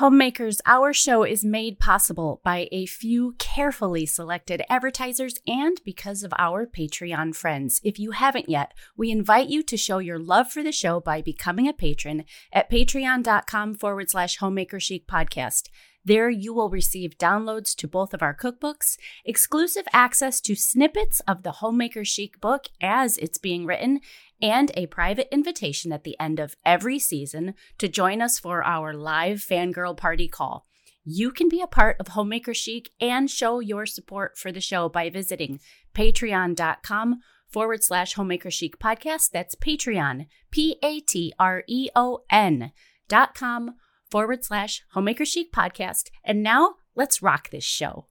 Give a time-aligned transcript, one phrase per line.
[0.00, 6.32] Homemakers, our show is made possible by a few carefully selected advertisers and because of
[6.38, 7.82] our Patreon friends.
[7.84, 11.20] If you haven't yet, we invite you to show your love for the show by
[11.20, 15.64] becoming a patron at patreon.com forward slash homemaker chic podcast.
[16.02, 18.96] There, you will receive downloads to both of our cookbooks,
[19.26, 24.00] exclusive access to snippets of the Homemaker Chic book as it's being written,
[24.42, 28.92] and a private invitation at the end of every season to join us for our
[28.92, 30.66] live fangirl party call.
[31.04, 34.88] You can be a part of Homemaker Chic and show your support for the show
[34.88, 35.60] by visiting
[35.94, 39.30] patreon.com forward slash homemaker chic podcast.
[39.30, 42.72] That's Patreon, P A T R E O N
[43.08, 43.76] dot com
[44.10, 46.10] forward slash homemaker chic podcast.
[46.24, 48.06] And now let's rock this show.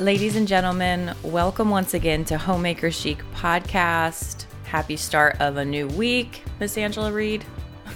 [0.00, 4.46] Ladies and gentlemen, welcome once again to Homemaker Chic podcast.
[4.62, 7.44] Happy start of a new week, Miss Angela Reed.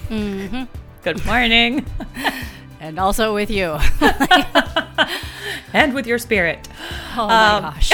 [0.08, 0.64] Mm-hmm.
[1.04, 1.86] Good morning.
[2.80, 3.78] and also with you.
[5.72, 6.68] and with your spirit.
[7.16, 7.92] Oh my um, gosh.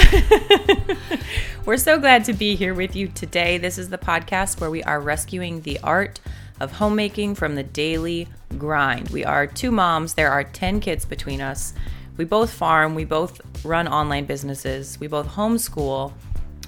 [1.66, 3.58] we're so glad to be here with you today.
[3.58, 6.18] This is the podcast where we are rescuing the art
[6.60, 9.10] of homemaking from the daily grind.
[9.10, 11.74] We are two moms, there are 10 kids between us.
[12.18, 16.12] We both farm, we both run online businesses, we both homeschool,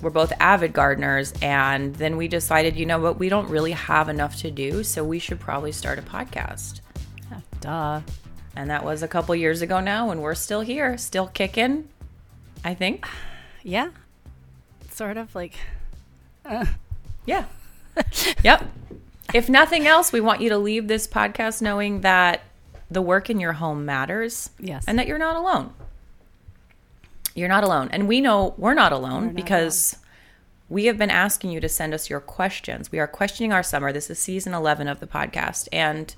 [0.01, 1.35] we're both avid gardeners.
[1.43, 5.05] And then we decided, you know what, we don't really have enough to do, so
[5.05, 6.81] we should probably start a podcast.
[7.61, 8.01] duh.
[8.57, 11.89] And that was a couple years ago now, and we're still here, still kicking,
[12.65, 13.07] I think.
[13.63, 13.91] Yeah.
[14.91, 15.53] Sort of like,
[16.47, 16.65] uh.
[17.27, 17.45] yeah.
[18.43, 18.65] yep.
[19.35, 22.41] If nothing else, we want you to leave this podcast knowing that
[22.91, 24.51] the work in your home matters.
[24.59, 24.85] Yes.
[24.87, 25.73] And that you're not alone.
[27.35, 27.89] You're not alone.
[27.93, 30.05] And we know we're not alone we're not because alone.
[30.69, 32.91] we have been asking you to send us your questions.
[32.91, 33.93] We are questioning our summer.
[33.93, 35.69] This is season 11 of the podcast.
[35.73, 36.15] And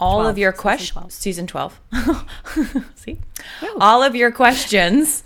[0.00, 1.80] all 12, of your questions, season 12.
[2.94, 3.18] See?
[3.80, 5.24] All of your questions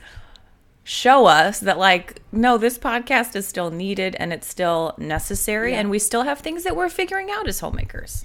[0.84, 5.78] show us that like no this podcast is still needed and it's still necessary yeah.
[5.78, 8.24] and we still have things that we're figuring out as homemakers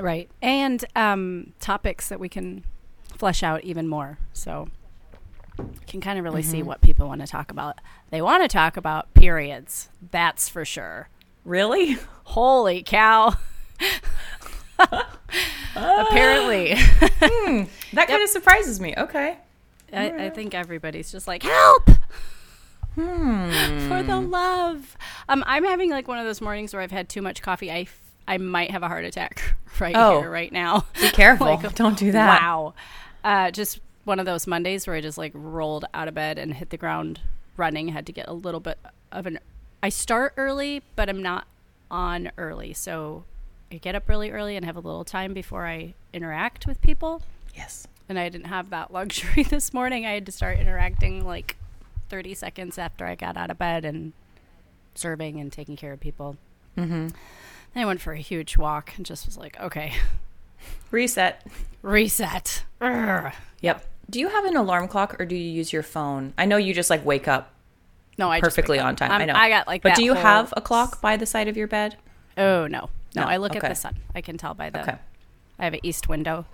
[0.00, 0.30] Right.
[0.40, 2.64] And um, topics that we can
[3.16, 4.18] flesh out even more.
[4.32, 4.68] So
[5.86, 6.50] can kind of really mm-hmm.
[6.50, 7.80] see what people want to talk about.
[8.10, 9.88] They want to talk about periods.
[10.10, 11.08] That's for sure.
[11.44, 11.98] Really?
[12.24, 13.34] Holy cow.
[15.76, 16.76] Apparently.
[16.76, 18.08] hmm, that yep.
[18.08, 18.94] kind of surprises me.
[18.96, 19.36] Okay.
[19.92, 21.90] I, I, think everybody's just like, help!
[22.94, 23.50] Hmm.
[23.88, 24.96] For the love.
[25.28, 27.72] Um, I'm having like one of those mornings where I've had too much coffee.
[27.72, 27.86] I
[28.30, 29.42] I might have a heart attack
[29.80, 30.86] right oh, here, right now.
[31.00, 31.46] Be careful.
[31.62, 32.40] like, Don't do that.
[32.40, 32.74] Wow.
[33.24, 36.54] Uh, just one of those Mondays where I just like rolled out of bed and
[36.54, 37.20] hit the ground
[37.56, 37.88] running.
[37.88, 38.78] Had to get a little bit
[39.10, 39.40] of an.
[39.82, 41.48] I start early, but I'm not
[41.90, 42.72] on early.
[42.72, 43.24] So
[43.72, 47.22] I get up really early and have a little time before I interact with people.
[47.56, 47.88] Yes.
[48.08, 50.06] And I didn't have that luxury this morning.
[50.06, 51.56] I had to start interacting like
[52.10, 54.12] 30 seconds after I got out of bed and
[54.94, 56.36] serving and taking care of people.
[56.78, 57.08] Mm-hmm.
[57.74, 59.92] Then I went for a huge walk and just was like, okay.
[60.90, 61.46] Reset.
[61.82, 62.64] Reset.
[62.80, 63.32] Urgh.
[63.60, 63.86] Yep.
[64.08, 66.32] Do you have an alarm clock or do you use your phone?
[66.36, 67.52] I know you just like wake up.
[68.18, 69.12] No, I perfectly on time.
[69.12, 69.34] I'm, i know.
[69.34, 69.82] I got like.
[69.82, 71.96] But do you have a clock by the side of your bed?
[72.36, 73.22] Oh no, no.
[73.22, 73.22] no.
[73.22, 73.66] I look okay.
[73.66, 73.96] at the sun.
[74.14, 74.82] I can tell by the.
[74.82, 74.96] Okay.
[75.58, 76.44] I have an east window,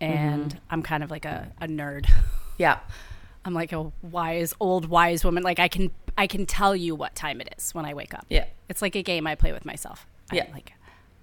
[0.00, 0.58] and mm-hmm.
[0.70, 2.10] I'm kind of like a, a nerd.
[2.56, 2.78] Yeah.
[3.44, 5.42] I'm like a wise old wise woman.
[5.42, 8.26] Like I can I can tell you what time it is when I wake up.
[8.28, 8.46] Yeah.
[8.68, 10.06] It's like a game I play with myself.
[10.32, 10.44] Yeah.
[10.46, 10.72] I'm like,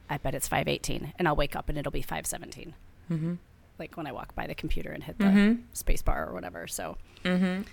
[0.10, 2.74] I bet it's 518 and I'll wake up and it'll be 517.
[3.12, 3.34] Mm-hmm.
[3.80, 5.62] Like when I walk by the computer and hit the mm-hmm.
[5.74, 6.68] space bar or whatever.
[6.68, 7.64] So, mm-hmm.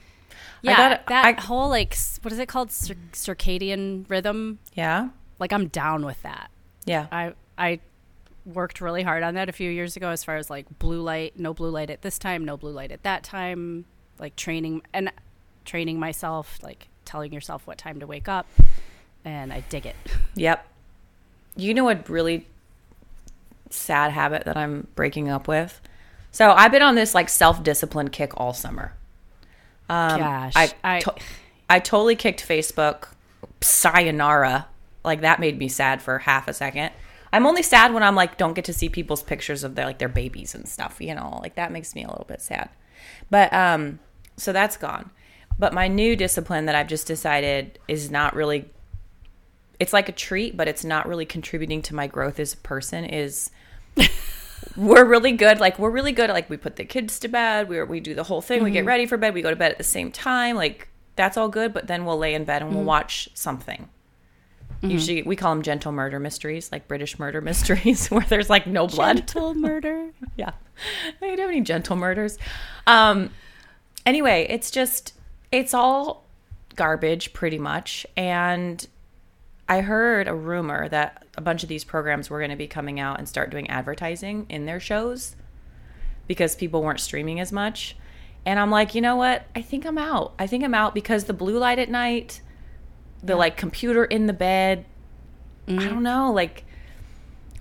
[0.63, 2.71] yeah, got, that I, whole like, what is it called?
[2.71, 4.59] Cir- circadian rhythm.
[4.75, 5.09] Yeah.
[5.39, 6.51] Like I'm down with that.
[6.85, 7.07] Yeah.
[7.11, 7.81] I, I
[8.45, 11.39] worked really hard on that a few years ago as far as like blue light,
[11.39, 13.87] no blue light at this time, no blue light at that time,
[14.19, 15.11] like training and
[15.65, 18.47] training myself, like telling yourself what time to wake up.
[19.25, 19.97] And I dig it.
[20.35, 20.67] Yep.
[21.57, 22.47] You know what really
[23.71, 25.81] sad habit that I'm breaking up with?
[26.31, 28.93] So I've been on this like self discipline kick all summer.
[29.89, 31.15] Um, Gosh, I I, to-
[31.71, 33.09] I totally kicked Facebook.
[33.61, 34.67] Sayonara,
[35.05, 36.91] like that made me sad for half a second.
[37.33, 39.99] I'm only sad when I'm like don't get to see people's pictures of their like
[39.99, 41.01] their babies and stuff.
[41.01, 42.69] You know, like that makes me a little bit sad.
[43.31, 44.01] But um,
[44.37, 45.11] so that's gone.
[45.59, 48.71] But my new discipline that I've just decided is not really
[49.81, 53.05] it's like a treat, but it's not really contributing to my growth as a person.
[53.05, 53.51] Is
[54.77, 55.61] we're really good.
[55.61, 57.69] Like we're really good at like we put the kids to bed.
[57.69, 58.59] We we do the whole thing.
[58.59, 58.65] Mm-hmm.
[58.65, 58.89] We get mm-hmm.
[58.89, 59.35] ready for bed.
[59.35, 60.57] We go to bed at the same time.
[60.57, 61.73] Like that's all good.
[61.73, 62.89] But then we'll lay in bed and we'll mm-hmm.
[62.89, 63.89] watch something.
[64.89, 68.87] Usually we call them gentle murder mysteries, like British murder mysteries, where there's like no
[68.87, 69.17] blood.
[69.17, 70.11] Gentle murder.
[70.37, 70.53] yeah.
[71.23, 72.39] I don't have any gentle murders.
[72.87, 73.31] Um,
[74.05, 75.15] anyway, it's just,
[75.51, 76.25] it's all
[76.77, 78.07] garbage pretty much.
[78.17, 78.87] And
[79.69, 83.01] I heard a rumor that a bunch of these programs were going to be coming
[83.01, 85.37] out and start doing advertising in their shows
[86.27, 87.97] because people weren't streaming as much.
[88.47, 89.47] And I'm like, you know what?
[89.57, 90.35] I think I'm out.
[90.39, 92.43] I think I'm out because the blue light at night,
[93.23, 94.85] the like computer in the bed,
[95.67, 95.89] I mm-hmm.
[95.89, 96.31] don't know.
[96.31, 96.65] Like,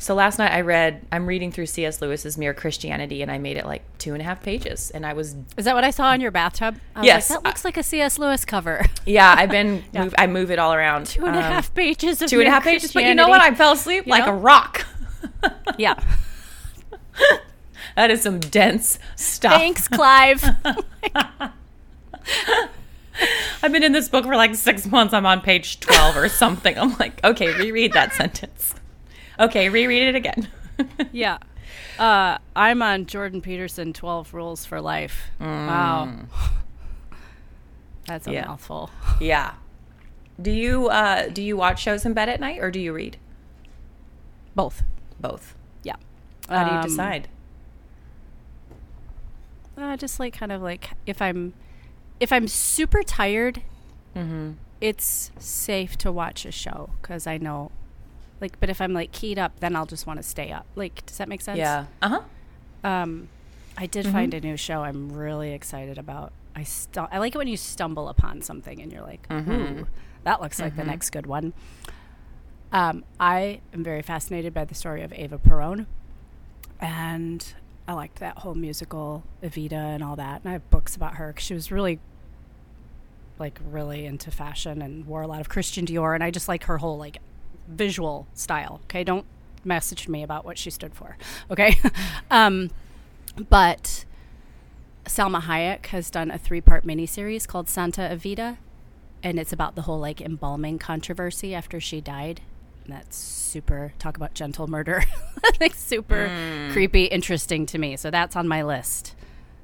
[0.03, 2.01] so last night I read, I'm reading through C.S.
[2.01, 4.91] Lewis's Mere Christianity and I made it like two and a half pages.
[4.91, 6.77] And I was, Is that what I saw in your bathtub?
[6.95, 7.29] I was Yes.
[7.29, 8.19] Like, that looks like a C.S.
[8.19, 8.85] Lewis cover.
[9.05, 11.05] yeah, I've been, move, I move it all around.
[11.07, 12.91] Two and a half Um, pages of Two and a half pages.
[12.93, 13.41] But you know what?
[13.41, 14.33] I fell asleep You like know?
[14.33, 14.85] a rock.
[15.77, 16.01] Yeah.
[17.95, 19.53] that is some dense stuff.
[19.53, 20.43] Thanks, Clive.
[23.61, 25.13] I've been in this book for like six months.
[25.13, 26.77] I'm on page 12 or something.
[26.77, 28.75] I'm like, okay, reread that sentence.
[29.39, 30.47] Okay, reread it again.
[31.11, 31.37] yeah.
[31.99, 35.23] Uh, I'm on Jordan Peterson 12 Rules for Life.
[35.39, 36.13] Wow.
[38.07, 38.33] That's a Mm.
[38.33, 38.45] Yeah.
[38.47, 38.89] mouthful.
[39.21, 39.53] yeah.
[40.41, 43.17] Do you uh, do you watch shows in bed at night or do you read?
[44.55, 44.83] Both.
[45.19, 45.55] Both.
[45.83, 45.95] Yeah.
[46.49, 47.27] How do you Um, decide?
[49.77, 51.53] Uh, just like kind of like if I'm
[52.19, 53.61] if I'm super tired,
[54.15, 54.51] Mm-hmm.
[54.79, 57.71] it's safe to watch a show because I know,
[58.43, 58.59] like.
[58.59, 60.67] But if I'm like keyed up, then I'll just want to stay up.
[60.75, 61.57] Like, does that make sense?
[61.57, 61.85] Yeah.
[62.01, 62.87] Uh huh.
[62.87, 63.29] Um,
[63.77, 64.13] I did Mm-hmm.
[64.13, 66.31] find a new show I'm really excited about.
[66.55, 69.51] I stu- I like it when you stumble upon something and you're like, Mm-hmm.
[69.51, 69.87] ooh,
[70.23, 71.53] that looks like the next good one.
[72.71, 75.85] Um, I am very fascinated by the story of Ava Perón,
[76.79, 77.53] and
[77.87, 80.41] I liked that whole musical Evita and all that.
[80.41, 81.99] And I have books about her 'cause she was really,
[83.39, 86.15] like, really into fashion and wore a lot of Christian Dior.
[86.15, 87.17] And I just like her whole like
[87.67, 88.81] visual style.
[88.85, 89.25] Okay, don't
[89.63, 91.17] message me about what she stood for.
[91.49, 91.77] Okay,
[92.31, 92.69] um,
[93.49, 94.05] but
[95.05, 98.57] Salma Hayek has done a three-part miniseries called Santa Evita,
[99.21, 102.41] and it's about the whole like embalming controversy after she died.
[102.85, 103.93] And that's super.
[103.97, 105.03] Talk about gentle murder.
[105.61, 106.29] like super
[106.73, 107.95] creepy, interesting to me.
[107.95, 109.15] So that's on my list.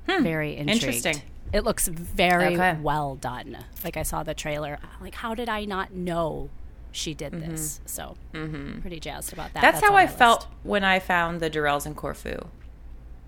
[0.07, 0.83] Very intrigued.
[0.83, 1.21] Interesting.
[1.51, 2.77] It looks very Okay.
[2.81, 3.57] well done.
[3.83, 4.79] Like I saw the trailer.
[5.01, 6.49] Like how did I not know
[6.91, 7.51] she did Mm-hmm.
[7.51, 7.81] this?
[7.86, 9.62] So pretty jazzed about that.
[9.62, 10.50] That's, how I felt list.
[10.63, 12.38] when I found the Durrells in Corfu.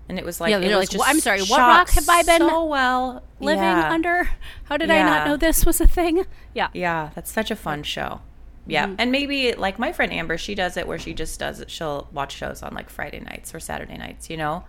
[0.08, 2.22] And it was like, Yeah, it was like, just I'm sorry, what rock have I
[2.24, 3.90] been so well living Yeah.
[3.90, 4.28] under.
[4.64, 6.24] How did I not know this was a thing?
[6.54, 6.68] Yeah.
[6.74, 8.20] Yeah, that's such a fun show.
[8.66, 8.94] Yeah, Mm-hmm.
[8.98, 11.70] and maybe like my friend Amber, she does it where she just does it.
[11.70, 14.64] She'll watch shows on like Friday nights or Saturday nights, you know.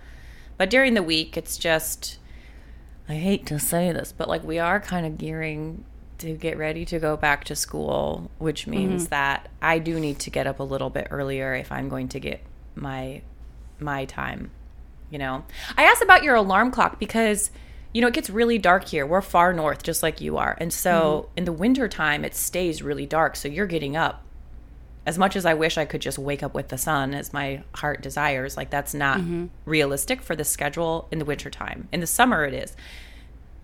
[0.57, 2.19] But during the week, it's just.
[3.09, 5.83] I hate to say this, but like we are kind of gearing
[6.23, 8.71] to get ready to go back to school, which mm-hmm.
[8.71, 12.07] means that I do need to get up a little bit earlier if I'm going
[12.09, 12.41] to get
[12.75, 13.21] my
[13.79, 14.51] my time.
[15.09, 15.45] You know,
[15.77, 17.51] I asked about your alarm clock because
[17.93, 19.05] you know it gets really dark here.
[19.05, 21.37] We're far north, just like you are, and so mm-hmm.
[21.37, 23.35] in the winter time it stays really dark.
[23.35, 24.21] So you're getting up.
[25.05, 27.61] As much as I wish I could just wake up with the sun as my
[27.75, 29.47] heart desires, like that's not mm-hmm.
[29.65, 31.89] realistic for the schedule in the wintertime.
[31.91, 32.73] In the summer, it is.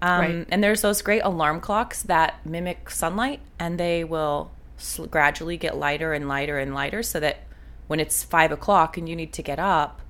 [0.01, 0.45] Um, Right.
[0.49, 5.77] And there's those great alarm clocks that mimic sunlight, and they will sl- gradually get
[5.77, 7.39] lighter and lighter and lighter, so that
[7.87, 10.01] when it's five o'clock and you need to get up,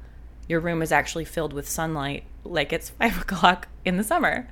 [0.48, 4.48] your room is actually filled with sunlight, like it's five o'clock in the summer.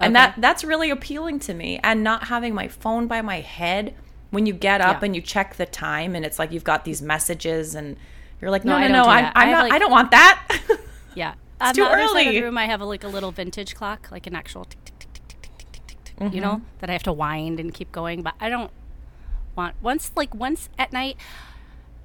[0.00, 1.78] And that that's really appealing to me.
[1.84, 3.94] And not having my phone by my head
[4.30, 5.04] when you get up Yeah.
[5.06, 7.96] and you check the time, and it's like you've got these messages, and
[8.40, 9.30] you're like, No, no, no, no, I'm.
[9.36, 9.62] I not.
[9.64, 10.60] like- I don't want that.
[11.14, 11.34] Yeah.
[11.62, 12.34] On too the other side of early.
[12.38, 14.98] the room, I have a, like a little vintage clock, like an actual tick tick
[14.98, 16.16] tick tick tick tick tick tick tick.
[16.16, 16.34] Mm-hmm.
[16.34, 18.70] You know that I have to wind and keep going, but I don't
[19.56, 21.16] want once like once at night.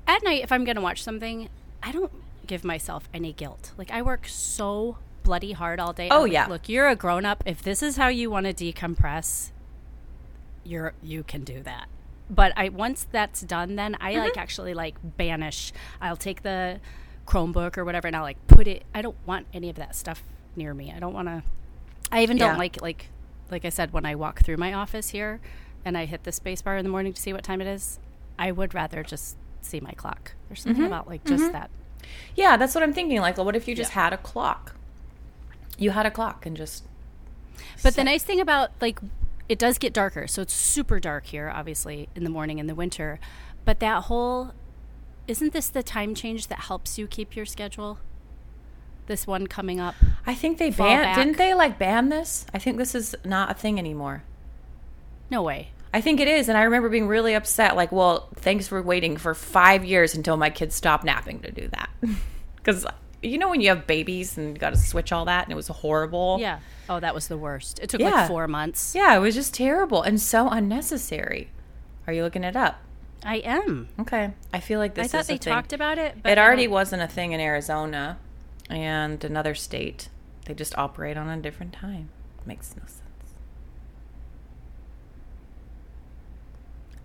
[0.08, 1.50] At night, if I'm gonna watch something,
[1.84, 2.12] I don't
[2.46, 3.72] give myself any guilt.
[3.78, 6.08] Like I work so bloody hard all day.
[6.10, 6.48] Oh, like, yeah.
[6.48, 7.44] Look, you're a grown up.
[7.46, 9.52] If this is how you want to decompress,
[10.64, 11.88] you're you can do that.
[12.30, 14.20] But I once that's done, then I Mm-hmm.
[14.22, 15.72] like actually like banish.
[16.02, 16.80] I'll take the
[17.28, 18.84] Chromebook or whatever, and I'll like put it.
[18.96, 20.24] I don't want any of that stuff
[20.56, 20.92] near me.
[20.96, 21.44] I don't want to.
[22.12, 23.08] I even don't like like
[23.52, 25.40] like I said when I walk through my office here,
[25.86, 28.00] and I hit the space bar in the morning to see what time it is.
[28.40, 30.34] I would rather just see my clock.
[30.48, 30.94] There's something Mm-hmm.
[30.94, 31.70] about like just that.
[32.36, 33.20] yeah, that's what I'm thinking.
[33.20, 34.04] Like, what if you just Yeah.
[34.04, 34.76] had a clock?
[35.78, 36.84] You had a clock and just.
[37.84, 39.00] But the nice thing about like
[39.50, 42.76] it does get darker, so it's super dark here, obviously in the morning in the
[42.76, 43.20] winter.
[43.66, 44.54] But that whole
[45.28, 48.00] isn't this the time change that helps you keep your schedule?
[49.08, 49.96] This one coming up.
[50.26, 51.16] I think they banned.
[51.16, 52.46] Didn't they like ban this?
[52.54, 54.24] I think this is not a thing anymore.
[55.30, 55.70] No way.
[55.94, 56.50] I think it is.
[56.50, 57.76] And I remember being really upset.
[57.78, 61.68] Like, well, thanks for waiting for five years until my kids stopped napping to do
[61.70, 61.90] that.
[62.58, 62.86] Because,
[63.24, 65.56] you know, when you have babies and you got to switch all that and it
[65.56, 66.36] was horrible.
[66.42, 66.60] Yeah.
[66.90, 67.80] Oh, that was the worst.
[67.80, 68.10] It took Yeah.
[68.12, 68.94] like four months.
[68.94, 71.50] Yeah, it was just terrible and so unnecessary.
[72.08, 72.82] Are you looking it up?
[73.28, 73.90] I am.
[74.00, 74.32] Okay.
[74.54, 75.14] I feel like this is.
[75.14, 75.54] I thought they thing.
[75.54, 76.16] talked about it.
[76.24, 78.18] But It already wasn't a thing in Arizona
[78.70, 80.08] and another state.
[80.46, 82.08] They just operate on a different time.
[82.46, 83.02] Makes no sense.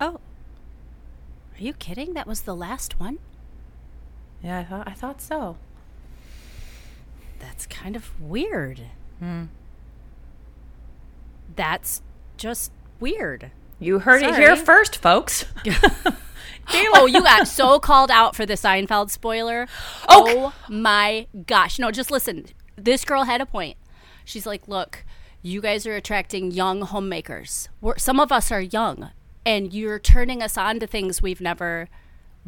[0.00, 0.20] Oh.
[1.58, 2.14] Are you kidding?
[2.14, 3.18] That was the last one?
[4.44, 5.56] Yeah, I thought I thought so.
[7.40, 8.82] That's kind of weird.
[9.18, 9.46] Hmm.
[11.56, 12.00] That's
[12.36, 13.50] just weird.
[13.82, 15.44] You heard it here first, folks.
[16.94, 19.62] oh, you got so called out for the Seinfeld spoiler.
[19.62, 19.68] Okay.
[20.08, 21.80] Oh, oh my gosh.
[21.80, 22.46] No, just listen.
[22.76, 23.76] This girl had a point.
[24.24, 25.04] She's like, look,
[25.42, 27.68] you guys are attracting young homemakers.
[27.80, 29.10] We're, some of us are young,
[29.44, 31.88] and you're turning us on to things we've never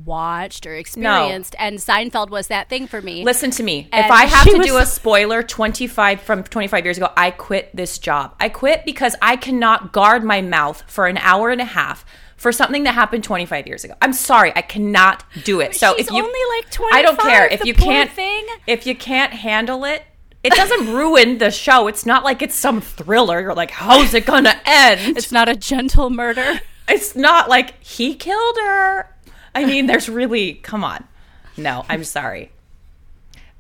[0.02, 1.54] watched or experienced.
[1.58, 3.24] And Seinfeld was that thing for me.
[3.24, 3.88] Listen to me.
[3.92, 7.30] And if I have to was- do a spoiler 25 from 25 years ago, I
[7.30, 8.34] quit this job.
[8.40, 12.04] I quit because I cannot guard my mouth for an hour and a half
[12.36, 13.94] for something that happened 25 years ago.
[14.02, 15.74] I'm sorry, I cannot do it.
[15.76, 18.46] So if you only like I don't care if you can't thing.
[18.66, 20.02] if you can't handle it.
[20.42, 21.86] It doesn't ruin the show.
[21.86, 23.40] It's not like it's some thriller.
[23.40, 25.16] You're like, how's it gonna end?
[25.16, 26.60] It's not a gentle murder.
[26.86, 29.08] it's not like he killed her.
[29.54, 31.04] I mean, there's really come on.
[31.56, 32.50] No, I'm sorry.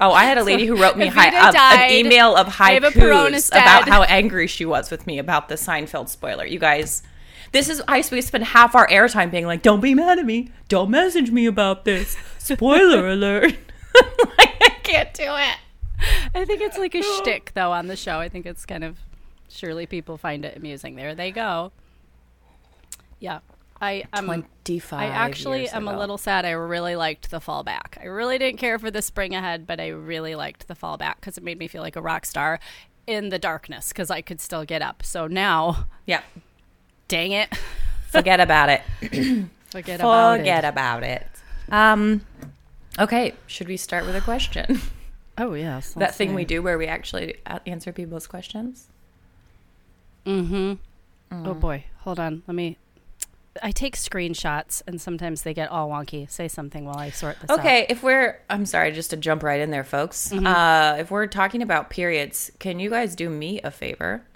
[0.00, 1.90] Oh, I had a lady who wrote me hi, died.
[1.90, 6.44] an email of haikus about how angry she was with me about the Seinfeld spoiler.
[6.44, 7.02] You guys,
[7.52, 10.50] this is I we spend half our airtime being like, "Don't be mad at me.
[10.68, 13.56] Don't message me about this." Spoiler alert.
[14.38, 15.56] like, I can't do it.
[16.34, 18.18] I think it's like a shtick, though, on the show.
[18.18, 18.98] I think it's kind of
[19.48, 20.96] surely people find it amusing.
[20.96, 21.70] There they go.
[23.20, 23.38] Yeah,
[23.84, 26.44] I um, 25 I actually am a little sad.
[26.44, 27.98] I really liked the fallback.
[28.00, 31.36] I really didn't care for the spring ahead, but I really liked the fallback because
[31.36, 32.60] it made me feel like a rock star
[33.06, 35.02] in the darkness because I could still get up.
[35.04, 36.22] So now, Yeah.
[37.08, 37.54] dang it,
[38.08, 38.82] Forget about it.
[39.70, 40.68] forget about Forget it.
[40.68, 41.26] about it.
[41.70, 42.22] Um
[42.98, 44.80] okay, should we start with a question?
[45.36, 47.34] Oh yes, that thing we do where we actually
[47.66, 48.86] answer people's questions?
[50.24, 50.74] Mm-hmm.
[51.44, 52.44] Oh boy, hold on.
[52.46, 52.78] Let me.
[53.62, 56.28] I take screenshots, and sometimes they get all wonky.
[56.30, 57.60] Say something while I sort this out.
[57.60, 60.28] Okay, if we're I'm sorry, just to jump right in there, folks.
[60.30, 60.46] Mm-hmm.
[60.46, 64.26] Uh if we're talking about periods, can you guys do me a favor?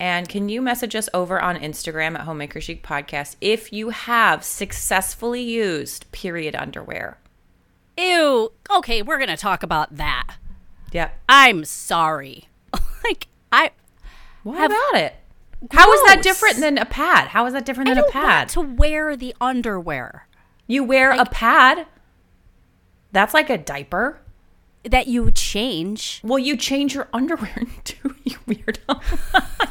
[0.00, 4.44] And can you message us over on Instagram at Homemaker Chic Podcast if you have
[4.44, 7.18] successfully used period underwear?
[7.96, 8.52] Ew.
[8.70, 10.36] Okay, we're gonna talk about that.
[10.92, 11.18] Yep.
[11.28, 12.48] I'm sorry.
[13.04, 13.72] like I,
[14.44, 15.14] What Have- about it?
[15.72, 17.28] How is that different than a pad?
[17.28, 18.48] How is that different than a pad?
[18.50, 20.28] to wear the underwear
[20.66, 21.86] You wear a pad.
[23.12, 24.20] That's like a diaper.
[24.84, 26.20] that you change.
[26.22, 29.02] Well, you change your underwear too, you weirdo.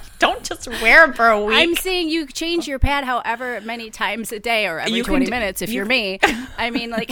[0.19, 1.55] Don't just wear it for a week.
[1.55, 5.25] I'm saying you change your pad however many times a day or every You 20
[5.25, 6.19] do- minutes if you- are me.
[6.57, 7.11] I mean, like,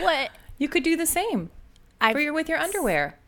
[0.00, 1.50] what you could do the same
[2.00, 3.18] I for your with your underwear.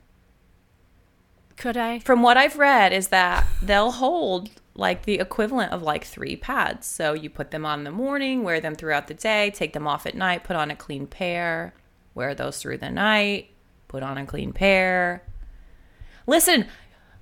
[1.57, 1.99] Could I?
[2.01, 6.87] From what I've read, is that they'll hold like the equivalent of like three pads.
[6.87, 9.87] So you put them on in the morning, wear them throughout the day, take them
[9.87, 11.75] off at night, put on a clean pair,
[12.15, 13.51] wear those through the night,
[13.89, 15.23] put on a clean pair.
[16.27, 16.67] Listen,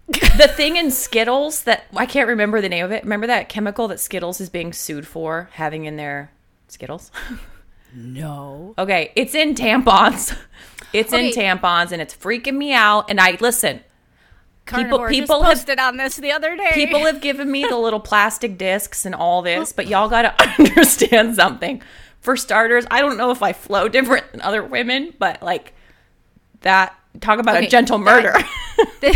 [0.08, 3.02] the thing in Skittles that I can't remember the name of it.
[3.02, 6.32] Remember that chemical that Skittles is being sued for having in their
[6.68, 7.10] Skittles?
[7.94, 8.74] No.
[8.78, 10.36] Okay, it's in tampons.
[10.92, 13.10] It's in tampons and it's freaking me out.
[13.10, 13.80] And I listen,
[14.72, 16.70] Carnivore people just have- posted on this the other day.
[16.74, 20.48] people have given me the little plastic discs and all this, but y'all got to
[20.58, 21.82] understand something.
[22.20, 25.72] For starters, I don't know if I flow different than other women, but like
[26.60, 28.34] that, talk about a gentle murder.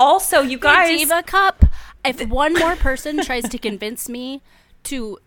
[0.00, 1.64] also, you The guys, Diva Cup.
[2.04, 4.42] If one more person tries to convince me
[4.84, 5.18] to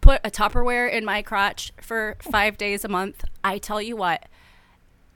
[0.00, 4.24] put a Tupperware in my crotch for five days a month, I tell you what,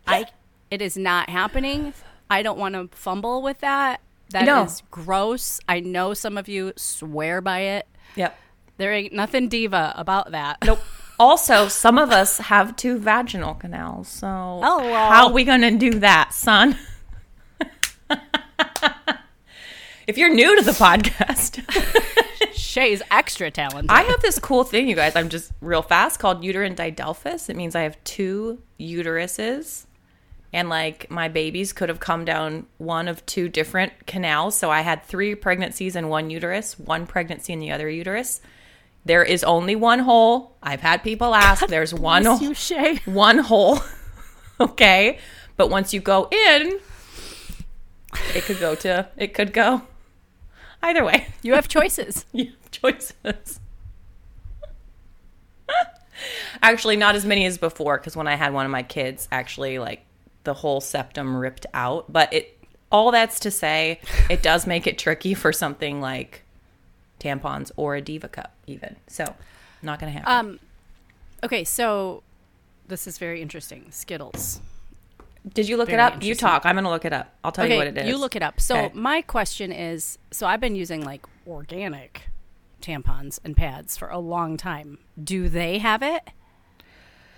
[0.06, 0.26] I
[0.70, 1.94] it is not happening.
[2.30, 4.00] I don't want to fumble with that.
[4.30, 4.46] That is
[4.82, 4.86] No.
[4.90, 5.60] gross.
[5.68, 7.86] I know some of you swear by it.
[8.16, 8.38] yep.
[8.76, 10.58] There ain't nothing diva about that.
[10.64, 10.80] Nope.
[11.20, 14.06] Also, some of us have two vaginal canals.
[14.06, 14.94] So, oh, Hello.
[14.94, 16.76] how are we going to do that, son?
[20.06, 21.60] if you're new to the podcast,
[22.52, 23.90] Shay's extra talented.
[23.90, 25.16] I have this cool thing, you guys.
[25.16, 27.50] I'm just real fast called uterine didelphys.
[27.50, 29.86] It means I have two uteruses
[30.52, 34.56] and like my babies could have come down one of two different canals.
[34.56, 38.40] So I had three pregnancies in one uterus, one pregnancy in the other uterus.
[39.04, 40.56] There is only one hole.
[40.62, 41.66] I've had people ask.
[41.66, 42.96] There's one hole you, Shay.
[43.04, 43.80] one hole.
[44.60, 45.18] okay.
[45.56, 46.80] But once you go in,
[48.34, 49.82] it could go to, it could go
[50.82, 51.28] either way.
[51.42, 52.26] You have choices.
[52.32, 53.60] You have choices.
[56.62, 59.78] actually, not as many as before, because when I had one of my kids, actually,
[59.78, 60.04] like
[60.48, 62.10] the whole septum ripped out.
[62.10, 62.58] But it,
[62.90, 64.00] all that's to say,
[64.30, 66.42] it does make it tricky for something like
[67.20, 68.96] tampons or a diva cup, even.
[69.08, 69.34] So,
[69.82, 70.32] not going to happen.
[70.52, 70.60] Um,
[71.44, 72.22] okay, so
[72.86, 73.88] this is very interesting.
[73.90, 74.62] Skittles.
[75.52, 76.22] Did you look it up?
[76.22, 76.64] You talk.
[76.64, 77.34] I'm going to look it up.
[77.44, 78.08] I'll tell you what it is.
[78.08, 78.58] You look it up.
[78.58, 78.94] So Okay.
[78.94, 82.22] my question is, so I've been using like organic
[82.80, 84.96] tampons and pads for a long time.
[85.22, 86.22] Do they have it?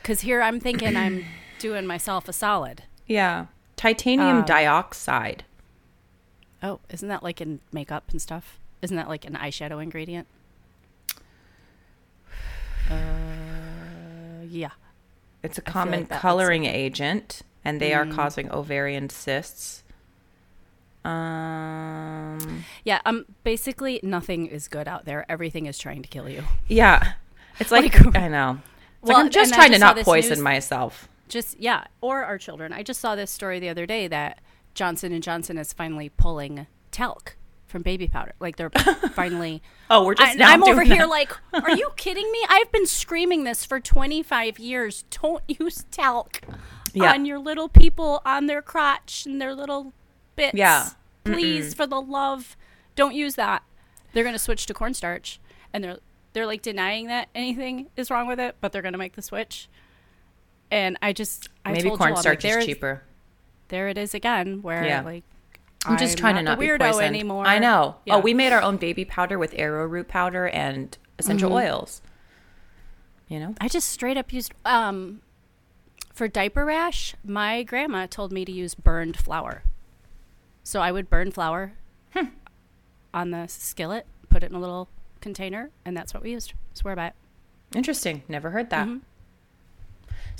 [0.01, 1.25] Because here I'm thinking I'm
[1.59, 2.85] doing myself a solid.
[3.11, 3.47] Yeah.
[3.75, 5.43] Titanium Um, dioxide.
[6.63, 8.61] Oh, isn't that like in makeup and stuff?
[8.83, 10.29] Isn't that like an eyeshadow ingredient?
[12.89, 12.95] Uh,
[14.49, 14.71] yeah.
[15.43, 18.15] It's a common like coloring agent, and they are Mm.
[18.15, 19.83] causing ovarian cysts.
[21.05, 22.65] Um.
[22.85, 25.25] Yeah, um basically nothing is good out there.
[25.29, 26.45] Everything is trying to kill you.
[26.69, 27.15] Yeah.
[27.59, 28.59] It's like, Like- I know.
[29.03, 31.09] It's Well, like I'm just trying to not poison news- myself.
[31.31, 32.73] Just yeah, or our children.
[32.73, 34.41] I just saw this story the other day that
[34.75, 38.33] Johnson and Johnson is finally pulling talc from baby powder.
[38.41, 38.71] Like they're
[39.15, 42.45] finally Oh, we're just I, now I'm over doing here like, are you kidding me?
[42.49, 45.05] I've been screaming this for 25 years.
[45.23, 46.43] Don't use talc
[46.93, 47.13] Yeah.
[47.13, 49.93] on your little people on their crotch and their little
[50.37, 50.55] bits.
[50.55, 50.89] Yeah.
[51.25, 52.57] Please, for the love,
[52.97, 53.63] don't use that.
[54.13, 55.39] They're going to switch to cornstarch,
[55.73, 55.99] and they're
[56.33, 59.23] they're like denying that anything is wrong with it, but they're going to make the
[59.23, 59.69] switch.
[60.71, 63.03] And I just I Maybe told you all, I'm like, cornstarch is cheaper.
[63.69, 65.03] There it is again, where Yeah.
[65.03, 65.25] like
[65.87, 67.47] I'm just trying to not not be weirdo poisoned anymore.
[67.47, 67.97] I know.
[68.05, 68.17] Yeah.
[68.17, 71.57] Oh, we made our own baby powder with arrowroot powder and essential Mm-hmm.
[71.75, 72.03] oils.
[73.29, 73.55] You know?
[73.61, 75.23] I just straight up used um
[76.13, 79.63] for diaper rash, my grandma told me to use burned flour.
[80.63, 81.73] So I would burn flour
[82.15, 82.27] Hmm.
[83.15, 84.89] on the skillet, put it in a little
[85.21, 86.53] container, and that's what we used.
[86.75, 87.15] Swear by it.
[87.75, 88.23] Interesting.
[88.29, 88.87] Never heard that.
[88.87, 88.99] Mm-hmm.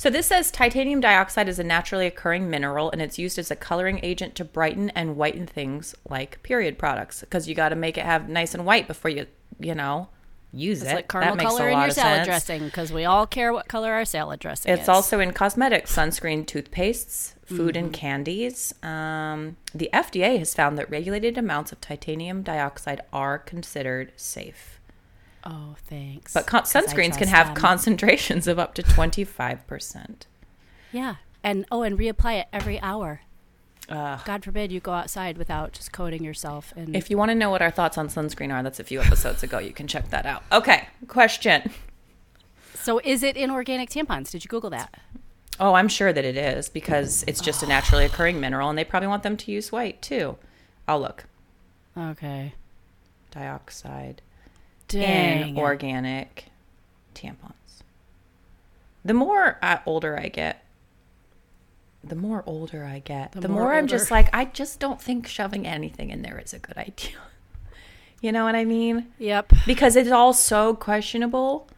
[0.01, 3.55] So this says titanium dioxide is a naturally occurring mineral and it's used as a
[3.55, 7.99] coloring agent to brighten and whiten things like period products because you got to make
[7.99, 9.27] it have nice and white before you,
[9.59, 10.09] you know,
[10.55, 10.95] use It's it.
[10.95, 12.27] like caramel that makes color in your salad sense.
[12.29, 14.79] dressing because we all care what color our salad dressing is.
[14.81, 17.85] It's also in cosmetics, sunscreen, toothpastes, food, Mm-hmm.
[17.85, 18.73] and candies.
[18.83, 24.80] Um, the FDA has found that regulated amounts of titanium dioxide are considered safe.
[25.45, 26.33] Oh, thanks.
[26.35, 27.57] But con- sunscreens can have them.
[27.57, 30.23] concentrations of up to 25%.
[30.93, 33.21] yeah, and oh, and reapply it every hour.
[33.89, 36.73] God forbid you go outside without just coating yourself.
[36.77, 39.01] And If you want to know what our thoughts on sunscreen are, that's a few
[39.01, 39.59] episodes ago.
[39.59, 40.45] You can check that out.
[40.53, 41.73] Okay, question.
[42.75, 44.31] so, is it in organic tampons?
[44.31, 44.95] Did you Google that?
[45.59, 48.85] Oh, I'm sure that it is because it's just a naturally occurring mineral, and they
[48.85, 50.37] probably want them to use white too.
[50.87, 51.25] I'll look.
[51.99, 52.55] Okay.
[53.33, 54.23] Dioxide
[54.91, 55.51] Dang.
[55.51, 56.47] in organic
[57.15, 57.83] tampons.
[59.05, 60.65] The more uh, older I get,
[62.03, 65.27] the more older I get, the, more more, I'm just like, I just don't think
[65.27, 67.17] shoving anything in there is a good idea.
[68.21, 69.07] you know what I mean?
[69.19, 69.53] Yep.
[69.67, 71.69] because it's all so questionable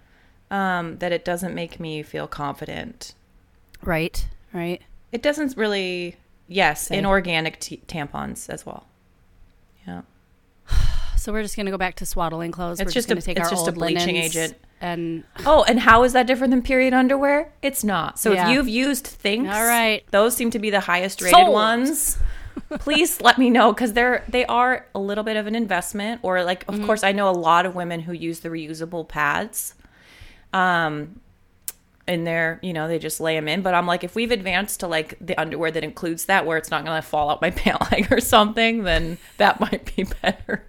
[0.50, 3.14] um, that it doesn't make me feel confident.
[3.82, 4.26] Right.
[4.52, 4.82] Right.
[5.12, 6.16] It doesn't really,
[6.48, 6.98] yes, Say.
[6.98, 8.86] inorganic t- tampons as well.
[11.22, 12.80] So we're just gonna go back to swaddling clothes.
[12.80, 14.56] It's we're just just gonna a- take it's our just a old bleaching linens agent.
[14.80, 17.52] And Oh, and how is that different than period underwear?
[17.62, 18.18] It's not.
[18.18, 18.48] So Yeah.
[18.48, 20.02] if you've used Thinx, All right.
[20.10, 21.52] those seem to be the highest rated Sold.
[21.52, 22.18] ones.
[22.80, 26.20] Please let me know because they're they are a little bit of an investment.
[26.24, 26.80] Or like, Mm-hmm.
[26.80, 29.74] of course, I know a lot of women who use the reusable pads.
[30.52, 31.20] Um,
[32.08, 33.62] and they're you know they just lay them in.
[33.62, 36.70] But I'm like, if we've advanced to like the underwear that includes that, where it's
[36.70, 40.64] not going to fall out my pant leg or something, then that might be better.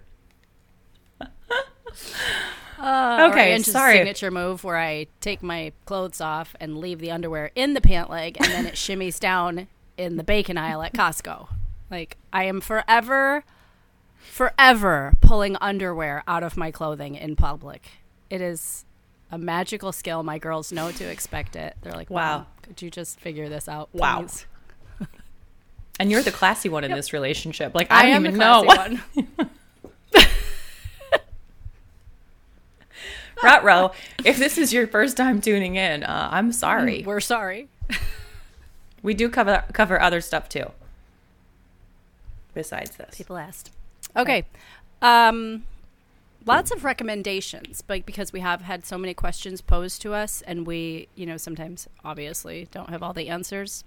[2.78, 3.96] Uh, Okay, Ange's sorry.
[3.98, 8.10] signature move where I take my clothes off and leave the underwear in the pant
[8.10, 11.48] leg, and then it shimmies down in the bacon aisle at Costco.
[11.90, 13.44] Like I am forever,
[14.18, 17.88] forever pulling underwear out of my clothing in public.
[18.30, 18.84] It is
[19.30, 20.22] a magical skill.
[20.22, 21.76] My girls know to expect it.
[21.82, 22.38] They're like, Wow.
[22.38, 24.26] "Wow, could you just figure this out?" Wow.
[26.00, 27.72] And you're the classy one in this relationship.
[27.72, 28.64] Like I, I, don't am even know.
[28.66, 28.98] classy
[29.36, 29.50] one.
[33.42, 33.92] Rutro,
[34.24, 37.02] if this is your first time tuning in, uh, I'm sorry.
[37.04, 37.68] We're sorry.
[39.02, 40.72] We do cover cover other stuff too.
[42.54, 43.14] Besides this.
[43.16, 43.70] People asked.
[44.16, 44.46] Okay.
[45.02, 45.64] Um,
[46.46, 50.66] lots of recommendations, but because we have had so many questions posed to us, and
[50.66, 53.84] we, you know, sometimes obviously don't have all the answers.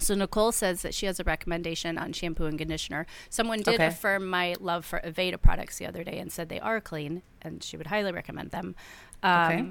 [0.00, 3.06] So Nicole says that she has a recommendation on shampoo and conditioner.
[3.30, 3.86] Someone did Okay.
[3.86, 7.62] affirm my love for Aveda products the other day and said they are clean, and
[7.62, 8.74] she would highly recommend them.
[9.22, 9.66] Um, Okay.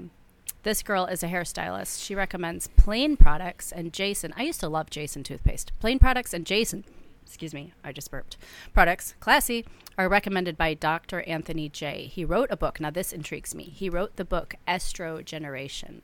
[0.63, 2.01] This girl is a hairstylist.
[2.03, 4.33] She recommends plain products and Jason.
[4.38, 5.73] I used to love Jason toothpaste.
[5.81, 6.86] Plain products and Jason,
[7.25, 8.38] excuse me, I just burped.
[8.73, 9.65] Products, classy,
[9.97, 11.21] are recommended by Dr.
[11.23, 12.07] Anthony J.
[12.07, 12.79] He wrote a book.
[12.79, 13.63] Now, this intrigues me.
[13.65, 16.01] He wrote the book Estrogeneration.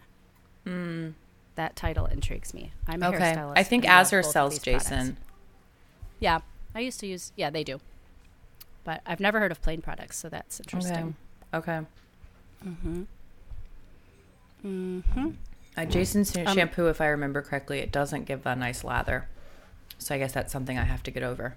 [1.60, 2.72] That title intrigues me.
[2.88, 3.16] I'm a Hmm.
[3.16, 3.34] Okay.
[3.36, 3.54] hairstylist.
[3.58, 4.86] I think Azure sells these products.
[4.92, 5.18] Jason.
[6.22, 6.40] Yeah,
[6.74, 7.34] I used to use.
[7.36, 7.82] Yeah, they do.
[8.86, 11.16] But I've never heard of plain products, so that's interesting.
[11.54, 11.82] Okay.
[12.66, 13.04] Mm-hmm.
[15.76, 19.28] Uh, Jason's Um, shampoo, if I remember correctly, it doesn't give a nice lather.
[19.98, 21.56] So I guess that's something I have to get over.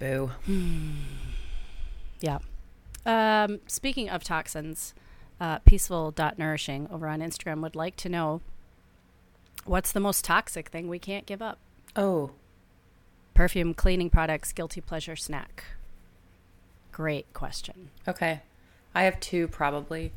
[0.00, 0.32] Boo.
[2.18, 2.38] Yeah.
[3.06, 4.92] Um, speaking of toxins,
[5.40, 8.40] uh, peaceful.nourishing over on Instagram would like to know
[9.64, 11.58] what's the most toxic thing we can't give up?
[11.96, 12.32] Oh,
[13.34, 15.64] Perfume, cleaning products, guilty pleasure snack.
[16.90, 17.90] Great question.
[18.08, 18.42] okay.
[18.94, 20.12] I have two probably.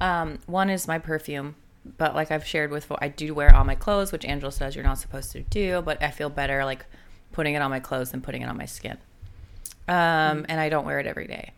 [0.00, 1.56] Um, one is my perfume,
[1.98, 4.84] but like I've shared with, I do wear all my clothes, which Angela says you're
[4.84, 6.86] not supposed to do, but I feel better like
[7.32, 8.96] putting it on my clothes than putting it on my skin.
[9.88, 11.52] Um, and I don't wear it every day.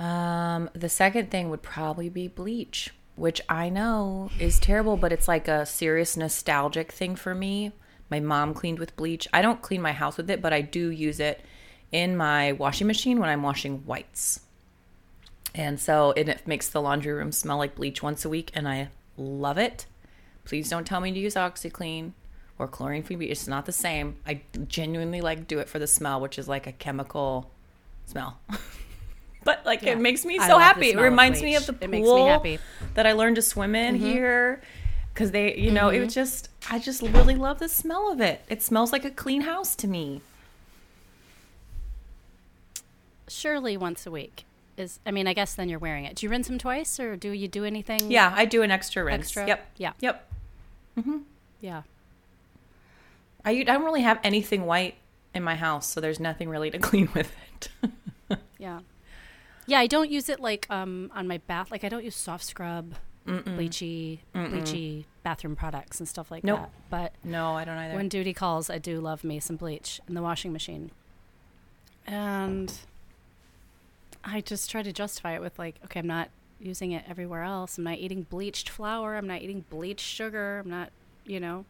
[0.00, 5.28] Um, the second thing would probably be bleach, which I know is terrible, but it's
[5.28, 7.72] like a serious nostalgic thing for me.
[8.08, 9.28] My mom cleaned with bleach.
[9.32, 11.44] I don't clean my house with it, but I do use it
[11.92, 14.40] in my washing machine when I'm washing whites.
[15.54, 18.88] And so it, makes the laundry room smell like bleach once a week, and I
[19.18, 19.84] love it.
[20.46, 22.12] Please don't tell me to use OxiClean
[22.58, 23.30] or chlorine free bleach.
[23.32, 24.16] It's not the same.
[24.26, 27.50] I genuinely like do it for the smell, which is like a chemical
[28.06, 28.38] smell.
[29.44, 29.92] but like Yeah.
[29.92, 30.90] it makes me so happy.
[30.90, 32.58] It reminds me of the It pool makes me happy.
[32.94, 34.04] that I learned to swim in Mm-hmm.
[34.06, 34.60] here.
[35.14, 38.42] Cause they, you know, it was just, I just really love the smell of it.
[38.48, 40.22] It smells like a clean house to me.
[43.28, 44.44] Surely once a week
[44.76, 46.16] is, I mean, I guess then you're wearing it.
[46.16, 49.04] Do you rinse them twice or do you do anything Yeah, I do an extra
[49.04, 49.24] rinse.
[49.26, 49.46] extra?
[49.46, 49.68] Yep.
[49.76, 49.92] Yeah.
[50.00, 50.32] Yep.
[50.98, 51.16] Mm-hmm.
[51.60, 51.82] Yeah.
[53.44, 54.94] I, I don't really have anything white
[55.34, 57.30] in my house, so there's nothing really to clean with
[58.30, 58.38] it.
[58.58, 58.80] Yeah.
[59.70, 61.70] Yeah, I don't use it like um on my bath.
[61.70, 62.94] Like I don't use soft scrub,
[63.26, 66.58] bleachy, bleachy bathroom products and stuff like Nope.
[66.58, 66.70] that.
[66.90, 67.94] But no, I don't either.
[67.94, 70.90] when duty calls, I do love me some bleach in the washing machine.
[72.04, 72.72] And
[74.24, 77.78] I just try to justify it with like, okay, I'm not using it everywhere else.
[77.78, 79.16] I'm not eating bleached flour.
[79.16, 80.58] I'm not eating bleached sugar.
[80.64, 80.90] I'm not,
[81.24, 81.64] you know,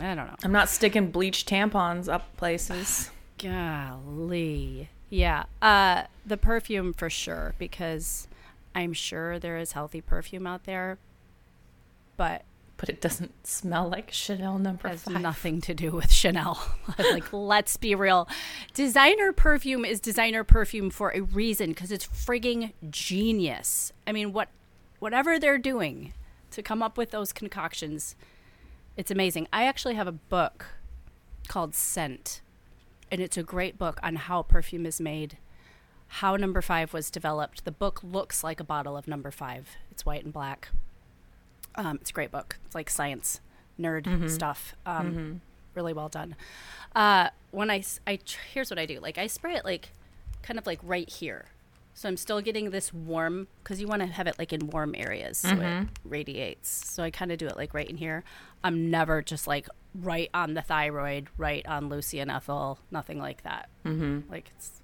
[0.00, 0.36] I don't know.
[0.44, 3.10] I'm not sticking bleach tampons up places.
[3.38, 4.88] Golly.
[5.10, 5.44] Yeah.
[5.62, 8.28] Uh the perfume for sure because
[8.74, 10.98] I'm sure there is healthy perfume out there,
[12.16, 12.42] but
[12.76, 15.20] But it doesn't smell like Chanel number has five.
[15.20, 16.60] nothing to do with Chanel.
[16.98, 18.28] like let's be real.
[18.74, 23.92] Designer perfume is designer perfume for a reason because it's frigging genius.
[24.06, 24.48] I mean, what
[24.98, 26.12] whatever they're doing
[26.50, 28.14] to come up with those concoctions,
[28.96, 29.48] it's amazing.
[29.52, 30.66] I actually have a book
[31.48, 32.42] called Scent
[33.10, 35.38] and it's a great book on how perfume is made,
[36.08, 37.64] how number five was developed.
[37.64, 39.76] The book looks like a bottle of number five.
[39.90, 40.68] It's white and black.
[41.74, 42.58] Um, it's a great book.
[42.66, 43.40] It's like science
[43.78, 44.74] nerd stuff.
[44.86, 45.40] Um,
[45.74, 46.34] Really well done.
[46.96, 47.82] Uh, when I,
[48.16, 48.98] tr- here's what I do.
[48.98, 49.90] Like I spray it like,
[50.42, 51.46] kind of like right here.
[51.94, 54.94] So I'm still getting this warm because you want to have it like in warm
[54.96, 55.50] areas so
[55.82, 56.68] it radiates.
[56.68, 58.24] So I kind of do it like right in here.
[58.64, 63.42] I'm never just like right on the thyroid, right on Lucy and Ethel, nothing like
[63.42, 63.68] that.
[63.84, 64.30] Mm-hmm.
[64.30, 64.80] Like it's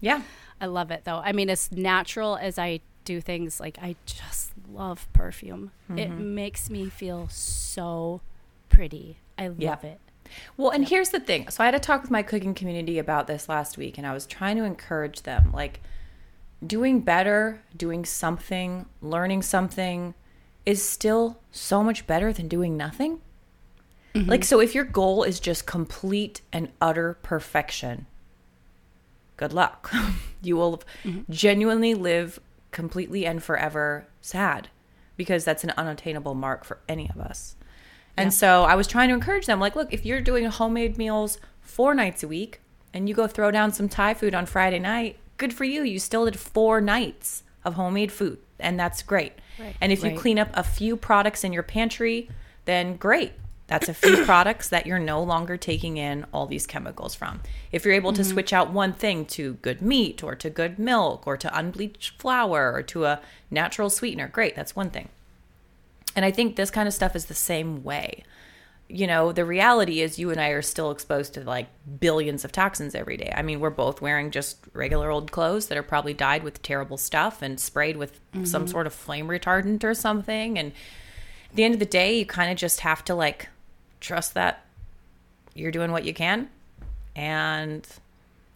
[0.00, 0.22] Yeah.
[0.60, 1.18] I love it though.
[1.18, 5.72] I mean, as natural as I do things, like I just love perfume.
[5.96, 8.20] It makes me feel so
[8.68, 9.18] pretty.
[9.38, 9.70] I Yeah.
[9.70, 10.00] love it.
[10.56, 11.48] Well, and here's the thing.
[11.48, 14.12] So I had a talk with my cooking community about this last week, and I
[14.12, 15.80] was trying to encourage them like
[16.64, 20.14] doing better, doing something, learning something
[20.66, 23.20] is still so much better than doing nothing.
[24.14, 24.28] Mm-hmm.
[24.28, 28.06] Like, so if your goal is just complete and utter perfection,
[29.36, 29.92] good luck.
[30.42, 31.30] you will mm-hmm.
[31.30, 34.68] genuinely live completely and forever sad
[35.16, 37.56] because that's an unattainable mark for any of us.
[38.16, 41.38] And so I was trying to encourage them like, look, if you're doing homemade meals
[41.60, 42.60] four nights a week
[42.92, 45.82] and you go throw down some Thai food on Friday night, good for you.
[45.82, 49.32] You still did four nights of homemade food, and that's great.
[49.58, 52.28] Right, And if you clean up a few products in your pantry,
[52.64, 53.32] then great.
[53.70, 57.40] That's a few products that you're no longer taking in all these chemicals from.
[57.70, 58.32] If you're able to mm-hmm.
[58.32, 62.72] switch out one thing to good meat or to good milk or to unbleached flour
[62.72, 65.08] or to a natural sweetener, great, that's one thing.
[66.16, 68.24] And I think this kind of stuff is the same way.
[68.88, 71.68] You know, the reality is you and I are still exposed to like
[72.00, 73.32] billions of toxins every day.
[73.36, 76.96] I mean, we're both wearing just regular old clothes that are probably dyed with terrible
[76.96, 78.66] stuff and sprayed with some mm-hmm.
[78.66, 80.58] sort of flame retardant or something.
[80.58, 80.72] And
[81.50, 83.48] at the end of the day, you kind of just have to like
[84.00, 84.64] trust that
[85.54, 86.48] you're doing what you can.
[87.14, 87.86] And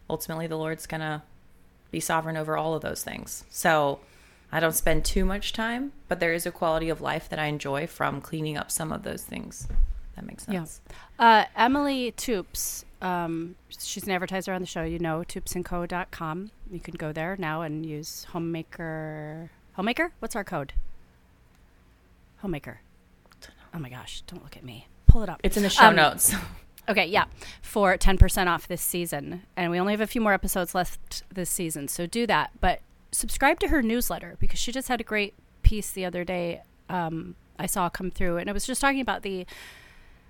[0.09, 1.21] ultimately, the Lord's going to
[1.91, 3.45] be sovereign over all of those things.
[3.49, 3.99] So
[4.51, 7.45] I don't spend too much time, but there is a quality of life that I
[7.45, 9.67] enjoy from cleaning up some of those things.
[10.15, 10.81] That makes sense.
[11.19, 14.83] Uh, Emily Toups, um, she's an advertiser on the show.
[14.83, 16.51] You know, toupsandco.com.
[16.71, 19.51] You can go there now and use Homemaker.
[19.73, 20.13] Homemaker?
[20.19, 20.73] What's our code?
[22.37, 22.79] Homemaker.
[23.73, 24.87] Oh my gosh, don't look at me.
[25.15, 25.39] Pull it up.
[25.43, 26.35] It's in the show Um, notes.
[26.89, 27.23] Okay, yeah,
[27.63, 29.41] for 10% off this season.
[29.55, 32.51] And we only have a few more episodes left this season, so do that.
[32.59, 36.61] But subscribe to her newsletter because she just had a great piece the other day
[36.89, 38.37] um, I saw come through.
[38.37, 39.47] And it was just talking about the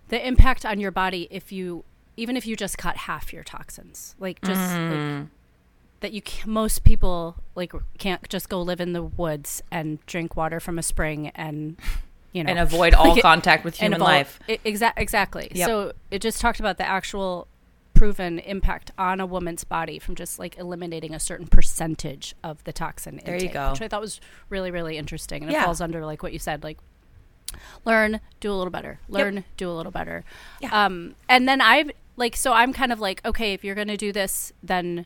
[0.08, 1.84] the impact on your body if you
[2.15, 5.26] even if you just cut half your toxins like just like,
[6.00, 10.38] that you can, most people like can't just go live in the woods and drink
[10.38, 11.76] water from a spring and
[12.36, 14.39] you know and avoid all like it- contact with human evol- life.
[14.48, 15.48] I- exa- exactly.
[15.56, 15.67] Yep.
[15.67, 17.48] So it just talked about the actual
[17.93, 22.74] proven impact on a woman's body from just like eliminating a certain percentage of the
[22.74, 23.71] toxin There you intake, go.
[23.71, 24.19] which I thought was
[24.50, 26.78] really really interesting and it falls under like what you said like
[27.86, 30.26] learn do a little better learn do a little better
[30.60, 30.86] Yeah.
[30.86, 34.12] um and then i've like so i'm kind of like okay if you're gonna do
[34.12, 35.06] this then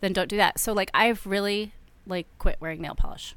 [0.00, 1.72] then don't do that so like i've really
[2.06, 3.34] like quit wearing nail polish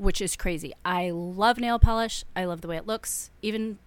[0.00, 0.72] which is crazy.
[0.84, 2.24] I love nail polish.
[2.34, 3.30] I love the way it looks.
[3.42, 3.78] Even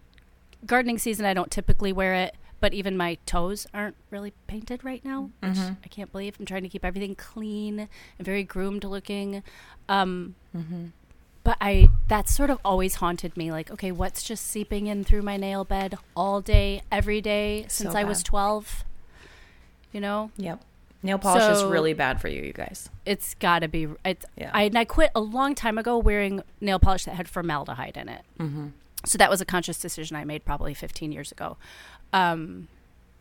[0.66, 5.04] gardening season i don't typically wear it but even my toes aren't really painted right
[5.04, 6.38] now which i can't believe.
[6.40, 9.44] I'm trying to keep everything clean and very groomed looking.
[9.90, 10.36] Um
[11.44, 13.52] but I that's sort of always haunted me.
[13.52, 17.92] Like, okay, what's just seeping in through my nail bed all day, every day since
[17.92, 18.86] So I was twelve?
[19.92, 20.64] You know, Yep.
[21.04, 22.90] Nail polish is really bad for you, you guys.
[23.06, 23.88] it's got to be.
[24.06, 24.52] It's, Yeah.
[24.54, 28.08] I and I quit a long time ago wearing nail polish that had formaldehyde in
[28.10, 28.22] it.
[28.40, 28.68] Mm-hmm.
[29.06, 31.58] So that was a conscious decision I made probably fifteen years ago.
[32.14, 32.70] Um,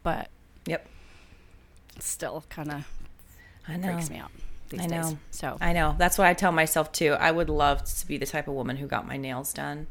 [0.04, 0.28] but
[0.66, 0.86] Yep.
[1.98, 2.84] still kind of
[3.68, 3.92] I know.
[3.92, 4.30] freaks me out
[4.68, 4.90] these I days.
[5.10, 5.18] know.
[5.32, 5.94] So I know.
[5.98, 7.12] That's what I tell myself too.
[7.14, 9.88] I would love to be the type of woman who got my nails done.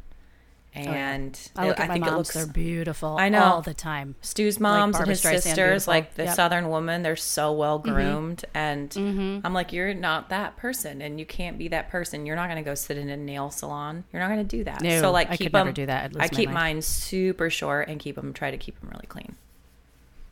[0.74, 3.18] And I look I at my think it looks they're beautiful.
[3.20, 3.44] I know.
[3.44, 4.16] all the time.
[4.22, 5.56] Stu's moms and his Streisand sisters,
[5.86, 5.92] beautiful.
[5.94, 6.36] like the Yep.
[6.36, 7.92] Southern woman, they're so well Mm-hmm.
[7.94, 8.46] groomed.
[8.54, 12.26] And I'm like, you're not that person, and you can't be that person.
[12.26, 14.06] You're not going to go sit in a nail salon.
[14.14, 14.82] You're not going to do that.
[14.82, 16.14] No, so like, I keep them- do that.
[16.18, 16.54] I keep mind.
[16.78, 18.32] mine super short and keep them.
[18.32, 19.36] Try to keep them really clean,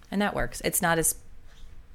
[0.09, 0.61] and that works.
[0.63, 1.15] It's not as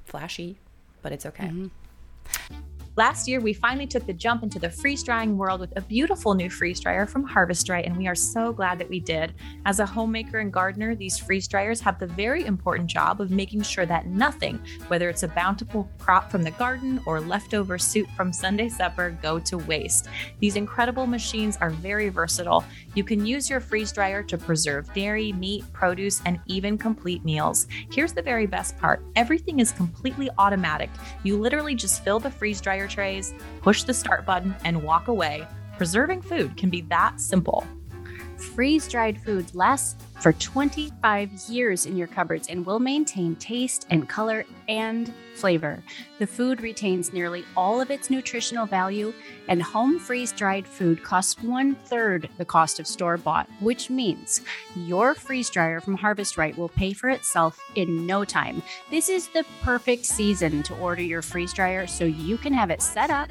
[0.05, 0.59] flashy,
[1.01, 1.47] but it's okay.
[1.47, 2.55] Mm-hmm.
[2.97, 6.33] Last year, we finally took the jump into the freeze drying world with a beautiful
[6.33, 9.33] new freeze dryer from Harvest Right, and we are so glad that we did.
[9.65, 13.63] As a homemaker and gardener, these freeze dryers have the very important job of making
[13.63, 18.31] sure that nothing, whether it's a bountiful crop from the garden or leftover soup from
[18.31, 20.07] Sunday supper, go to waste.
[20.39, 22.63] These incredible machines are very versatile.
[22.93, 27.67] You can use your freeze dryer to preserve dairy, meat, produce, and even complete meals.
[27.91, 30.89] Here's the very best part everything is completely automatic.
[31.23, 35.47] You literally just fill the freeze dryer trays, push the start button, and walk away.
[35.77, 37.65] Preserving food can be that simple.
[38.37, 44.09] Freeze dried food last for 25 years in your cupboards and will maintain taste and
[44.09, 45.83] color and flavor.
[46.19, 49.13] The food retains nearly all of its nutritional value,
[49.47, 54.41] and home freeze dried food costs one third the cost of store bought, which means
[54.75, 58.63] your freeze dryer from Harvest Right will pay for itself in no time.
[58.89, 62.81] This is the perfect season to order your freeze dryer so you can have it
[62.81, 63.29] set up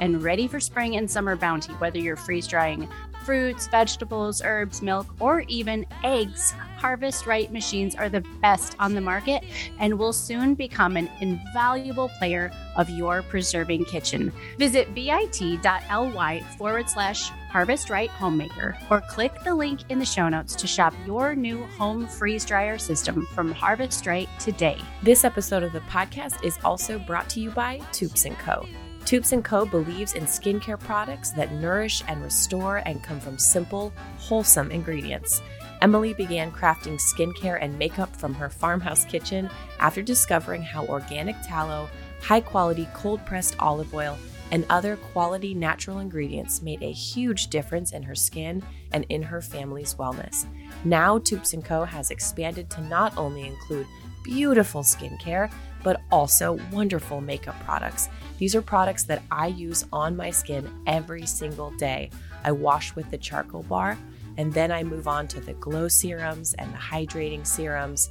[0.00, 2.88] and ready for spring and summer bounty, whether you're freeze drying
[3.26, 6.54] fruits, vegetables, herbs, milk, or even eggs.
[6.78, 9.42] Harvest Right machines are the best on the market
[9.80, 14.32] and will soon become an invaluable player of your preserving kitchen.
[14.58, 20.54] Visit bit.ly forward slash Harvest Right Homemaker or click the link in the show notes
[20.56, 24.78] to shop your new home freeze dryer system from Harvest Right today.
[25.02, 28.66] This episode of the podcast is also brought to you by Toups & Co.
[29.06, 29.64] Toups & Co.
[29.64, 35.42] believes in skincare products that nourish and restore and come from simple, wholesome ingredients.
[35.80, 41.88] Emily began crafting skincare and makeup from her farmhouse kitchen after discovering how organic tallow,
[42.20, 44.18] high quality cold pressed olive oil,
[44.50, 49.40] and other quality natural ingredients made a huge difference in her skin and in her
[49.40, 50.46] family's wellness.
[50.84, 51.84] Now, Toups & Co.
[51.84, 53.86] has expanded to not only include
[54.24, 55.48] beautiful skincare,
[55.82, 58.08] but also wonderful makeup products.
[58.38, 62.10] These are products that I use on my skin every single day.
[62.44, 63.98] I wash with the charcoal bar,
[64.36, 68.10] and then I move on to the glow serums and the hydrating serums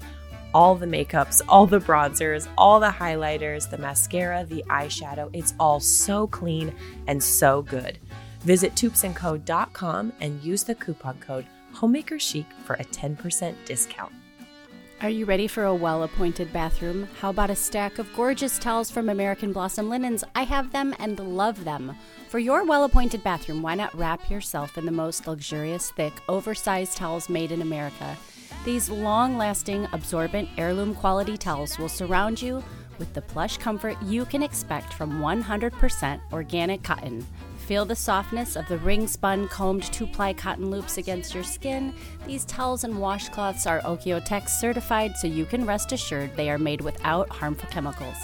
[0.55, 5.29] all the makeups, all the bronzers, all the highlighters, the mascara, the eyeshadow.
[5.33, 6.73] It's all so clean
[7.07, 7.99] and so good.
[8.39, 14.13] Visit toupsandco.com and use the coupon code HOMEMAKERCHIC for a 10% discount.
[15.01, 17.09] Are you ready for a well appointed bathroom?
[17.19, 20.23] How about a stack of gorgeous towels from American Blossom Linens?
[20.33, 21.97] I have them and love them.
[22.29, 26.95] For your well appointed bathroom, why not wrap yourself in the most luxurious, thick, oversized
[26.95, 28.15] towels made in America?
[28.63, 32.63] These long lasting, absorbent, heirloom quality towels will surround you
[32.97, 37.27] with the plush comfort you can expect from 100% organic cotton.
[37.65, 41.95] Feel the softness of the ring spun, combed two ply cotton loops against your skin.
[42.27, 46.81] These towels and washcloths are OEKO-TEX certified, so you can rest assured they are made
[46.81, 48.17] without harmful chemicals.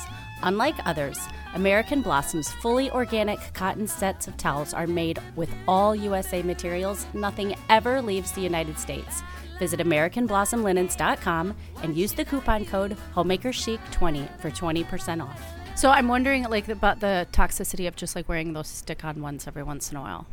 [0.43, 1.17] Unlike others,
[1.55, 7.07] American Blossom's fully organic cotton sets of towels are made with all USA materials.
[7.15, 9.23] Nothing ever leaves the United States.
[9.57, 15.60] Visit AmericanBlossomLinens.com and use the coupon code HomemakerChic20 for 20% off.
[15.75, 19.63] So I'm wondering, like, about the toxicity of just like wearing those stick-on ones every
[19.63, 20.27] once in a while.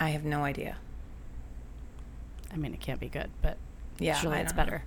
[0.00, 0.76] I have no idea.
[2.52, 3.58] I mean, it can't be good, but
[3.98, 4.82] Yeah, surely it's better.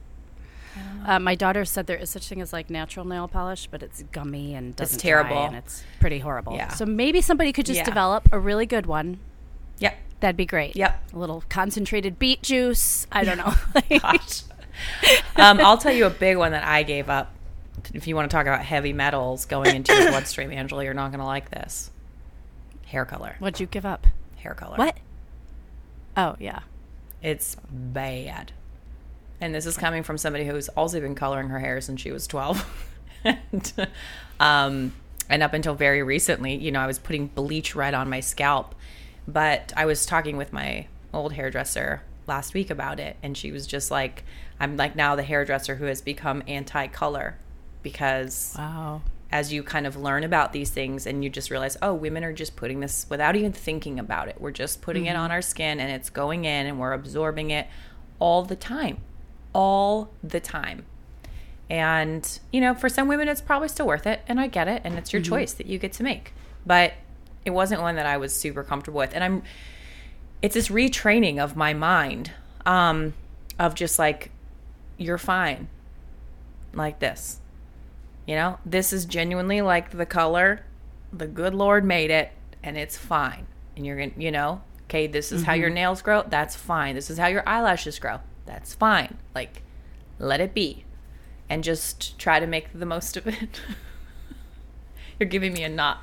[1.06, 4.04] Uh, my daughter said there is such thing as like natural nail polish, but it's
[4.12, 5.46] gummy and doesn't dry, terrible.
[5.46, 6.54] and it's pretty horrible.
[6.56, 6.68] Yeah.
[6.70, 7.86] So maybe somebody could just Yeah.
[7.86, 9.20] develop a really good one.
[9.80, 9.98] Yep.
[10.20, 10.76] That'd be great.
[10.76, 11.14] Yep.
[11.14, 13.08] A little concentrated beet juice.
[13.14, 13.54] I don't know.
[14.00, 14.42] Gosh.
[15.38, 17.32] um, I'll tell you a big one that I gave up.
[17.94, 21.12] If you want to talk about heavy metals going into your bloodstream, Angela, you're not
[21.12, 21.92] going to like this.
[22.88, 23.36] Hair color.
[23.40, 24.08] What'd you give up?
[24.38, 24.78] Hair color.
[24.78, 24.98] What?
[26.18, 26.60] Oh yeah.
[27.22, 28.52] It's bad.
[29.42, 32.28] And this is coming from somebody who's also been coloring her hair since she was
[32.28, 32.94] 12.
[33.24, 33.74] and,
[34.40, 34.94] um,
[35.30, 38.76] and up until very recently, you know, I was putting bleach red on my scalp.
[39.28, 43.18] But I was talking with my old hairdresser last week about it.
[43.24, 44.24] And she was just like,
[44.60, 47.38] I'm like now the hairdresser who has become anti color
[47.86, 49.04] because Wow.
[49.32, 52.34] as you kind of learn about these things and you just realize, oh, women are
[52.34, 54.42] just putting this without even thinking about it.
[54.42, 57.68] We're just putting it on our skin and it's going in and we're absorbing it
[58.18, 58.98] all the time.
[59.54, 60.86] All the time.
[61.70, 64.22] And, you know, for some women, it's probably still worth it.
[64.28, 64.82] And I get it.
[64.84, 66.34] And it's your choice that you get to make.
[66.66, 66.94] But
[67.46, 69.14] it wasn't one that I was super comfortable with.
[69.14, 69.44] And I'm,
[70.42, 72.32] it's this retraining of my mind
[72.66, 73.14] um,
[73.60, 74.32] of just like,
[74.98, 75.68] you're fine
[76.74, 77.40] like this.
[78.26, 80.66] You know, this is genuinely like the color.
[81.14, 82.32] The good Lord made it,
[82.64, 83.46] and it's fine.
[83.76, 85.76] And you're gonna, you know, okay, this is how your mm-hmm.
[85.76, 86.24] nails grow.
[86.28, 86.96] That's fine.
[86.96, 88.20] This is how your eyelashes grow.
[88.46, 89.18] That's fine.
[89.34, 89.62] Like,
[90.20, 90.86] let it be,
[91.50, 93.62] and just try to make the most of it.
[95.20, 96.00] you're giving me a not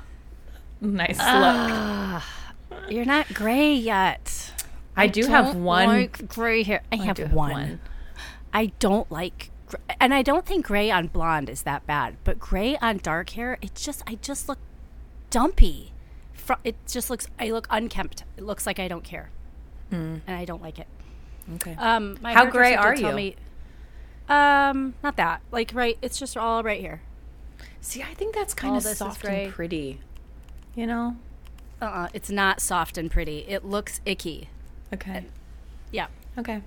[0.81, 2.23] nice ah,
[2.69, 2.91] look.
[2.91, 4.51] You're not gray yet.
[4.95, 5.87] I do have one.
[5.87, 6.83] like gray hair.
[6.91, 7.51] I, have, do have one.
[7.51, 7.79] one.
[8.53, 9.49] I don't like,
[9.99, 12.17] and I don't think gray on blonde is that bad.
[12.23, 14.59] But gray on dark hair, it just I just look
[15.29, 15.91] dumpy.
[16.63, 17.27] It just looks.
[17.39, 18.23] I look unkempt.
[18.37, 19.29] It looks like I don't care,
[19.91, 20.87] and I don't like it.
[21.55, 21.75] Okay.
[21.77, 23.11] Um, my How gray are you?
[23.13, 23.35] Me,
[24.27, 25.41] um, not that.
[25.51, 25.97] Like right.
[26.01, 27.01] It's just all right here.
[27.81, 29.45] See, I think that's kind all of soft gray.
[29.45, 29.99] and pretty.
[30.75, 31.17] You know.
[31.81, 33.39] Uh-uh, it's not soft and pretty.
[33.39, 34.49] It looks icky.
[34.93, 35.25] Okay.
[35.91, 36.07] Yeah.
[36.37, 36.61] Okay.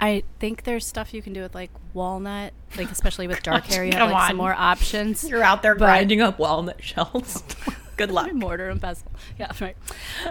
[0.00, 3.84] I think there's stuff you can do with like walnut, like especially with dark hair.
[3.84, 4.28] You have like on.
[4.28, 5.28] some more options.
[5.28, 7.44] You're out there But- grinding up walnut shells.
[7.96, 8.32] Good luck.
[8.32, 9.12] mortar and pestle.
[9.38, 9.76] Yeah, right.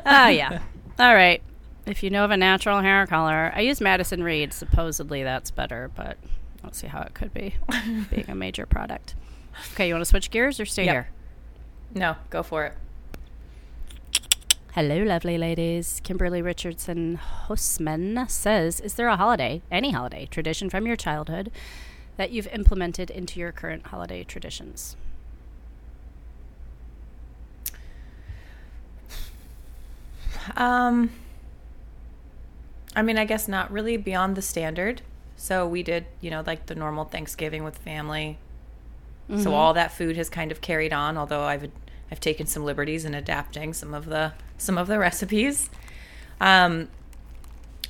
[0.06, 0.60] Oh yeah.
[1.00, 1.42] All right.
[1.86, 4.54] If you know of a natural hair color, I use Madison Reed.
[4.54, 7.56] Supposedly that's better, but I don't see how it could be
[8.10, 9.14] being a major product.
[9.74, 10.94] Okay, you want to switch gears or stay Yep.
[10.94, 11.10] here?
[11.94, 12.74] No, go for it.
[14.74, 16.00] Hello, lovely ladies.
[16.04, 21.52] Kimberly Richardson Hostman says, "Is there a holiday, any holiday, tradition from your childhood
[22.18, 24.96] that you've implemented into your current holiday traditions?"
[30.56, 31.12] Um,
[32.96, 35.02] I mean, I guess not really beyond the standard.
[35.36, 38.38] So we did, you know, like the normal Thanksgiving with family.
[39.38, 41.72] So all that food has kind of carried on, although I've
[42.12, 45.70] I've taken some liberties in adapting some of the some of the recipes.
[46.40, 46.90] Um,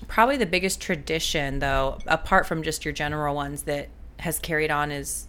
[0.07, 3.89] probably the biggest tradition, though, apart from just your general ones, that
[4.19, 5.27] has carried on is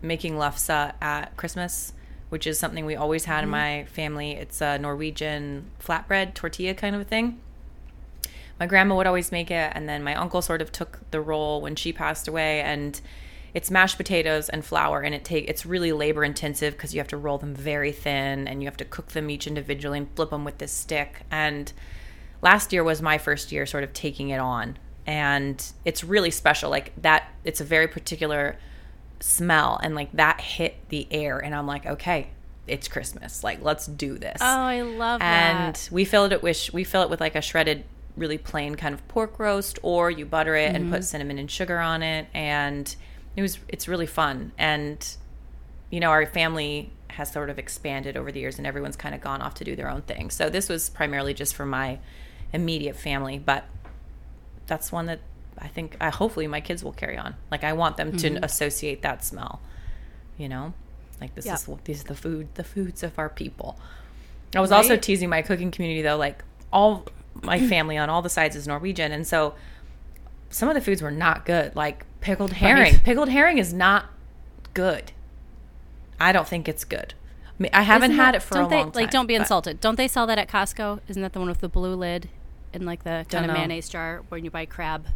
[0.00, 1.92] making lefse at Christmas
[2.32, 4.30] which is something we always had in my family.
[4.30, 7.38] It's a Norwegian flatbread tortilla kind of a thing.
[8.58, 11.60] My grandma would always make it, and then my uncle sort of took the role
[11.60, 12.62] when she passed away.
[12.62, 12.98] And
[13.54, 17.08] it's mashed potatoes and flour, and it take it's really labor intensive because you have
[17.08, 20.30] to roll them very thin, and you have to cook them each individually and flip
[20.30, 21.22] them with this stick.
[21.30, 21.72] And
[22.40, 26.70] last year was my first year sort of taking it on, and it's really special.
[26.70, 28.56] Like that, it's a very particular
[29.20, 32.28] smell, and like that hit the air, and I'm like, okay,
[32.66, 33.42] it's Christmas.
[33.44, 35.88] Like let's do this Oh, I love and that.
[35.92, 37.84] we fill it with we fill it with like a shredded
[38.16, 40.92] really plain kind of pork roast or you butter it and Mm-hmm.
[40.94, 42.94] put cinnamon and sugar on it and
[43.36, 44.52] it was it's really fun.
[44.58, 45.16] And
[45.90, 49.20] you know our family has sort of expanded over the years and everyone's kind of
[49.20, 50.30] gone off to do their own thing.
[50.30, 51.98] So this was primarily just for my
[52.52, 53.64] immediate family but
[54.66, 55.20] that's one that
[55.58, 57.34] i think i hopefully my kids will carry on.
[57.50, 58.36] Like i want them Mm-hmm.
[58.36, 59.60] to associate that smell
[60.38, 60.72] you know?
[61.20, 61.54] Like this Yeah.
[61.54, 63.78] is what these are the food the foods of our people.
[64.56, 67.06] I was also teasing my cooking community though, like all
[67.42, 69.54] my family on all the sides is Norwegian, and so
[70.50, 71.74] some of the foods were not good.
[71.76, 72.98] Like pickled herring.
[73.00, 74.06] Pickled herring is not
[74.74, 75.12] good.
[76.18, 77.14] I don't think it's good.
[77.46, 79.02] I, mean, I haven't Isn't had that- it for a they, long time.
[79.02, 79.80] Like, don't be but insulted.
[79.80, 81.00] Don't they sell that at Costco?
[81.08, 82.28] Isn't that the one with the blue lid
[82.72, 85.06] and like the kind of mayonnaise jar when you buy crab?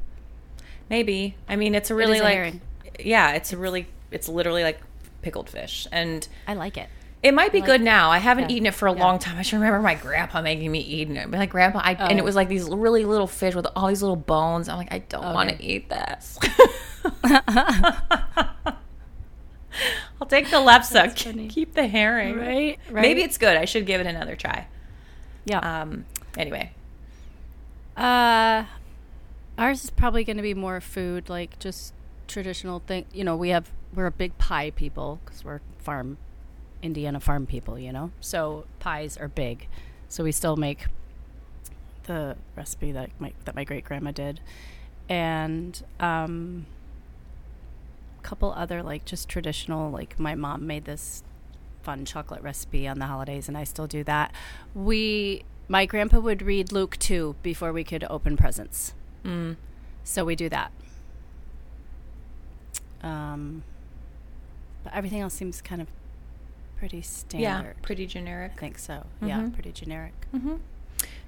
[0.91, 1.37] Maybe.
[1.49, 2.61] I mean, it's a really a like herring.
[3.01, 4.81] yeah, it's a really it's literally like
[5.23, 6.89] pickled fish, and I like it.
[7.27, 8.11] It might be like good now.
[8.11, 8.57] I haven't Yeah.
[8.57, 9.01] eaten it for a Yeah.
[9.03, 9.35] long time.
[9.37, 11.31] I just remember my grandpa making me eat it.
[11.31, 12.23] Like grandpa, I, and Oh.
[12.23, 14.69] it was like these really little fish with all these little bones.
[14.69, 16.39] I'm like, I don't want to eat this.
[20.21, 21.49] I'll take the lefse.
[21.51, 22.37] Keep the herring.
[22.39, 23.03] Right, right.
[23.03, 23.57] Maybe it's good.
[23.57, 24.67] I should give it another try.
[25.45, 25.59] Yeah.
[25.59, 26.07] Um.
[26.39, 26.73] Anyway,
[27.97, 28.65] Uh,
[29.59, 31.93] ours is probably going to be more food, like just
[32.29, 33.07] traditional thing.
[33.13, 36.19] You know, we have we're a big pie people because we're farm,
[36.83, 37.79] Indiana farm people.
[37.79, 39.69] You know, so pies are big.
[40.09, 40.87] So we still make
[42.05, 44.41] the recipe that my that my great grandma did,
[45.09, 46.67] and um,
[48.19, 49.91] a couple other like just traditional.
[49.91, 51.23] Like my mom made this
[51.83, 54.33] fun chocolate recipe on the holidays, and I still do that.
[54.75, 58.93] We, my grandpa would read Luke 2 before we could open presents.
[59.25, 59.55] mm,
[60.03, 60.73] So we do that.
[63.03, 63.63] Um,
[64.83, 65.89] but everything else seems kind of
[66.77, 67.43] pretty standard.
[67.43, 68.53] yeah, pretty generic.
[68.57, 69.07] I think so.
[69.23, 69.55] Yeah, Mhm.
[69.55, 70.13] pretty generic.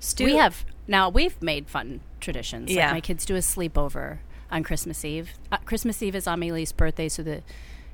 [0.01, 0.25] Stew.
[0.25, 2.71] We have now we've made fun traditions.
[2.71, 2.87] Yeah.
[2.87, 4.19] Like my kids do a sleepover
[4.51, 5.33] on Christmas Eve.
[5.53, 7.43] Uh, Christmas Eve is Amelie's birthday, so the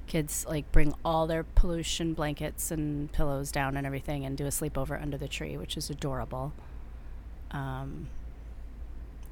[0.06, 4.50] kids like bring all their pollution blankets and pillows down and everything, and do a
[4.50, 6.52] sleepover under the tree, which is adorable.
[7.50, 8.08] Um,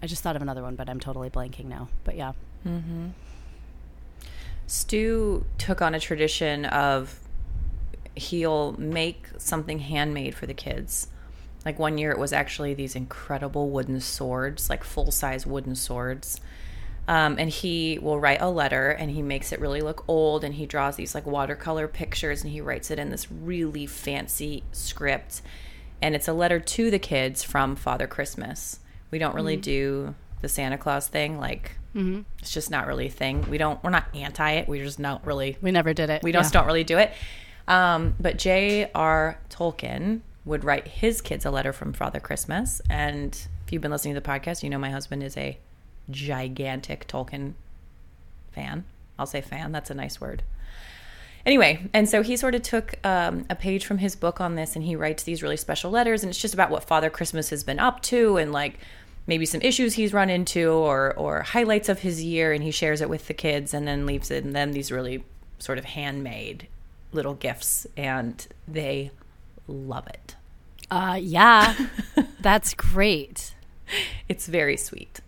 [0.03, 1.89] I just thought of another one, but I'm totally blanking now.
[2.05, 2.33] But yeah,
[2.67, 3.09] Mm-hmm.
[4.67, 7.19] Stu took on a tradition of
[8.15, 11.09] he'll make something handmade for the kids.
[11.65, 16.41] Like one year, it was actually these incredible wooden swords, like full size wooden swords.
[17.09, 20.55] Um, and he will write a letter and he makes it really look old and
[20.55, 25.43] he draws these like watercolor pictures and he writes it in this really fancy script.
[26.01, 28.79] And it's a letter to the kids from Father Christmas.
[29.11, 31.39] We don't really do the Santa Claus thing.
[31.39, 31.73] Like,
[32.41, 33.49] it's just not really a thing.
[33.51, 34.69] We don't, we're not anti it.
[34.69, 36.23] We're just not really we never did it.
[36.23, 36.41] we Yeah.
[36.41, 37.13] just don't really do it.
[37.69, 39.39] Um, but J.R.
[39.51, 42.83] Tolkien would write his kids a letter from Father Christmas.
[42.91, 43.35] And
[43.67, 45.59] if you've been listening to the podcast, you know my husband is a
[46.11, 47.55] gigantic Tolkien
[48.53, 48.85] fan.
[49.19, 50.43] I'll say fan, that's a nice word.
[51.45, 54.77] Anyway, and so he sort of took um, a page from his book on this
[54.77, 56.23] and he writes these really special letters.
[56.23, 58.79] And it's just about what Father Christmas has been up to and like
[59.27, 62.53] maybe some issues he's run into or, or highlights of his year.
[62.53, 64.45] And he shares it with the kids and then leaves it.
[64.45, 65.25] And then these really
[65.59, 66.69] sort of handmade
[67.13, 67.87] little gifts.
[67.97, 69.11] And they
[69.67, 70.37] love it.
[70.91, 71.75] Uh, yeah,
[72.41, 73.55] that's great.
[74.29, 75.21] It's very sweet.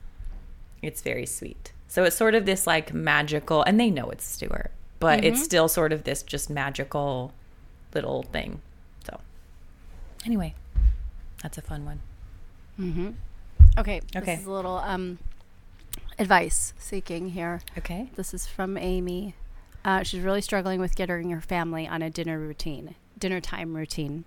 [0.83, 1.73] It's very sweet.
[1.89, 5.69] So it's sort of this like magical, and they know it's Stuart, but it's still
[5.69, 7.33] sort of this just magical
[7.95, 8.61] little thing.
[9.07, 9.21] So,
[10.27, 10.55] anyway,
[11.43, 12.01] that's a fun one.
[13.79, 14.01] Okay.
[14.17, 14.33] Okay.
[14.33, 15.19] This is a little um,
[16.19, 17.61] advice seeking here.
[17.79, 18.11] Okay.
[18.17, 19.35] This is from Amy.
[19.85, 24.25] Uh, she's really struggling with getting her family on a dinner routine, dinner time routine.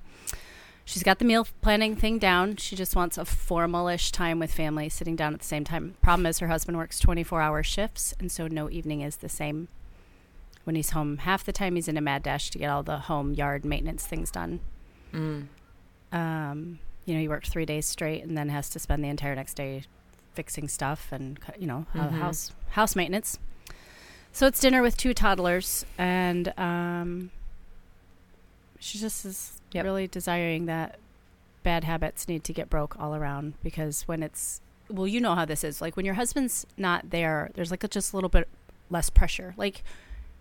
[0.86, 2.56] She's got the meal planning thing down.
[2.56, 5.96] She just wants a formalish time with family, sitting down at the same time.
[6.02, 9.68] Problem is, her husband works 24 hour shifts, and so no evening is the same.
[10.64, 13.00] When he's home, half the time he's in a mad dash to get all the
[13.00, 14.60] home yard maintenance things done.
[16.12, 19.36] Um, you know, he worked three days straight and then has to spend the entire
[19.36, 19.84] next day
[20.34, 23.40] fixing stuff and you know ho- house house maintenance.
[24.32, 27.32] So it's dinner with two toddlers, and um,
[28.80, 29.84] She just is Yep.
[29.84, 30.98] really desiring that
[31.64, 35.44] bad habits need to get broke all around because when it's well, you know how
[35.44, 35.82] this is.
[35.82, 38.48] Like when your husband's not there, there's like a, just a little bit
[38.90, 39.54] less pressure.
[39.58, 39.84] Like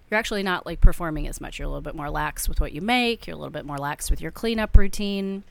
[0.09, 1.59] you're actually not like performing as much.
[1.59, 3.27] You're a little bit more lax with what you make.
[3.27, 5.43] You're a little bit more lax with your cleanup routine.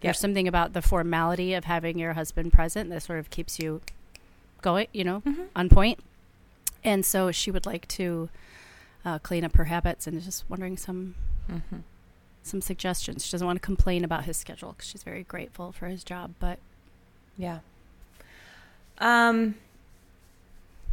[0.00, 3.82] There's something about the formality of having your husband present that sort of keeps you
[4.62, 5.22] going, you know,
[5.54, 5.98] on point.
[6.84, 8.28] And so she would like to
[9.04, 11.14] uh, clean up her habits and is just wondering some
[11.50, 11.78] Mm-hmm.
[12.42, 13.24] some suggestions.
[13.24, 16.34] She doesn't want to complain about his schedule because she's very grateful for his job.
[16.38, 16.58] But
[17.38, 17.60] Yeah.
[18.98, 19.54] Um.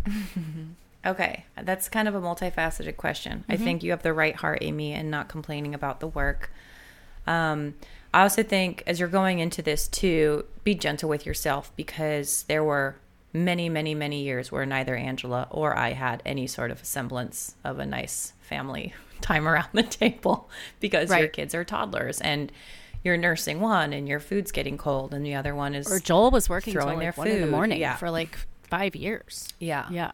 [1.06, 3.44] okay, that's kind of a multifaceted question.
[3.50, 6.52] I think you have the right heart, Amy, and not complaining about the work.
[7.28, 7.74] Um,
[8.14, 12.64] I also think as you're going into this too, be gentle with yourself because there
[12.64, 12.96] were
[13.36, 17.80] many, many, many years where neither Angela or I had any sort of semblance of
[17.80, 22.52] a nice family time around the table because your kids are toddlers and
[23.04, 26.32] you're nursing one and your food's getting cold and the other one is or Joel
[26.32, 27.96] was working Throwing like their one in the morning yeah.
[27.98, 29.50] for like five years.
[29.60, 30.12] yeah Yeah,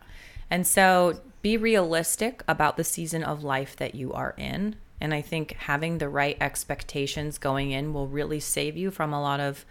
[0.50, 4.76] And so be realistic about the season of life that you are in.
[5.00, 9.22] And I think having the right expectations going in will really save you from a
[9.22, 9.66] lot of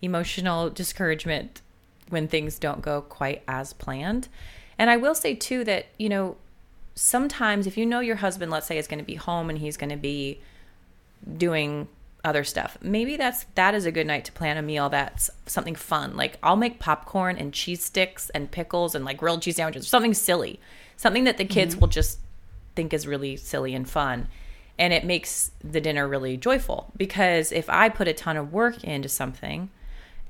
[0.00, 1.60] emotional discouragement
[2.12, 4.28] when things don't go quite as planned.
[4.78, 6.36] And I will say too that, you know,
[6.94, 9.76] sometimes if you know your husband, let's say, is going to be home and he's
[9.76, 10.40] going to be
[11.36, 11.88] doing
[12.24, 12.78] other stuff.
[12.80, 16.16] Maybe that's that is a good night to plan a meal that's something fun.
[16.16, 20.14] Like I'll make popcorn and cheese sticks and pickles and like grilled cheese sandwiches, something
[20.14, 20.60] silly.
[20.96, 21.80] Something that the kids mm-hmm.
[21.80, 22.20] will just
[22.76, 24.28] think is really silly and fun.
[24.78, 28.84] And it makes the dinner really joyful because if I put a ton of work
[28.84, 29.70] into something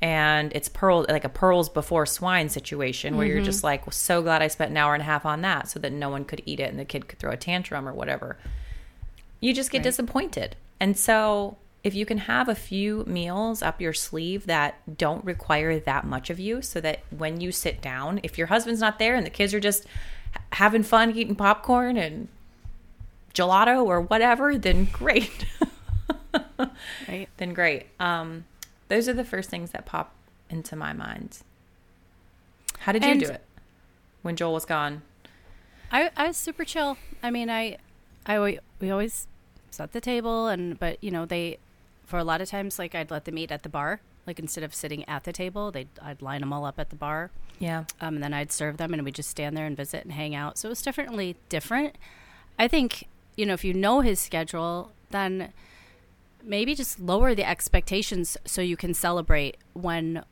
[0.03, 4.43] and it's pearl like a pearls before swine situation where you're just like so glad
[4.43, 6.61] I spent an hour and a half on that so that no one could eat
[6.61, 8.37] it and the kid could throw a tantrum or whatever
[9.43, 10.57] you just get disappointed.
[10.81, 15.81] And so, if you can have a few meals up your sleeve that don't require
[15.81, 19.17] that much of you, so that when you sit down, if your husband's not there
[19.17, 19.85] and the kids are just
[20.53, 22.29] having fun eating popcorn and
[23.35, 25.45] gelato or whatever, then great.
[27.09, 27.29] right.
[27.39, 27.87] then great.
[27.99, 28.45] Um,
[28.93, 30.13] those are the first things that pop
[30.51, 31.39] into my mind.
[32.81, 33.43] How did you And- do it
[34.23, 35.03] when Joel was gone?
[35.91, 36.97] I I was super chill.
[37.23, 37.79] I mean, I
[38.27, 39.27] I we always
[39.71, 41.59] set the table and but you know they
[42.05, 44.01] for a lot of times like I'd let them eat at the bar.
[44.27, 46.97] Like instead of sitting at the table, they I'd line them all up at the
[46.97, 47.31] bar.
[47.59, 47.85] Yeah.
[48.01, 50.35] um, and then I'd serve them, and we'd just stand there and visit and hang
[50.35, 50.59] out.
[50.59, 51.97] So it was definitely different.
[52.59, 55.53] I think you know if you know his schedule, then
[56.45, 60.25] maybe just lower the expectations so you can celebrate when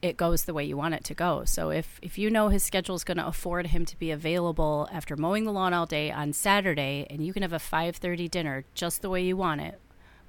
[0.00, 1.44] it goes the way you want it to go.
[1.44, 4.88] So if if you know his schedule is going to afford him to be available
[4.92, 8.28] after mowing the lawn all day on Saturday, and you can have a five thirty
[8.28, 9.80] dinner just the way you want it,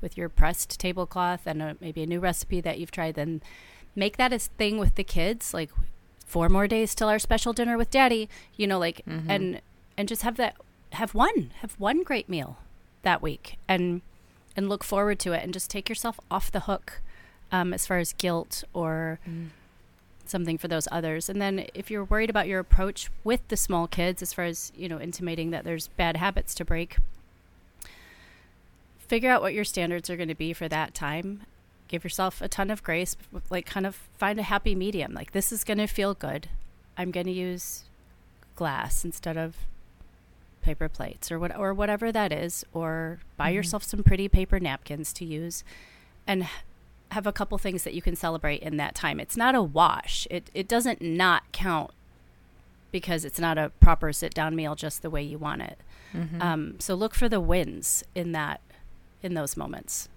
[0.02, 3.42] with your pressed tablecloth and a, maybe a new recipe that you've tried, then
[3.96, 5.54] make that a thing with the kids.
[5.54, 5.70] Like
[6.26, 8.28] four more days till our special dinner with Daddy.
[8.56, 9.30] You know, like mm-hmm.
[9.30, 9.62] and
[9.98, 10.56] and just have that
[10.94, 12.58] have one have one great meal
[13.04, 14.02] that week and
[14.60, 17.00] and look forward to it and just take yourself off the hook
[17.50, 19.20] um, as far as guilt or
[20.26, 21.30] something for those others.
[21.30, 24.74] And then if you're worried about your approach with the small kids, as far as
[24.76, 26.98] you know, intimating that there's bad habits to break,
[29.00, 31.44] figure out what your standards are going to be for that time.
[31.88, 33.16] Give yourself a ton of grace,
[33.50, 35.14] like kind of find a happy medium.
[35.14, 36.50] Like this is going to feel good.
[36.98, 37.86] I'm going to use
[38.58, 39.56] glass instead of
[40.62, 45.14] paper plates or what or whatever that is or buy yourself some pretty paper napkins
[45.14, 45.64] to use
[46.28, 46.48] and
[47.12, 49.20] have a couple things that you can celebrate in that time.
[49.20, 50.28] It's not a wash.
[50.30, 51.92] It it doesn't not count
[52.92, 55.80] because it's not a proper sit down meal just the way you want it.
[56.42, 58.62] Um, so look for the wins in that
[59.22, 60.10] in those moments.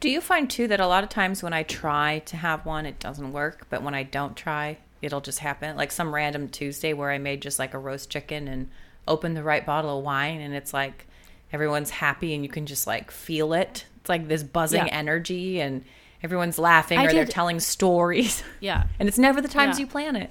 [0.00, 2.86] Do you find too that a lot of times when I try to have one,
[2.86, 5.76] it doesn't work, but when I don't try, it'll just happen?
[5.76, 8.68] Like some random Tuesday where I made just like a roast chicken and
[9.08, 11.06] opened the right bottle of wine, and it's like
[11.52, 13.86] everyone's happy and you can just like feel it.
[14.00, 14.92] It's like this buzzing Yeah.
[14.94, 15.84] energy, and
[16.22, 18.42] everyone's laughing I or they're telling stories.
[18.60, 18.84] Yeah.
[18.98, 19.84] and it's never the times Yeah.
[19.84, 20.30] you plan it.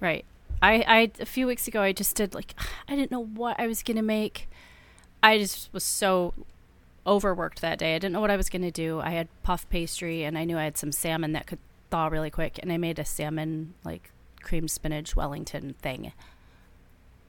[0.00, 0.24] Right.
[0.62, 2.54] I, I a few weeks ago I just did like
[2.88, 4.48] I didn't know what I was gonna make.
[5.22, 6.32] I just was so
[7.06, 7.94] overworked that day.
[7.94, 9.00] I didn't know what I was gonna do.
[9.00, 11.58] I had puff pastry and I knew I had some salmon that could
[11.90, 14.10] thaw really quick and I made a salmon like
[14.42, 16.12] cream spinach Wellington thing.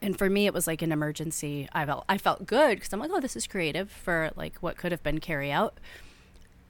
[0.02, 1.68] And for me it was like an emergency.
[1.72, 4.76] I felt I felt good because I'm like, oh, this is creative for like what
[4.76, 5.78] could have been carry out.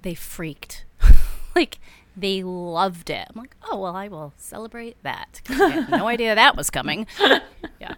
[0.03, 0.85] They freaked.
[1.57, 1.79] like
[2.17, 3.27] they loved it.
[3.35, 7.07] I'm like, oh well, I will celebrate that I had no idea that was coming.
[7.81, 7.95] Yeah,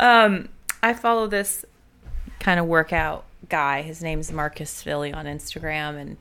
[0.00, 0.48] Um,
[0.82, 1.64] I follow this
[2.40, 3.82] kind of workout guy.
[3.82, 6.16] His name's Marcus Filly on Instagram, and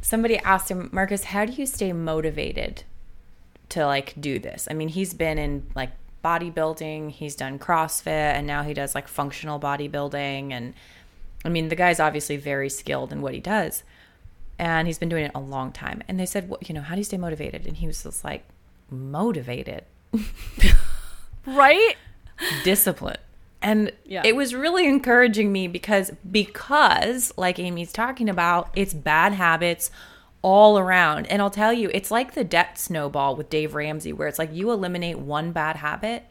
[0.00, 2.84] somebody asked him, Marcus, how do you stay motivated
[3.70, 4.68] to like do this?
[4.70, 5.90] I mean, he's been in like
[6.24, 10.52] bodybuilding, he's done CrossFit, and now he does like functional bodybuilding.
[10.52, 10.74] And
[11.44, 13.82] I mean, the guy's obviously very skilled in what he does.
[14.58, 16.02] And he's been doing it a long time.
[16.06, 17.66] And they said, well, you know, how do you stay motivated?
[17.66, 18.44] And he was just like,
[18.90, 19.84] motivated,
[21.46, 21.96] Right?
[22.64, 23.16] discipline.
[23.60, 24.22] And Yeah.
[24.24, 29.90] it was really encouraging me because because like Amy's talking about, it's bad habits
[30.42, 31.26] all around.
[31.26, 34.52] And I'll tell you, it's like the debt snowball with Dave Ramsey where it's like
[34.52, 36.24] you eliminate one bad habit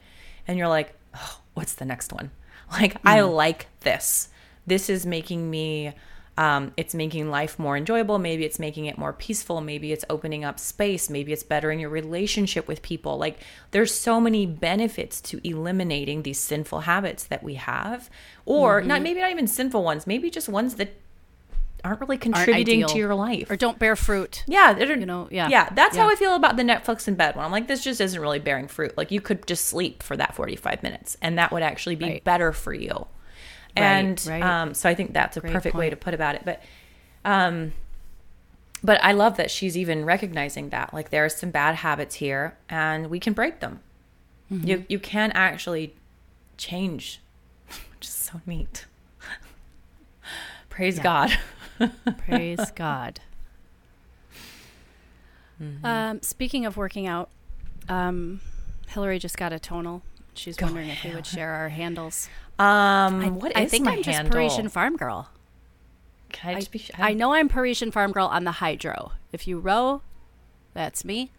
[0.48, 2.32] and you're like, oh, what's the next one?
[2.72, 4.30] Like I like this.
[4.66, 5.94] This is making me
[6.38, 8.18] um, it's making life more enjoyable.
[8.18, 9.62] Maybe it's making it more peaceful.
[9.62, 11.10] Maybe it's opening up space.
[11.10, 13.18] Maybe it's bettering your relationship with people.
[13.18, 13.40] Like,
[13.72, 18.10] there's so many benefits to eliminating these sinful habits that we have,
[18.46, 20.08] or not maybe not even sinful ones.
[20.08, 20.94] Maybe just ones that
[21.84, 23.50] aren't really contributing to your life.
[23.50, 24.44] Or don't bear fruit.
[24.48, 25.48] Yeah, You know, yeah.
[25.50, 25.70] yeah.
[25.74, 27.46] That's how I feel about the Netflix in bed one.
[27.46, 28.98] I'm like, this just isn't really bearing fruit.
[28.98, 32.24] Like, you could just sleep for that 45 minutes, and that would actually be Right.
[32.24, 33.08] better for you.
[33.76, 34.42] And right.
[34.44, 36.42] Um, so I think that's a Great perfect way to put about it.
[36.44, 36.62] But,
[37.24, 37.74] um,
[38.84, 42.58] but I love that she's even recognizing that like there are some bad habits here,
[42.68, 43.80] and we can break them.
[44.52, 44.68] Mm-hmm.
[44.68, 45.96] You you can actually
[46.58, 47.22] change,
[47.68, 48.86] which is so neat.
[50.70, 51.38] Praise God.
[52.26, 53.20] Praise God.
[55.84, 57.30] Um, speaking of working out,
[57.88, 58.42] um,
[58.88, 60.02] Hillary just got a tonal.
[60.34, 62.30] She's wondering if we would share our handles.
[62.58, 64.32] Um, what is I think my I'm just handle?
[64.32, 65.30] Parisian Farm Girl.
[66.30, 66.84] Can I be?
[66.98, 69.12] I know I'm Parisian Farm Girl on the Hydrow.
[69.32, 70.02] If you row,
[70.74, 71.32] that's me.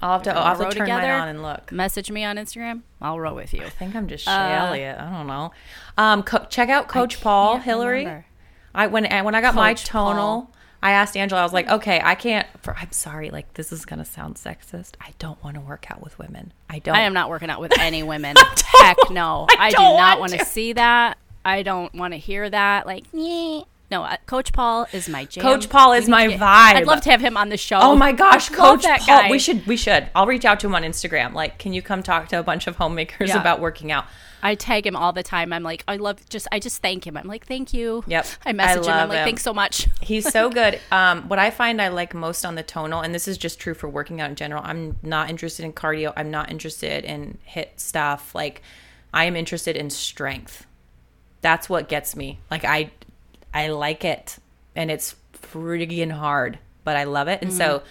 [0.00, 1.72] I'll have to, I'll have to turn mine together, on and look.
[1.72, 2.82] Message me on Instagram.
[3.02, 3.62] I'll row with you.
[3.62, 4.98] I think I'm just Shay Uh, Elliott.
[5.00, 5.52] I don't know.
[5.98, 8.00] Um, co- check out Coach Paul Hillary.
[8.00, 8.26] remember.
[8.76, 10.50] I when when I got my tonal, Paul.
[10.82, 11.40] I asked Angela.
[11.40, 12.46] I was like, okay, I can't.
[12.62, 13.30] For, I'm sorry.
[13.30, 14.92] Like this is gonna sound sexist.
[15.00, 16.52] I don't want to work out with women.
[16.70, 16.94] I don't.
[16.94, 18.36] I am not working out with any women.
[18.80, 19.46] Heck no.
[19.50, 21.18] I I, do don't want to see that.
[21.44, 22.86] I don't want to hear that.
[22.86, 23.64] Like, nyeh.
[23.90, 24.02] no.
[24.02, 25.42] Uh, Coach Paul is my jam.
[25.42, 26.74] Coach Paul is my get- vibe.
[26.74, 27.78] I'd love to have him on the show.
[27.80, 28.98] Oh my gosh, Coach Paul.
[29.06, 29.30] guy.
[29.30, 30.08] We should we should.
[30.14, 31.32] I'll reach out to him on Instagram.
[31.32, 33.40] Like, can you come talk to a bunch of homemakers Yeah.
[33.40, 34.06] about working out?
[34.42, 35.52] I tag him all the time.
[35.52, 36.46] I'm like, I love just.
[36.52, 37.16] I just thank him.
[37.16, 38.04] I'm like, thank you.
[38.06, 38.26] Yep.
[38.44, 38.92] I I message him.
[38.92, 39.24] I'm like, him.
[39.24, 39.88] thanks so much.
[40.00, 40.80] He's so good.
[40.90, 43.74] Um, what I find I like most on the tonal, and this is just true
[43.74, 44.62] for working out in general.
[44.64, 46.12] I'm not interested in cardio.
[46.16, 48.34] I'm not interested in HIIT stuff.
[48.34, 48.62] Like,
[49.12, 50.66] I am interested in strength.
[51.40, 52.38] That's what gets me.
[52.50, 52.90] Like I,
[53.54, 54.38] I like it,
[54.74, 57.42] and it's friggin' hard, but I love it.
[57.42, 57.82] And so,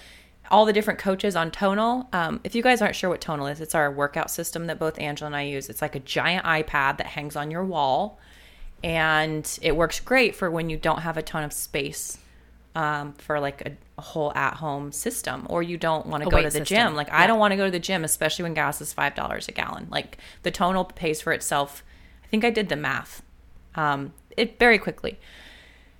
[0.52, 2.08] all the different coaches on Tonal.
[2.14, 5.00] Um, if you guys aren't sure what Tonal is, it's our workout system that both
[5.00, 5.70] Angela and I use.
[5.70, 8.20] It's like a giant iPad that hangs on your wall,
[8.84, 12.18] and it works great for when you don't have a ton of space
[12.76, 16.44] um, for like a, a whole at-home system, or you don't want to go to
[16.44, 16.66] the system.
[16.66, 16.96] gym.
[16.96, 19.48] Like I don't want to go to the gym, especially when gas is five dollars
[19.48, 19.88] a gallon.
[19.90, 21.84] Like the Tonal pays for itself.
[22.24, 23.22] I think I did the math.
[23.76, 25.20] Um, it very quickly.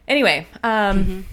[0.08, 1.26] Anyway, um,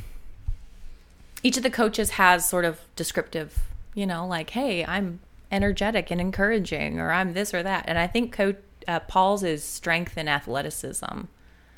[1.42, 3.58] each of the coaches has sort of descriptive,
[3.94, 5.20] you know, like, hey, I'm
[5.50, 7.84] energetic and encouraging, or I'm this or that.
[7.88, 8.56] And I think Coach
[8.88, 11.22] uh, Paul's is strength and athleticism.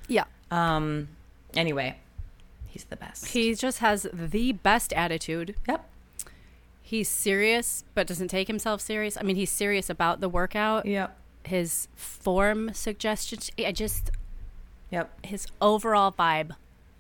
[0.09, 0.25] yeah.
[0.51, 1.09] Um,
[1.57, 1.97] anyway,
[2.69, 3.27] he's the best.
[3.27, 5.57] He just has the best attitude.
[5.67, 5.89] yep.
[6.87, 9.17] He's serious, but doesn't take himself serious.
[9.17, 10.85] I mean, he's serious about the workout.
[10.87, 11.17] Yep.
[11.45, 13.51] His form suggestions.
[13.59, 14.11] I just
[14.91, 15.27] Yep.
[15.27, 16.53] his overall vibe.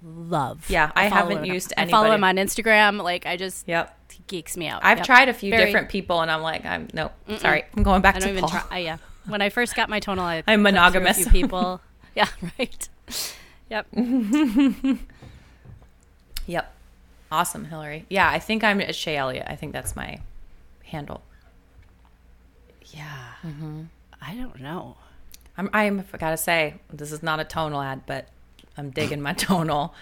[0.07, 0.69] Love.
[0.69, 3.03] Yeah, I follow haven't used I follow him on Instagram.
[3.03, 4.13] Like I just Yep.
[4.13, 4.85] he geeks me out.
[4.85, 5.07] I've Yep.
[5.07, 8.17] tried a few Very- different people, and I'm like, I'm no, sorry, I'm going back
[8.17, 8.49] I to Paul.
[8.51, 8.63] try.
[8.71, 8.97] I, yeah.
[9.27, 11.21] When I first got my tonal, I I'm monogamous.
[11.27, 11.81] A few people.
[12.15, 12.29] yeah.
[12.59, 12.89] Right.
[13.71, 13.87] Yep.
[16.47, 16.75] Yep.
[17.33, 18.05] Awesome, Hillary.
[18.11, 19.47] Yeah, I think I'm uh, Shay Elliott.
[19.49, 20.21] I think that's my
[20.85, 21.23] handle.
[22.87, 23.09] Yeah.
[23.45, 23.83] Mm-hmm.
[24.21, 24.97] I don't know.
[25.57, 28.29] I'm, I'm I gotta say, this is not a tonal ad, but
[28.77, 29.95] I'm digging my tonal.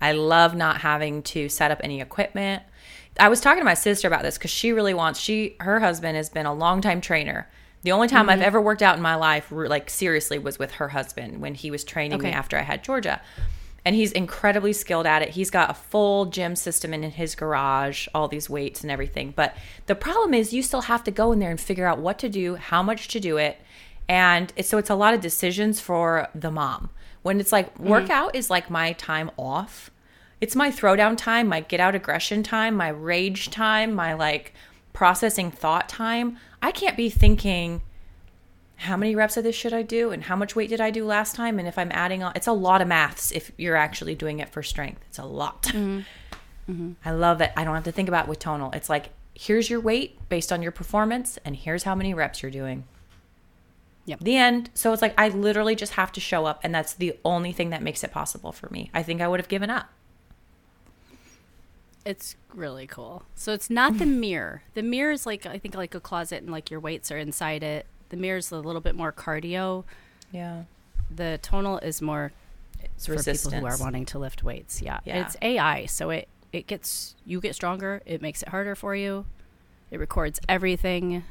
[0.00, 2.62] I love not having to set up any equipment.
[3.20, 5.20] I was talking to my sister about this because she really wants.
[5.20, 7.48] She her husband has been a longtime trainer.
[7.82, 8.46] The only time I've mm-hmm.
[8.46, 11.84] ever worked out in my life, like seriously, was with her husband when he was
[11.84, 13.20] training me after I had Georgia.
[13.84, 15.30] And he's incredibly skilled at it.
[15.30, 19.32] He's got a full gym system in his garage, all these weights and everything.
[19.34, 19.56] But
[19.86, 22.28] the problem is, you still have to go in there and figure out what to
[22.28, 23.58] do, how much to do it,
[24.08, 26.90] and so it's a lot of decisions for the mom.
[27.22, 29.90] When it's like workout is like my time off.
[30.40, 34.52] It's my throwdown time, my get out aggression time, my rage time, my like
[34.92, 36.38] processing thought time.
[36.60, 37.82] I can't be thinking
[38.76, 41.04] how many reps of this should I do and how much weight did I do
[41.04, 44.16] last time and if I'm adding on it's a lot of maths if you're actually
[44.16, 45.02] doing it for strength.
[45.08, 45.62] It's a lot.
[45.62, 46.92] Mm-hmm.
[47.04, 47.52] I love it.
[47.56, 48.72] I don't have to think about it with tonal.
[48.72, 52.50] It's like here's your weight based on your performance and here's how many reps you're
[52.50, 52.84] doing.
[54.04, 54.20] Yep.
[54.20, 54.70] The end.
[54.74, 57.70] So it's like I literally just have to show up and that's the only thing
[57.70, 58.90] that makes it possible for me.
[58.92, 59.88] I think I would have given up.
[62.04, 63.22] It's really cool.
[63.36, 64.62] So it's not the mirror.
[64.74, 67.62] The mirror is like I think like a closet and like your weights are inside
[67.62, 67.86] it.
[68.08, 69.84] The mirror is a little bit more cardio.
[70.32, 70.64] Yeah.
[71.14, 72.32] The tonal is more
[72.82, 73.54] It's for resistance.
[73.54, 74.82] people who are wanting to lift weights.
[74.82, 74.98] Yeah.
[75.04, 75.24] Yeah.
[75.24, 78.02] It's AI, so it it gets you get stronger.
[78.04, 79.26] It makes it harder for you.
[79.92, 81.22] It records everything.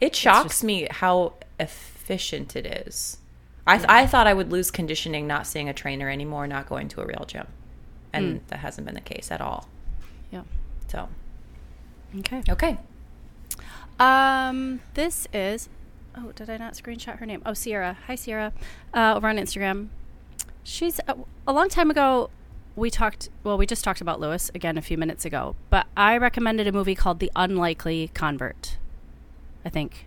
[0.00, 1.34] It shocks just- me how
[2.08, 3.18] efficient it is.
[3.66, 6.88] I, th- I thought I would lose conditioning not seeing a trainer anymore, not going
[6.88, 7.46] to a real gym.
[8.14, 9.68] And that hasn't been the case at all.
[10.32, 10.44] Yeah.
[10.86, 11.08] So,
[12.20, 12.42] Okay.
[12.48, 12.78] okay.
[14.00, 15.68] Um, this is.
[16.16, 17.42] Oh, did I not screenshot her name?
[17.44, 17.98] Oh, Sierra.
[18.06, 18.54] Hi, Sierra.
[18.94, 19.88] Uh, over on Instagram.
[20.64, 21.14] She's a,
[21.46, 22.30] a long time ago.
[22.74, 23.28] We talked.
[23.44, 25.54] Well, we just talked about Lewis again a few minutes ago.
[25.68, 28.78] But I recommended a movie called The Unlikely Convert.
[29.64, 30.06] I think,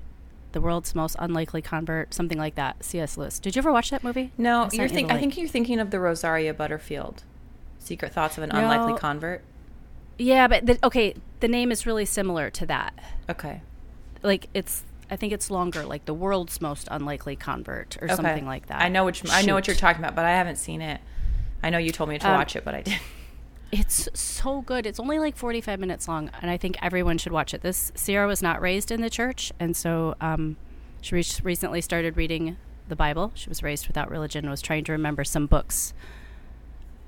[0.52, 2.84] the world's most unlikely convert, something like that.
[2.84, 3.18] C.S.
[3.18, 3.40] Lewis.
[3.40, 4.32] Did you ever watch that movie?
[4.38, 7.24] No, I you're you think, I think you're thinking of the Rosaria Butterfield.
[7.80, 8.60] Secret Thoughts of an No.
[8.60, 9.44] Unlikely Convert.
[10.18, 12.94] Yeah, but the, okay, the name is really similar to that.
[13.30, 13.62] Okay.
[14.24, 14.84] Like it's.
[15.10, 18.16] I think it's longer, like the world's most unlikely convert or Okay.
[18.16, 18.82] something like that.
[18.82, 21.02] I know which I know what you're talking about, but I haven't seen it.
[21.62, 23.02] I know you told me to Um, watch it, but I didn't.
[23.72, 24.86] It's so good.
[24.86, 27.62] It's only like 45 minutes long, and I think everyone should watch it.
[27.62, 30.58] This Sierra was not raised in the church, and so um,
[31.00, 32.58] she re- recently started reading
[32.90, 33.32] the Bible.
[33.34, 35.94] She was raised without religion and was trying to remember some books.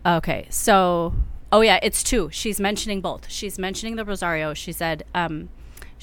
[0.06, 1.14] Okay, so
[1.52, 2.30] oh yeah, it's two.
[2.32, 3.30] She's mentioning both.
[3.30, 4.56] She's mentioning the Rosaria.
[4.56, 5.50] She said um,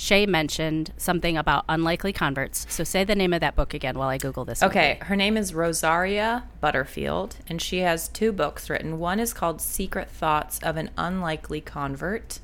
[0.00, 2.64] Shay mentioned something about unlikely converts.
[2.70, 4.62] So say the name of that book again while I Google this.
[4.62, 5.04] Okay, movie.
[5.04, 8.98] her name is Rosaria Butterfield, and she has two books written.
[8.98, 12.40] One is called Secret Thoughts of an Unlikely Convert.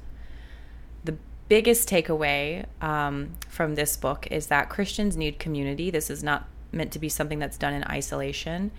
[1.04, 1.16] The
[1.48, 5.90] biggest takeaway um, from this book is that Christians need community.
[5.90, 8.70] This is not meant to be something that's done in isolation.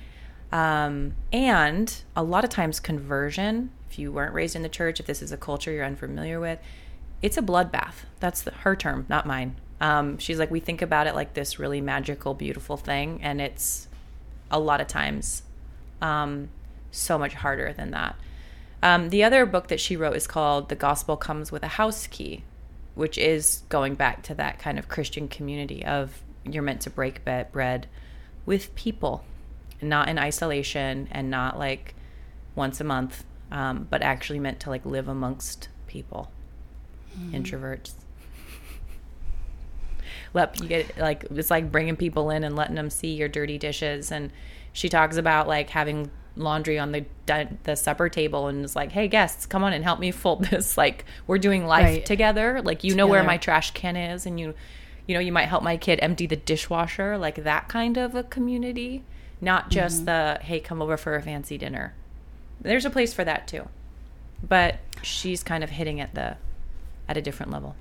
[0.51, 5.07] Um, and a lot of times, conversion, if you weren't raised in the church, if
[5.07, 6.59] this is a culture you're unfamiliar with,
[7.22, 8.05] it's a bloodbath.
[8.20, 9.55] That's the, her term, not mine.
[9.80, 13.88] Um, she's like, we think about it like this really magical, beautiful thing, and it's
[14.49, 15.43] a lot of times
[16.01, 16.49] um,
[16.91, 18.15] so much harder than that.
[18.82, 22.07] Um, the other book that she wrote is called The Gospel Comes with a House
[22.07, 22.43] Key,
[22.95, 27.24] which is going back to that kind of Christian community of you're meant to break
[27.26, 27.88] bread
[28.45, 29.24] with people,
[29.82, 31.95] not in isolation and not like
[32.55, 36.32] once a month, um, but actually meant to like live amongst people,
[37.20, 37.36] Mm-hmm.
[37.36, 37.93] introverts.
[40.34, 43.57] Let you get like it's like bringing people in and letting them see your dirty
[43.57, 44.32] dishes, and
[44.74, 47.05] she talks about like having laundry on the
[47.63, 50.78] the supper table and is like, "Hey guests, come on and help me fold this."
[50.78, 52.05] Like we're doing life Right.
[52.05, 52.61] together.
[52.61, 54.53] Like you know where my trash can is, and you
[55.07, 57.18] you know you might help my kid empty the dishwasher.
[57.18, 59.03] Like that kind of a community,
[59.41, 60.05] not just mm-hmm.
[60.05, 61.95] the hey, come over for a fancy dinner.
[62.61, 63.70] There's a place for that too,
[64.47, 66.38] but she's kind of hitting at the
[67.08, 67.76] at a different level.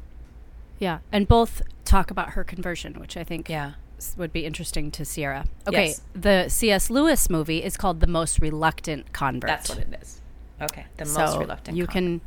[0.78, 3.72] Yeah, and both talk about her conversion, which I think Yeah.
[4.16, 5.46] would be interesting to Sierra.
[5.66, 6.02] Okay, Yes.
[6.14, 6.90] the C.S.
[6.90, 9.48] Lewis movie is called The Most Reluctant Convert.
[9.48, 10.20] That's what it is.
[10.60, 11.76] Okay, the so most reluctant.
[11.76, 12.20] You convert.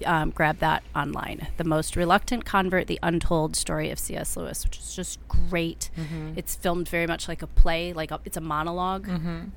[0.00, 1.48] can um, grab that online.
[1.58, 4.36] The Most Reluctant Convert: The Untold Story of C.S.
[4.36, 5.90] Lewis, which is just great.
[5.96, 6.32] Mm-hmm.
[6.36, 9.06] It's filmed very much like a play, like a, it's a monolog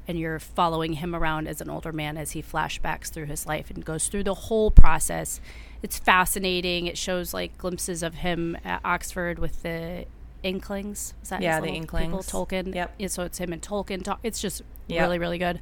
[0.07, 3.69] and you're following him around as an older man as he flashbacks through his life
[3.71, 5.39] and goes through the whole process.
[5.81, 6.87] It's fascinating.
[6.87, 10.05] It shows like glimpses of him at Oxford with the
[10.43, 11.13] Inklings.
[11.23, 12.25] Is that his Yeah, the Inklings.
[12.25, 12.73] People, Tolkien.
[12.75, 12.95] Yep.
[12.97, 14.03] Yeah, so it's him and Tolkien.
[14.03, 14.19] Talk.
[14.23, 15.01] It's just Yep.
[15.01, 15.59] really, really good.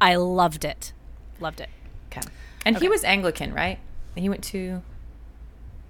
[0.00, 0.92] I loved it.
[1.40, 1.68] Loved it.
[2.10, 2.26] Okay.
[2.64, 3.78] And he was Anglican, right?
[4.16, 4.82] And he went to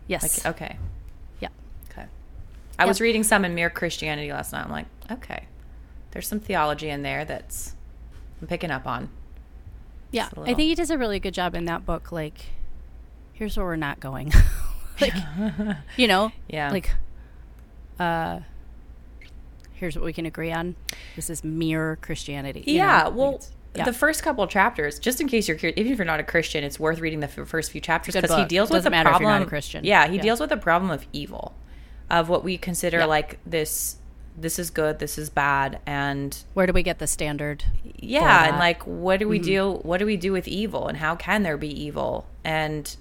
[0.07, 0.45] Yes.
[0.45, 0.77] like okay.
[1.41, 1.49] Yeah.
[1.91, 2.07] Okay.
[2.79, 4.65] I was reading some in Mere Christianity last night.
[4.65, 5.45] I'm like, okay.
[6.13, 7.75] There's some theology in there that's
[8.41, 9.11] I'm picking up on.
[10.11, 12.11] Yeah, I think he does a really good job in that book.
[12.11, 12.47] Like,
[13.39, 14.33] here's where we're not going.
[15.01, 15.15] like,
[15.97, 16.71] you know, Yeah.
[16.71, 16.91] like,
[17.99, 18.41] uh,
[19.73, 20.77] here's what we can agree on.
[21.17, 22.65] This is mere Christianity.
[22.67, 22.85] you know?
[22.85, 23.85] yeah, Like, well, it's- yeah.
[23.85, 26.25] the first couple of chapters, just in case you're curious, even if you're not a
[26.25, 29.23] Christian, it's worth reading the f- first few chapters because he deals with the problem.
[29.23, 29.85] you're not a Christian.
[29.85, 30.23] Yeah, he Yeah.
[30.23, 31.55] deals with the problem of evil,
[32.11, 33.05] of what we consider Yeah.
[33.05, 33.97] like this.
[34.41, 35.01] This is good.
[35.01, 37.65] This is bad, and where do we get the standard?
[38.01, 38.21] yeah.
[38.43, 38.49] Mm-hmm.
[38.51, 41.43] and like what do we do what do we do with evil and how can
[41.43, 42.97] there be evil and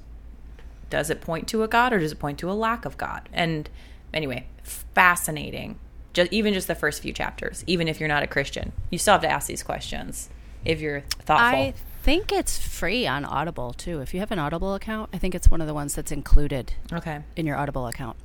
[0.90, 3.30] does it point to a god or does it point to a lack of god
[3.34, 3.70] and
[4.14, 5.78] anyway fascinating
[6.14, 9.14] Just even just the first few chapters, even if you're not a Christian, you still
[9.14, 10.30] have to ask these questions
[10.66, 11.60] if you're thoughtful.
[11.60, 14.02] I think it's free on Audible too.
[14.02, 16.74] If you have an Audible account, I think it's one of the ones that's included
[16.92, 17.22] okay.
[17.36, 18.18] in your Audible account.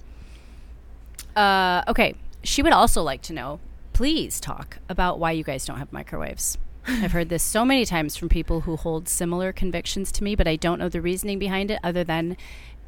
[1.36, 2.14] Uh, okay.
[2.42, 3.60] She would also like to know
[3.92, 6.56] please talk about why you guys don't have microwaves.
[6.86, 10.48] I've heard this so many times from people who hold similar convictions to me, but
[10.48, 12.36] I don't know the reasoning behind it other than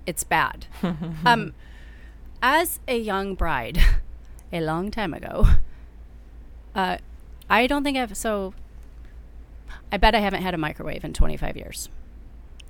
[0.07, 0.67] it's bad.
[1.25, 1.55] um,
[2.43, 3.79] as a young bride,
[4.53, 5.47] a long time ago,
[6.75, 6.99] uh,
[7.49, 8.55] I don't think I've so.
[9.93, 11.89] I bet I haven't had a microwave in 25 years.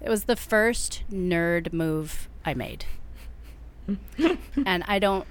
[0.01, 2.85] It was the first nerd move I made.
[4.67, 5.27] and I don't.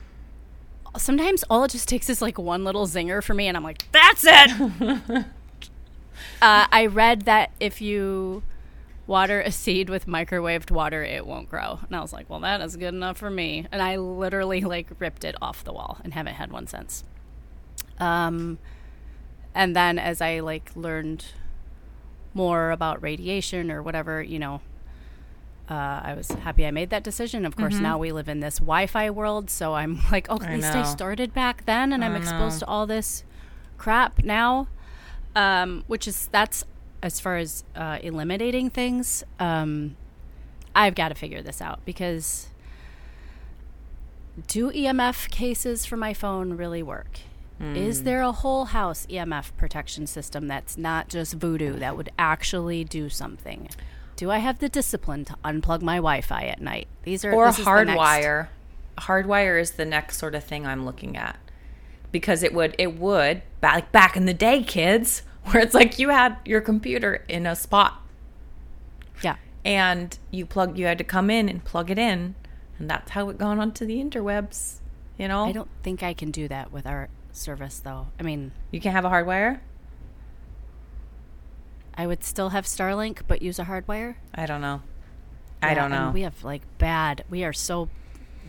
[0.98, 3.86] Sometimes all it just takes is like one little zinger for me, and I'm like,
[3.92, 5.26] that's it!
[6.42, 8.44] Uh, I read that if you
[9.06, 11.80] water a seed with microwaved water, it won't grow.
[11.86, 13.68] And I was like, well, that is good enough for me.
[13.72, 17.04] And I literally like ripped it off the wall and haven't had one since.
[18.00, 18.60] Um,
[19.54, 21.26] and then as I like learned
[22.34, 24.62] more about radiation or whatever, you know,
[25.70, 27.46] uh, I was happy I made that decision.
[27.46, 30.56] Of course, now we live in this Wi-Fi world, so I'm like, oh, at I
[30.56, 32.66] least I started back then, and I'm exposed know.
[32.66, 33.24] to all this
[33.78, 34.68] crap now.
[35.36, 36.64] Um, which is that's
[37.02, 39.24] as far as uh, eliminating things.
[39.40, 39.96] Um,
[40.76, 42.48] I've got to figure this out because
[44.48, 47.20] do EMF cases for my phone really work?
[47.62, 52.84] Is there a whole house EMF protection system that's not just voodoo that would actually
[52.84, 53.70] do something?
[54.18, 56.88] Do I have the discipline to unplug my Wi-Fi at night?
[57.04, 58.48] These are or a this is the hardwire.
[58.98, 61.38] Hardwire is the next sort of thing I'm looking at
[62.14, 66.10] because it would it would back back in the day, kids, where it's like you
[66.12, 68.02] had your computer in a spot
[69.22, 72.36] Yeah, and you plug you had to come in and plug it in,
[72.80, 74.80] and that's how it gone onto the interwebs.
[75.18, 78.10] You know, I don't think I can do that with our service though.
[78.20, 79.62] I mean, you can have a hardwire.
[81.96, 84.18] I would still have Starlink, but use a hardwire.
[84.36, 84.82] I don't know.
[85.62, 86.12] I Yeah, don't know.
[86.12, 87.24] we have like bad.
[87.30, 87.90] We are so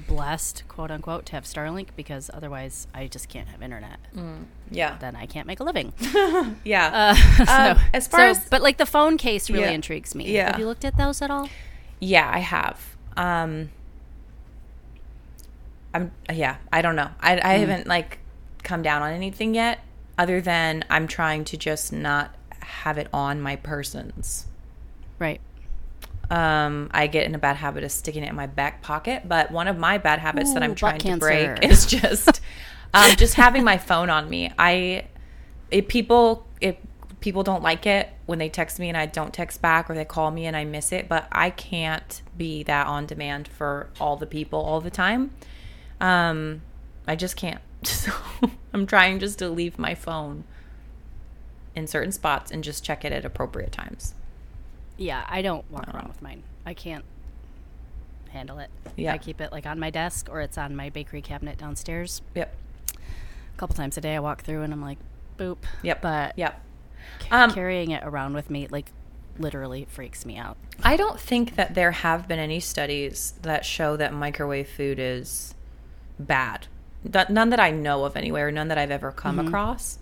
[0.07, 3.99] blessed, quote unquote, to have Starlink because otherwise I just can't have internet.
[4.71, 5.93] yeah, Then I can't make a living.
[6.65, 7.15] yeah.
[7.39, 9.71] Uh, so, Um, as far so- as- but like the phone case really Yeah.
[9.71, 10.31] intrigues me.
[10.33, 10.51] Yeah.
[10.51, 11.49] Have you looked at those at all?
[12.01, 12.97] Yeah, I have.
[13.17, 13.71] Um
[15.93, 17.11] I'm yeah, I don't know.
[17.21, 18.19] I I haven't like
[18.63, 19.81] come down on anything yet
[20.19, 24.47] other than I'm trying to just not have it on my persons.
[25.19, 25.41] Right.
[26.31, 29.51] Um I get in a bad habit of sticking it in my back pocket, but
[29.51, 32.41] one of my bad habits that I'm trying to break is just
[32.93, 34.53] um just having my phone on me.
[34.59, 35.07] I
[35.71, 36.77] if people if
[37.21, 40.05] people don't like it when they text me and I don't text back or they
[40.05, 44.17] call me and I miss it, but I can't be that on demand for all
[44.17, 45.31] the people all the time.
[46.01, 46.63] Um
[47.07, 47.61] I just can't.
[47.85, 48.13] So
[48.73, 50.45] I'm trying just to leave my phone
[51.75, 54.15] in certain spots and just check it at appropriate times.
[54.97, 56.43] Yeah, I don't walk around with mine.
[56.65, 57.05] I can't
[58.31, 58.71] handle it.
[58.97, 59.13] Yeah.
[59.13, 62.23] I keep it like on my desk or it's on my bakery cabinet downstairs.
[62.35, 62.55] Yep.
[62.93, 64.99] A couple times a day I walk through and I'm like,
[65.39, 65.59] boop.
[65.83, 66.01] Yep.
[66.03, 66.61] But Yep.
[67.31, 68.91] Um, carrying it around with me like
[69.39, 70.57] literally freaks me out.
[70.83, 75.55] I don't think that there have been any studies that show that microwave food is
[76.19, 76.67] bad.
[77.05, 79.99] That- None that I know of anywhere, none that I've ever come across.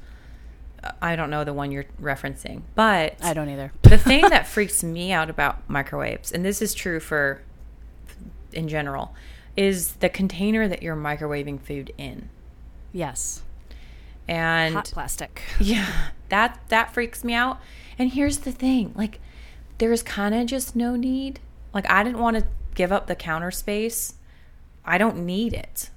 [1.00, 3.72] I don't know the one you're referencing, but I don't either.
[3.82, 7.42] the thing that freaks me out about microwaves, and this is true for
[8.52, 9.14] in general,
[9.56, 12.28] is the container that you're microwaving food in.
[12.92, 13.42] yes.
[14.28, 15.42] And Hot plastic.
[15.60, 17.60] yeah, that that freaks me out.
[17.98, 19.20] And here's the thing, like
[19.78, 21.40] there's kind of just no need.
[21.74, 24.14] Like I didn't want to give up the counter space.
[24.84, 25.90] I don't need it.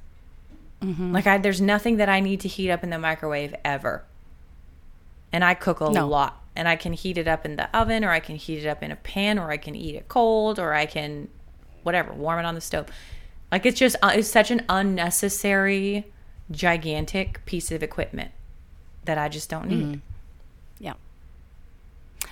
[0.81, 1.13] Mm-hmm.
[1.13, 4.03] Like I there's nothing that I need to heat up in the microwave ever.
[5.35, 6.07] And I cook a No.
[6.07, 6.41] lot.
[6.55, 8.81] And I can heat it up in the oven or I can heat it up
[8.81, 11.27] in a pan or I can eat it cold or I can
[11.83, 12.87] whatever, warm it on the stove.
[13.51, 16.05] Like it's just uh, it's such an unnecessary
[16.51, 18.31] gigantic piece of equipment
[19.03, 20.01] that I just don't need.
[20.79, 20.93] Yeah.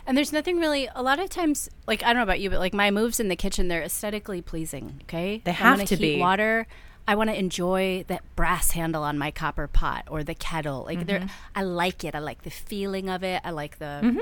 [0.08, 0.88] And there's nothing really.
[0.96, 3.28] A lot of times, like I don't know about you, but like my moves in
[3.28, 5.02] the kitchen, they're aesthetically pleasing.
[5.04, 6.20] Okay, They have to heat be.
[6.20, 6.66] Water.
[7.08, 10.84] I want to enjoy that brass handle on my copper pot or the kettle.
[10.86, 11.08] Like Mm-hmm.
[11.08, 12.16] there, I like it.
[12.16, 13.42] I like the feeling of it.
[13.44, 14.20] I like the Mm-hmm.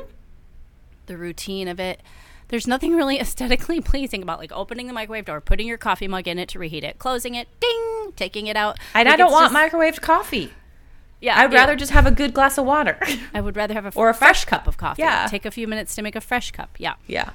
[1.06, 2.02] the routine of it.
[2.48, 6.28] There's nothing really aesthetically pleasing about like opening the microwave door, putting your coffee mug
[6.28, 8.78] in it to reheat it, closing it, ding, taking it out.
[8.96, 10.52] And Like, I don't want just- microwaved coffee.
[11.22, 11.60] Yeah, I'd yeah.
[11.60, 12.98] rather just have a good glass of water.
[13.32, 14.68] I would rather have a Or a fresh cup cup.
[14.68, 15.04] of coffee.
[15.04, 15.28] Yeah.
[15.30, 16.72] Take a few minutes to make a fresh cup.
[16.80, 16.96] Yeah.
[17.06, 17.30] yeah.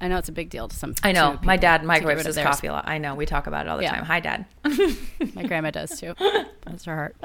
[0.00, 0.94] I know it's a big deal to some.
[0.94, 1.08] People.
[1.08, 2.86] I know my dad microwaves his coffee a lot.
[2.88, 3.94] I know we talk about it all the Yeah.
[3.96, 4.04] time.
[4.04, 4.46] Hi, Dad.
[5.34, 6.14] My grandma does too.
[6.64, 7.16] That's her heart.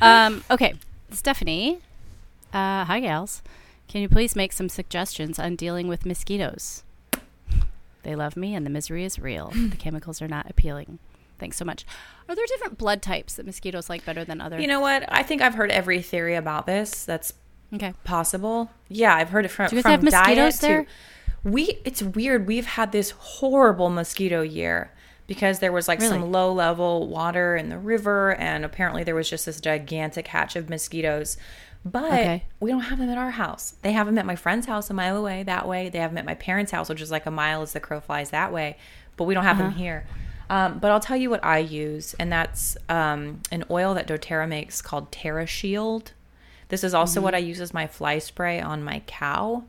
[0.00, 0.74] Um, okay,
[1.10, 1.80] Stephanie.
[2.52, 3.42] Uh, hi, gals.
[3.88, 6.84] Can you please make some suggestions on dealing with mosquitoes?
[8.04, 9.50] They love me, and the misery is real.
[9.54, 10.98] the chemicals are not appealing.
[11.38, 11.84] Thanks so much.
[12.28, 14.60] Are there different blood types that mosquitoes like better than other?
[14.60, 15.04] You know what?
[15.08, 17.04] I think I've heard every theory about this.
[17.04, 17.32] That's
[17.74, 17.94] okay.
[18.04, 18.70] possible.
[18.88, 20.84] Yeah, I've heard it from Do you guys have mosquitoes there?
[20.84, 20.90] to
[21.44, 21.78] we.
[21.84, 22.46] It's weird.
[22.46, 24.90] We've had this horrible mosquito year
[25.26, 26.10] because there was like Really?
[26.10, 30.56] some low level water in the river, and apparently there was just this gigantic hatch
[30.56, 31.36] of mosquitoes.
[31.84, 32.44] But Okay.
[32.60, 33.74] we don't have them at our house.
[33.82, 35.88] They have them at my friend's house a mile away that way.
[35.88, 37.98] They have them at my parents' house, which is like a mile as the crow
[38.00, 38.76] flies that way.
[39.16, 39.70] But we don't have Uh-huh.
[39.70, 40.04] them here.
[40.48, 44.46] Um, but I'll tell you what I use, and that's um, an oil that doTERRA
[44.48, 46.08] makes called TerraShield.
[46.68, 49.64] This is also what I use as my fly spray on my cow.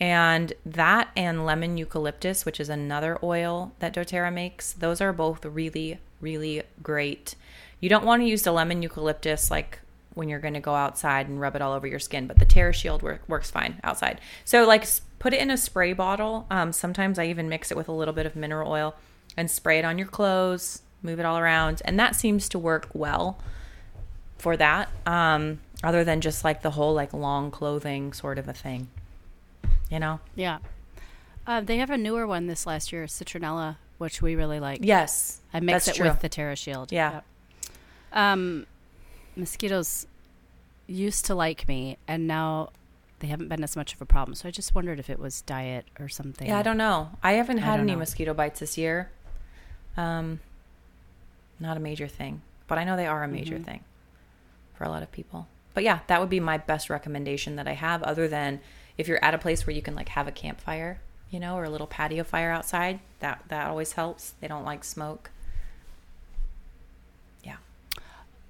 [0.00, 5.44] And that and lemon eucalyptus, which is another oil that doTERRA makes, those are both
[5.44, 7.34] really, really great.
[7.80, 9.80] You don't want to use the lemon eucalyptus like
[10.14, 12.46] when you're going to go outside and rub it all over your skin, but the
[12.46, 14.20] TerraShield work, works fine outside.
[14.44, 14.86] So, like,
[15.18, 16.46] put it in a spray bottle.
[16.50, 18.96] Um, sometimes I even mix it with a little bit of mineral oil
[19.36, 21.82] and spray it on your clothes, move it all around.
[21.84, 23.38] And that seems to work well
[24.38, 28.52] for that um other than just like the whole like long clothing sort of a
[28.52, 28.88] thing
[29.90, 30.58] you know Yeah.
[31.46, 34.80] Uh, they have a newer one this last year, citronella, which we really like.
[34.82, 36.06] yes I mix it true.
[36.08, 36.92] with the TerraShield.
[36.92, 37.12] Yeah.
[37.12, 37.24] Yep.
[38.12, 38.66] Um,
[39.36, 40.06] mosquitoes
[40.86, 42.70] used to like me, and now
[43.20, 44.34] they haven't been as much of a problem.
[44.34, 46.46] So I just wondered if it was diet or something.
[46.48, 47.98] yeah i don't know i haven't had don't any know.
[47.98, 49.10] mosquito bites this year
[49.96, 50.38] um
[51.58, 53.64] not a major thing but i know they are a major Mm-hmm.
[53.64, 53.84] thing
[54.74, 57.72] for a lot of people but yeah that would be my best recommendation that i
[57.72, 58.60] have other than
[58.98, 61.64] if you're at a place where you can like have a campfire you know or
[61.64, 65.30] a little patio fire outside that that always helps they don't like smoke
[67.42, 67.56] yeah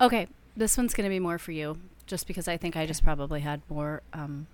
[0.01, 3.03] Okay, this one's going to be more for you, just because I think I just
[3.03, 4.03] probably had more.
[4.13, 4.47] Um,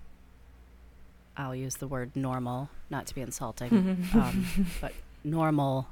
[1.37, 4.47] I'll use the word normal, not to be insulting, um,
[4.81, 4.93] but
[5.23, 5.87] normal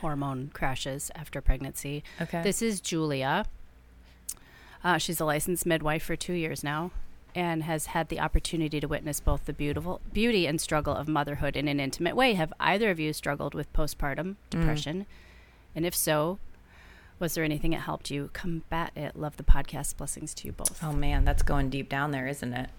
[0.00, 2.04] hormone crashes after pregnancy.
[2.20, 3.46] okay This is Julia.
[4.84, 6.90] Uh, she's a licensed midwife for two years now
[7.34, 11.56] and has had the opportunity to witness both the beautiful beauty and struggle of motherhood
[11.56, 12.34] in an intimate way.
[12.34, 15.06] Have either of you struggled with postpartum depression?
[15.74, 16.38] And if so,
[17.18, 19.16] was there anything that helped you combat it?
[19.16, 19.96] Love the podcast.
[19.96, 20.78] Blessings to you both.
[20.82, 22.70] Oh man, that's going deep down there, isn't it?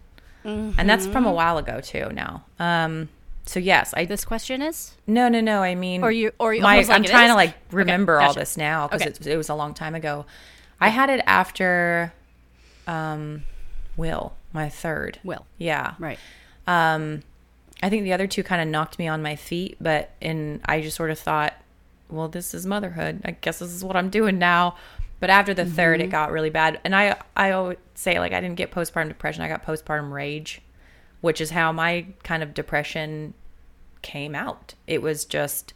[0.44, 1.36] And that's from a Mm-hmm.
[1.36, 2.10] while ago too.
[2.14, 3.10] Now, um,
[3.48, 5.64] so yes, I This question is, no, no, no.
[5.64, 7.32] I mean, or you, or you my, like I'm trying is?
[7.32, 8.40] to like remember all gotcha.
[8.42, 9.10] this now because Okay.
[9.12, 10.26] it, it was a long time ago.
[10.80, 12.14] I had it after,
[12.88, 13.44] um,
[13.98, 15.20] Will, my third.
[15.24, 15.46] Will.
[15.60, 15.94] Yeah.
[16.00, 16.18] Right.
[16.66, 17.22] Um,
[17.84, 20.82] I think the other two kind of knocked me on my feet, but and I
[20.82, 21.54] just sort of thought,
[22.10, 23.22] well, this is motherhood.
[23.26, 24.76] I guess this is what I'm doing now.
[25.20, 26.08] But after the third, Mm-hmm.
[26.10, 29.44] it got really bad, and I I always say like I didn't get postpartum depression.
[29.44, 30.62] I got postpartum rage,
[31.22, 33.34] which is how my kind of depression
[34.02, 34.74] came out.
[34.88, 35.74] It was just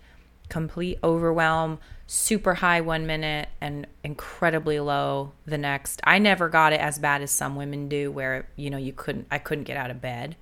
[0.49, 6.01] complete overwhelm, super high one minute and incredibly low the next.
[6.03, 9.27] I never got it as bad as some women do where, you know, you couldn't
[9.29, 10.35] I couldn't get out of bed.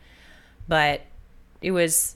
[0.68, 1.02] But
[1.62, 2.16] it was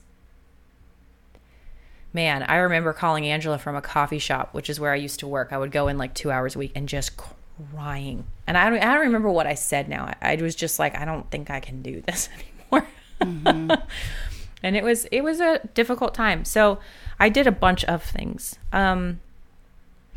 [2.13, 5.27] man, I remember calling Angela from a coffee shop, which is where I used to
[5.27, 5.53] work.
[5.53, 8.25] I would go in like 2 hours a week and just crying.
[8.47, 10.13] And I don't I don't remember what I said now.
[10.21, 12.29] I, I was just like I don't think I can do this
[12.71, 12.87] anymore.
[13.21, 13.71] Mm-hmm.
[14.63, 16.45] and it was it was a difficult time.
[16.45, 16.79] So
[17.21, 18.57] I did a bunch of things.
[18.73, 19.21] Um,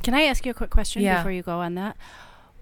[0.02, 1.18] Can I ask you a quick question Yeah.
[1.18, 1.96] before you go on that?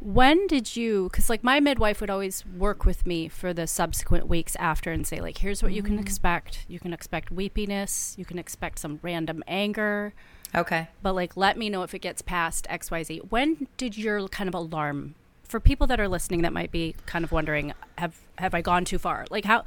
[0.00, 1.08] When did you?
[1.10, 5.06] Because like my midwife would always work with me for the subsequent weeks after and
[5.06, 6.64] say like, here's what you can expect.
[6.68, 8.16] You can expect weepiness.
[8.18, 10.12] You can expect some random anger.
[10.56, 10.88] okay.
[11.02, 13.18] But like, let me know if it gets past X Y Z.
[13.28, 15.14] When did your kind of alarm?
[15.44, 18.84] For people that are listening, that might be kind of wondering, have have I gone
[18.84, 19.26] too far?
[19.30, 19.62] Like how?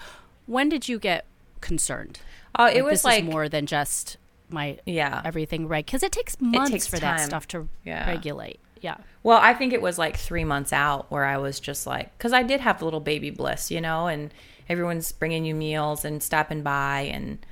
[0.47, 1.25] When did you get
[1.61, 2.19] concerned?
[2.59, 4.17] Oh, it Like, was like more than just
[4.49, 5.21] my Yeah.
[5.25, 8.07] everything right because it takes months takes for that stuff to Yeah.
[8.07, 8.59] regulate.
[8.81, 8.97] Yeah.
[9.23, 12.33] Well, I think it was like three months out where I was just like, because
[12.33, 14.31] I did have a little baby bliss, you know, and
[14.69, 17.43] everyone's bringing you meals and stopping by, and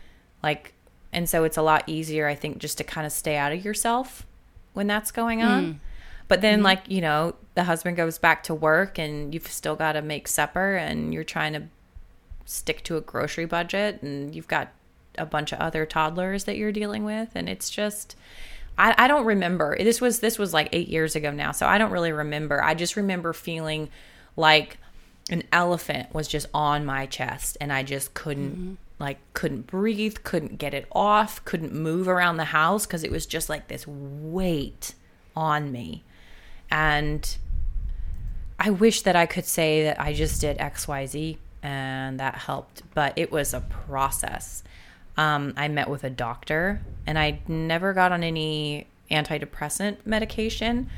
[0.44, 0.74] like,
[1.12, 3.64] and so it's a lot easier, I think, just to kind of stay out of
[3.64, 4.26] yourself
[4.74, 5.64] when that's going on.
[5.64, 5.78] Mm-hmm.
[6.28, 6.66] But then, mm-hmm.
[6.66, 10.28] like, you know, the husband goes back to work, and you've still got to make
[10.28, 11.64] supper, and you're trying to
[12.46, 14.70] stick to a grocery budget, and you've got
[15.18, 18.16] a bunch of other toddlers that you're dealing with, and it's just.
[18.76, 19.78] I, I don't remember.
[19.78, 22.64] This was this was like eight years ago now, so I don't really remember.
[22.64, 23.90] I just remember feeling
[24.36, 24.78] like
[25.30, 28.74] an elephant was just on my chest, and I just couldn't mm-hmm.
[28.98, 33.28] like couldn't breathe, couldn't get it off, couldn't move around the house because it was
[33.28, 34.96] just like this weight
[35.36, 36.04] on me.
[36.72, 37.38] And
[38.60, 43.14] I wish that I could say that I just did XYZ and that helped, but
[43.16, 44.64] it was a process.
[45.18, 50.90] Um, I met with a doctor and I never got on any antidepressant medication,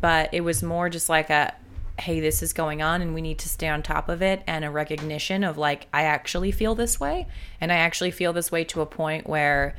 [0.00, 1.54] but it was more just like a
[1.98, 4.64] hey, this is going on and we need to stay on top of it and
[4.64, 7.26] a recognition of like, I actually feel this way.
[7.60, 9.76] And I actually feel this way to a point where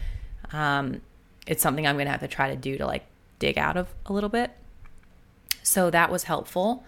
[0.54, 1.02] um,
[1.46, 3.06] it's something I'm going to have to try to do to like
[3.39, 4.52] dig out of a little bit.
[5.62, 6.86] So that was helpful.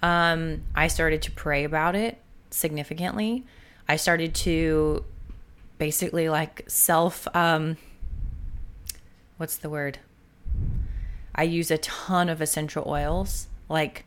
[0.00, 2.18] Um, I started to pray about it
[2.50, 3.44] significantly.
[3.88, 5.04] I started to
[5.78, 7.76] basically like self, um,
[9.36, 9.98] what's the word?
[11.34, 14.04] I use a ton of essential oils, like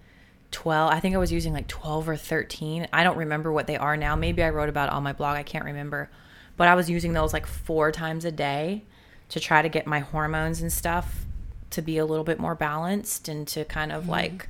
[0.52, 3.78] 12 i think i was using like 12 or 13 i don't remember what they
[3.78, 6.10] are now maybe i wrote about it on my blog i can't remember
[6.58, 8.84] but i was using those like four times a day
[9.30, 11.26] to try to get my hormones and stuff
[11.70, 14.12] to be a little bit more balanced and to kind of mm-hmm.
[14.12, 14.50] like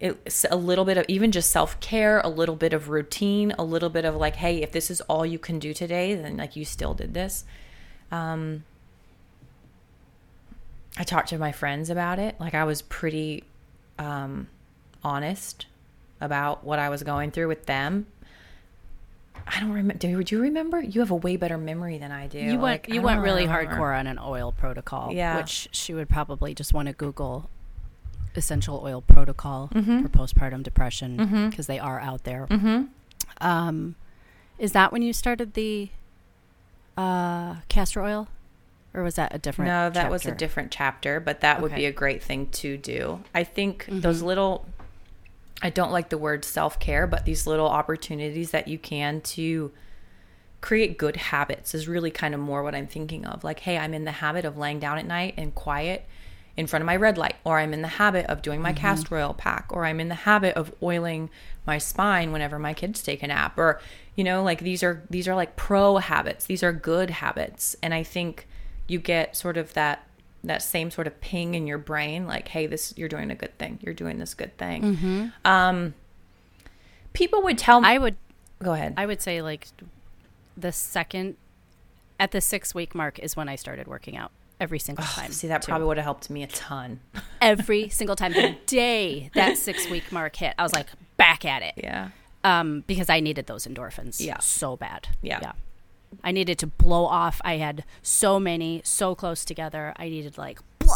[0.00, 3.88] it's a little bit of even just self-care a little bit of routine a little
[3.88, 6.64] bit of like hey if this is all you can do today then like you
[6.64, 7.44] still did this
[8.10, 8.64] um
[10.98, 13.44] i talked to my friends about it like i was pretty
[13.98, 14.48] um
[15.04, 15.66] honest
[16.20, 18.06] about what I was going through with them.
[19.46, 19.98] I don't remember.
[20.22, 20.80] Do you remember?
[20.80, 22.38] You have a way better memory than I do.
[22.38, 22.62] You went.
[22.62, 23.74] Like, you went really remember.
[23.74, 25.12] hardcore on an oil protocol.
[25.12, 25.36] Yeah.
[25.36, 27.50] Which she would probably just want to Google
[28.36, 30.02] essential oil protocol mm-hmm.
[30.02, 31.72] for postpartum depression because mm-hmm.
[31.72, 32.46] they are out there.
[32.48, 32.84] Mm-hmm.
[33.40, 33.96] Um,
[34.58, 35.90] is that when you started the
[36.96, 38.28] uh, castor oil?
[38.96, 40.10] or was that a different no that chapter?
[40.10, 41.62] was a different chapter but that okay.
[41.62, 43.98] would be a great thing to do i think mm-hmm.
[43.98, 44.64] those little
[45.64, 49.72] I don't like the word self care, but these little opportunities that you can to
[50.60, 53.44] create good habits is really kind of more what I'm thinking of.
[53.44, 56.04] Like, hey, I'm in the habit of laying down at night and quiet
[56.56, 58.78] in front of my red light, or I'm in the habit of doing my mm-hmm.
[58.78, 61.30] castor oil pack, or I'm in the habit of oiling
[61.66, 63.80] my spine whenever my kids take a nap, or
[64.14, 66.46] you know, like these are these are like pro habits.
[66.46, 68.46] These are good habits, and I think
[68.86, 70.06] you get sort of that
[70.44, 73.56] that same sort of ping in your brain like hey this you're doing a good
[73.58, 75.26] thing you're doing this good thing mm-hmm.
[75.44, 75.94] um
[77.12, 78.16] people would tell me i would
[78.62, 79.68] go ahead i would say like
[80.56, 81.36] the second
[82.20, 84.30] at the six week mark is when i started working out
[84.64, 85.68] every single time see that too.
[85.68, 86.98] probably would have helped me a ton
[87.42, 91.62] every single time the day that six week mark hit i was like back at
[91.62, 92.08] it yeah
[92.42, 95.52] um because i needed those endorphins yeah so bad yeah yeah
[96.22, 97.40] I needed to blow off.
[97.44, 99.92] I had so many so close together.
[99.96, 100.94] I needed like blah.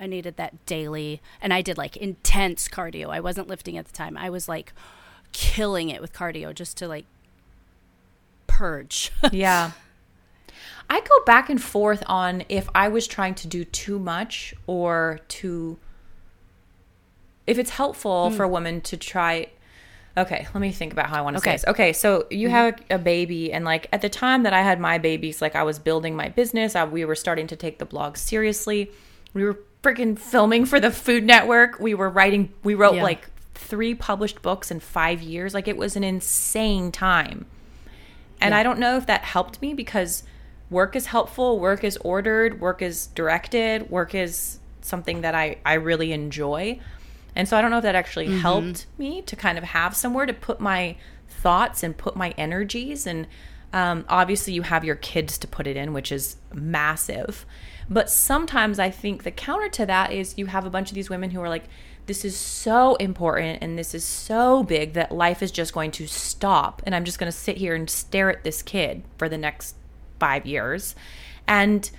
[0.00, 3.10] I needed that daily and I did like intense cardio.
[3.10, 4.16] I wasn't lifting at the time.
[4.16, 4.72] I was like
[5.32, 7.04] killing it with cardio just to like
[8.46, 9.12] purge.
[9.32, 9.72] yeah.
[10.90, 15.20] I go back and forth on if I was trying to do too much or
[15.28, 15.78] to
[17.46, 18.36] if it's helpful mm.
[18.36, 19.48] for a woman to try
[20.16, 21.50] Okay, let me think about how I want to okay.
[21.50, 21.64] say this.
[21.68, 22.56] Okay, so you mm-hmm.
[22.56, 25.62] have a baby, and like at the time that I had my babies, like I
[25.62, 26.74] was building my business.
[26.74, 28.90] I, we were starting to take the blog seriously.
[29.34, 31.78] We were freaking filming for the Food Network.
[31.78, 32.52] We were writing.
[32.64, 33.04] We wrote yeah.
[33.04, 35.54] like three published books in five years.
[35.54, 37.46] Like it was an insane time,
[38.40, 38.58] and yeah.
[38.58, 40.24] I don't know if that helped me because
[40.70, 41.58] work is helpful.
[41.58, 42.60] Work is ordered.
[42.60, 43.90] Work is directed.
[43.90, 46.80] Work is something that I I really enjoy
[47.34, 48.38] and so I don't know if that actually mm-hmm.
[48.38, 50.96] helped me to kind of have somewhere to put my
[51.28, 53.06] thoughts and put my energies.
[53.06, 53.26] And
[53.72, 57.46] um, obviously, you have your kids to put it in, which is massive.
[57.88, 61.10] But sometimes I think the counter to that is you have a bunch of these
[61.10, 61.64] women who are like,
[62.06, 66.08] this is so important and this is so big that life is just going to
[66.08, 66.82] stop.
[66.84, 69.76] And I'm just going to sit here and stare at this kid for the next
[70.20, 70.94] five years.
[71.48, 71.90] And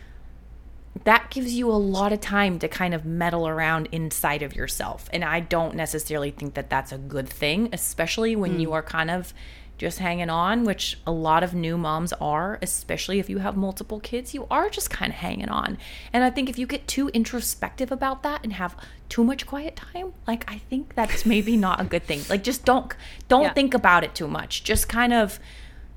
[1.03, 5.09] that gives you a lot of time to kind of meddle around inside of yourself.
[5.11, 8.61] And I don't necessarily think that that's a good thing, especially when mm.
[8.61, 9.33] you are kind of
[9.81, 13.99] just hanging on, which a lot of new moms are, especially if you have multiple
[13.99, 15.75] kids, you are just kind of hanging on.
[16.13, 18.77] And I think if you get too introspective about that and have
[19.09, 22.21] too much quiet time, like I think that's maybe not a good thing.
[22.29, 22.93] Like just don't
[23.27, 23.53] don't yeah.
[23.53, 24.63] think about it too much.
[24.63, 25.39] Just kind of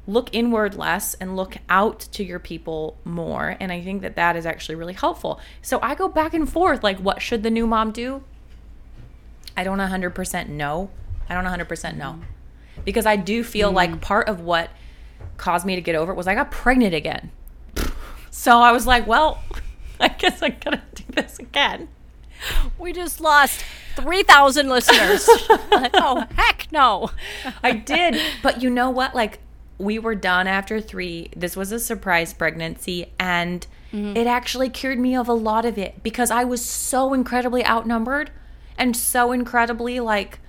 [0.07, 3.57] look inward less and look out to your people more.
[3.59, 5.41] And I think that that is actually really helpful.
[5.63, 8.23] So I go back and forth like, what should the new mom do?
[9.57, 10.91] I don't 100% know.
[11.29, 12.21] I don't 100% know.
[12.85, 13.75] Because I do feel mm.
[13.75, 14.71] like part of what
[15.37, 17.31] caused me to get over it was I got pregnant again.
[18.31, 19.43] So I was like, well,
[20.01, 21.89] I guess I gotta do this again.
[22.79, 23.65] We just lost
[23.97, 25.25] 3,000 listeners.
[25.29, 27.11] oh, heck no.
[27.63, 28.21] I did.
[28.43, 29.15] But you know what?
[29.15, 29.39] Like,
[29.79, 31.31] we were done after three.
[31.37, 34.17] This was a surprise pregnancy, and Mm-hmm.
[34.17, 38.33] it actually cured me of a lot of it because I was so incredibly outnumbered
[38.77, 40.41] and so incredibly like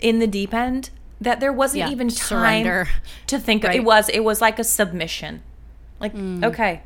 [0.00, 0.90] in the deep end
[1.20, 2.16] that there wasn't Yeah, even time
[2.64, 2.88] surrender.
[3.28, 3.76] to think of Right.
[3.76, 5.42] it was it was like a submission
[6.00, 6.82] like okay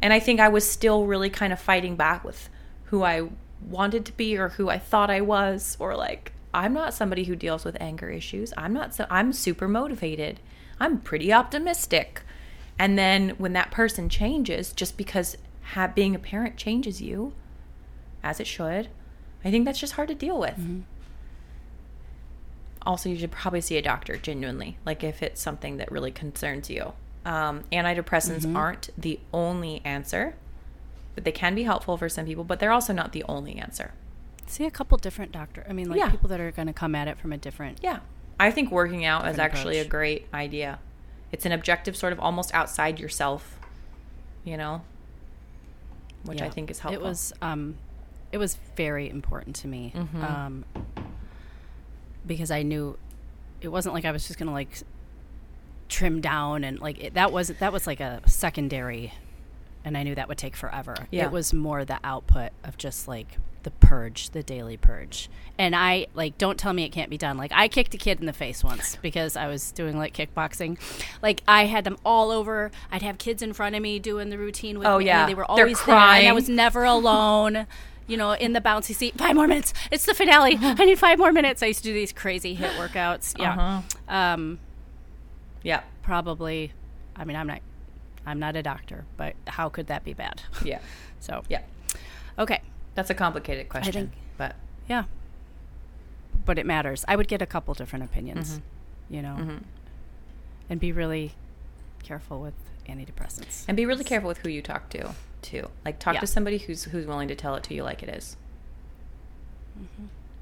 [0.00, 2.48] and i think i was still really kind of fighting back with
[2.84, 3.22] who i
[3.68, 7.34] wanted to be or who i thought i was or like i'm not somebody who
[7.34, 10.38] deals with anger issues i'm not so i'm super motivated
[10.80, 12.22] i'm pretty optimistic
[12.78, 15.36] and then when that person changes just because
[15.72, 17.32] ha- being a parent changes you
[18.22, 18.88] as it should
[19.44, 20.58] i think that's just hard to deal with
[22.86, 26.70] also you should probably see a doctor genuinely like if it's something that really concerns
[26.70, 26.92] you
[27.24, 30.34] um, antidepressants aren't the only answer
[31.14, 33.92] but they can be helpful for some people but they're also not the only answer
[34.46, 35.66] See a couple different doctor.
[35.68, 36.08] I mean, like Yeah.
[36.10, 37.80] people that are going to come at it from a different.
[37.82, 37.98] yeah
[38.40, 40.78] i think working out is actually a great idea.
[41.30, 43.58] It's an objective sort of almost outside yourself
[44.44, 44.82] you know?
[46.24, 47.04] Which i think is helpful.
[47.04, 47.76] It was um,
[48.32, 50.24] it was very important to me Mm-hmm.
[50.24, 50.64] um,
[52.26, 52.98] because I knew
[53.60, 54.70] it wasn't like I was just gonna like
[55.88, 59.12] trim down and like it, that was that was like a secondary,
[59.88, 60.94] and I knew that would take forever.
[61.10, 61.24] Yeah.
[61.24, 65.28] It was more the output of just like the purge, the daily purge.
[65.58, 67.36] And I like don't tell me it can't be done.
[67.36, 70.78] Like I kicked a kid in the face once because I was doing like kickboxing.
[71.22, 72.70] Like I had them all over.
[72.92, 75.06] I'd have kids in front of me doing the routine with Oh, me.
[75.06, 75.26] yeah.
[75.26, 75.96] they were always there.
[75.96, 77.66] And I was never alone.
[78.06, 79.18] You know, in the bouncy seat.
[79.18, 79.74] Five more minutes.
[79.90, 80.56] It's the finale.
[80.62, 81.62] I need five more minutes.
[81.62, 83.38] I used to do these crazy HIIT workouts.
[83.38, 83.52] Yeah.
[83.52, 83.82] Uh-huh.
[84.14, 84.58] Um,
[85.62, 86.72] yeah probably.
[87.16, 87.60] I mean, I'm not.
[88.28, 90.42] I'm not a doctor, but how could that be bad?
[90.64, 90.80] yeah
[91.20, 91.62] So yeah
[92.38, 92.60] okay,
[92.94, 94.54] that's a complicated question think- but
[94.88, 95.04] yeah.
[96.44, 97.04] But it matters.
[97.08, 98.52] I would get a couple different opinions.
[98.54, 99.14] Mm-hmm.
[99.14, 99.58] You know,
[100.70, 101.32] and be really
[102.02, 102.54] careful with
[102.88, 103.64] antidepressants.
[103.68, 106.20] and be really careful with who you talk to too like talk Yeah.
[106.20, 108.36] to somebody who's who's willing to tell it to you like it is.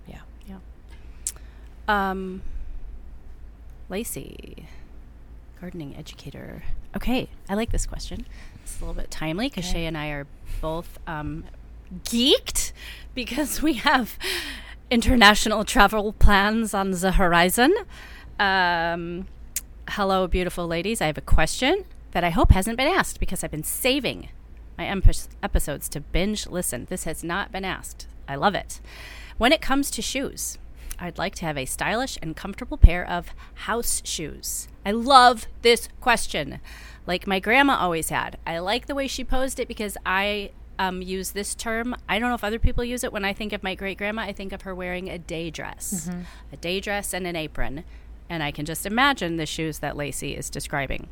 [0.07, 0.59] yeah Yeah.
[1.89, 2.43] Um,
[3.89, 4.67] Lacey,
[5.61, 6.63] gardening educator.
[6.97, 8.27] Okay, I like this question.
[8.63, 10.27] It's a little bit timely because Shay and I are
[10.63, 11.45] both um,
[12.05, 12.73] geeked
[13.15, 14.19] because we have
[14.91, 17.75] international travel plans on the horizon.
[18.41, 19.27] Um,
[19.91, 21.03] hello, beautiful ladies.
[21.03, 24.31] I have a question that I hope hasn't been asked because I've been saving
[24.79, 26.87] my empis- episodes to binge listen.
[26.89, 28.07] This has not been asked.
[28.27, 28.81] I love it.
[29.37, 30.57] When it comes to shoes,
[30.99, 34.69] I'd like to have a stylish and comfortable pair of house shoes.
[34.85, 36.61] I love this question,
[37.07, 38.39] like my grandma always had.
[38.47, 41.97] I like the way she posed it because I um, use this term.
[42.09, 43.13] I don't know if other people use it.
[43.13, 46.09] When I think of my great grandma, I think of her wearing a day dress,
[46.53, 47.85] a day dress and an apron.
[48.29, 51.09] And I can just imagine the shoes that Lacey is describing.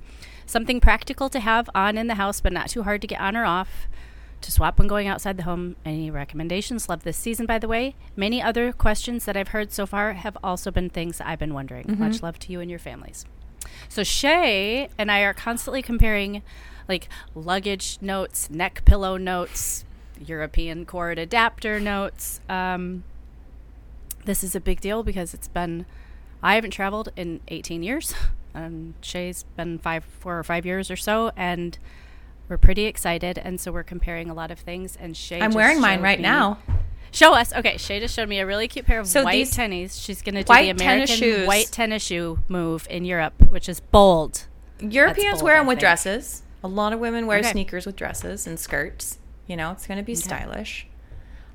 [0.46, 3.36] Something practical to have on in the house, but not too hard to get on
[3.36, 3.86] or off
[4.44, 5.76] to swap when going outside the home.
[5.84, 6.88] Any recommendations?
[6.88, 7.94] Love this season, by the way.
[8.16, 11.96] Many other questions that I've heard so far have also been things I've been wondering.
[11.98, 13.24] Much love to you and your families.
[13.88, 16.42] So Shay and I are constantly comparing
[16.88, 19.84] like luggage notes, neck pillow notes,
[20.24, 22.40] European cord adapter notes.
[22.48, 23.04] Um,
[24.24, 25.86] this is a big deal because it's been
[26.42, 28.14] I haven't traveled in 18 years.
[28.56, 31.76] Um, Shay's been five, four or five years or so, and
[32.48, 33.38] we're pretty excited.
[33.38, 34.96] And so we're comparing a lot of things.
[35.00, 36.58] And Shay, I'm wearing mine right me- now.
[37.10, 37.52] Show us.
[37.52, 40.02] Okay, Shay just showed me a really cute pair of So white these tennies.
[40.04, 43.34] She's going to do white the tennis American shoes- white tennis shoe move in Europe,
[43.50, 44.46] which is bold.
[44.80, 46.42] Europeans bold, wear them with dresses.
[46.64, 47.52] A lot of women wear Okay.
[47.52, 49.18] sneakers with dresses and skirts.
[49.46, 50.86] You know, it's going to be stylish.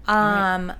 [0.07, 0.71] Um,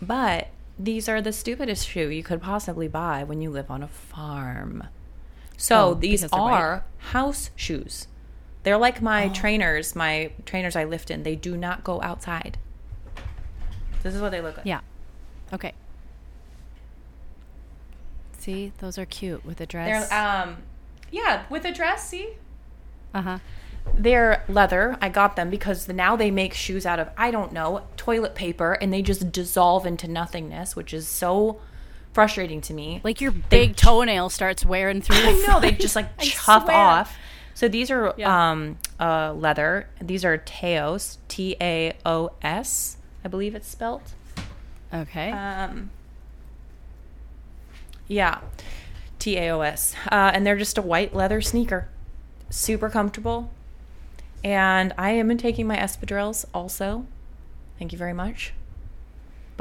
[0.00, 0.48] but
[0.78, 4.84] these are the stupidest shoe you could possibly buy when you live on a farm.
[5.56, 6.52] So Oh, these they're white.
[6.52, 8.08] are house shoes.
[8.64, 9.32] They're like my Oh.
[9.32, 11.22] trainers, my trainers I lift in.
[11.24, 12.58] They do not go outside.
[14.02, 14.66] This is what they look like.
[14.66, 14.80] Yeah.
[15.52, 15.72] Okay.
[18.38, 20.08] See, those are cute with a dress.
[20.08, 20.56] They're um,
[21.10, 22.08] yeah, with a dress.
[22.08, 22.30] See,
[23.14, 23.38] uh huh.
[23.94, 24.96] They're leather.
[25.00, 28.72] I got them because now they make shoes out of I don't know toilet paper,
[28.74, 31.60] and they just dissolve into nothingness, which is so
[32.12, 33.00] frustrating to me.
[33.04, 35.16] Like your big toenail starts wearing through.
[35.16, 36.76] I know they just like chuff swear.
[36.76, 37.16] off.
[37.54, 38.50] So these are Yeah.
[38.50, 39.88] um uh leather.
[40.00, 44.14] These are Taos, T A O S, I believe it's spelt.
[44.92, 45.30] Okay.
[45.30, 45.90] Um,
[48.08, 48.40] yeah,
[49.18, 51.88] T A O S, uh, and they're just a white leather sneaker,
[52.50, 53.50] super comfortable.
[54.44, 57.06] And I am taking my espadrilles also.
[57.78, 58.52] Thank you very much.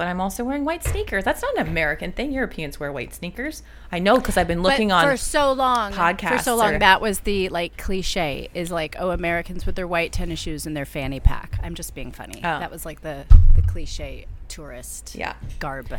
[0.02, 1.24] But I'm also wearing white sneakers.
[1.24, 2.32] That's not an American thing.
[2.32, 3.62] Europeans wear white sneakers.
[3.92, 5.94] I know because I've been looking But on for so long.
[5.94, 9.76] Podcast For so long, or- that was the like cliche is like, oh, Americans with
[9.76, 11.60] their white tennis shoes and their fanny pack.
[11.62, 12.38] I'm just being funny.
[12.40, 12.42] Oh.
[12.42, 13.26] That was like the
[13.56, 15.36] the cliche tourist Yeah.
[15.60, 15.94] garb.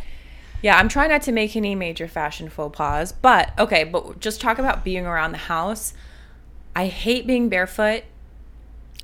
[0.63, 4.41] Yeah, I'm trying not to make any major fashion faux pas, but okay, but just
[4.41, 5.95] talk about being around the house.
[6.75, 8.03] I hate being barefoot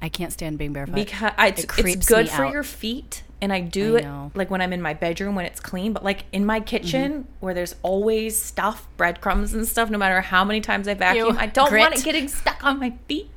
[0.03, 0.97] I can't stand being barefoot.
[0.97, 2.53] because I, it's, It it's good for out.
[2.53, 5.61] your feet and I do I it like when I'm in my bedroom when it's
[5.61, 7.23] clean, but like in my kitchen Mm-hmm.
[7.41, 11.41] where there's always stuff, breadcrumbs and stuff no matter how many times I vacuum, Ew.
[11.41, 13.31] I don't want it getting stuck on my feet.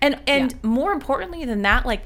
[0.00, 0.58] And and Yeah.
[0.62, 2.02] more importantly than that, like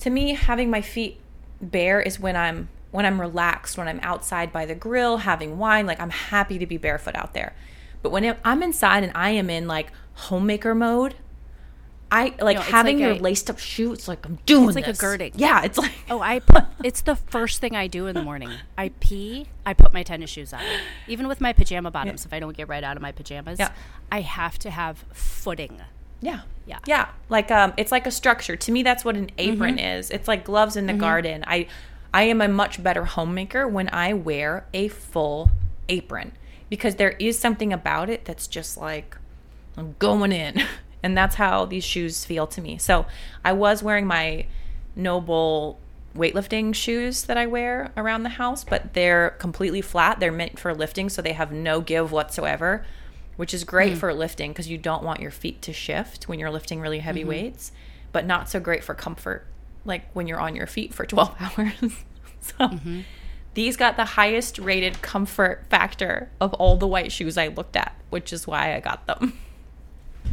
[0.00, 1.20] to me having my feet
[1.60, 5.86] bare is when I'm when I'm relaxed, when I'm outside by the grill having wine,
[5.86, 7.52] like I'm happy to be barefoot out there.
[8.00, 11.14] But when I'm inside and I am in like homemaker mode,
[12.10, 14.08] I like No, having like your a- laced up shoes.
[14.08, 15.00] Like I'm doing It's like a this.
[15.00, 15.32] girding.
[15.36, 18.50] Yeah, it's like Oh, I put it's the first thing I do in the morning.
[18.78, 20.60] I pee, I put my tennis shoes on.
[21.06, 23.72] Even with my pajama bottoms, if I don't get right out of my pajamas, Yeah.
[24.10, 25.80] I have to have footing.
[26.20, 26.78] yeah, Yeah.
[26.86, 27.08] yeah.
[27.28, 28.56] Like um, it's like a structure.
[28.56, 29.98] To me, that's what an apron Mm-hmm.
[29.98, 30.10] is.
[30.10, 31.44] It's like gloves in the garden.
[31.46, 31.66] I,
[32.14, 35.50] I am a much better homemaker when I wear a full
[35.90, 36.32] apron
[36.70, 39.16] because there is something about it that's just like
[39.76, 40.62] I'm going in.
[41.08, 42.76] And that's how these shoes feel to me.
[42.76, 43.06] So
[43.42, 44.44] I was wearing my
[44.94, 45.78] NOBULL
[46.14, 50.20] weightlifting shoes that I wear around the house, but they're completely flat.
[50.20, 52.84] They're meant for lifting, so they have no give whatsoever,
[53.36, 53.98] which is great hmm.
[54.00, 57.20] for lifting because you don't want your feet to shift when you're lifting really heavy
[57.20, 57.30] mm-hmm.
[57.30, 57.72] weights,
[58.12, 59.46] but not so great for comfort,
[59.86, 61.72] like when you're on your feet for 12 hours.
[62.42, 63.00] so mm-hmm.
[63.54, 67.96] these got the highest rated comfort factor of all the white shoes I looked at,
[68.10, 69.38] which is why I got them.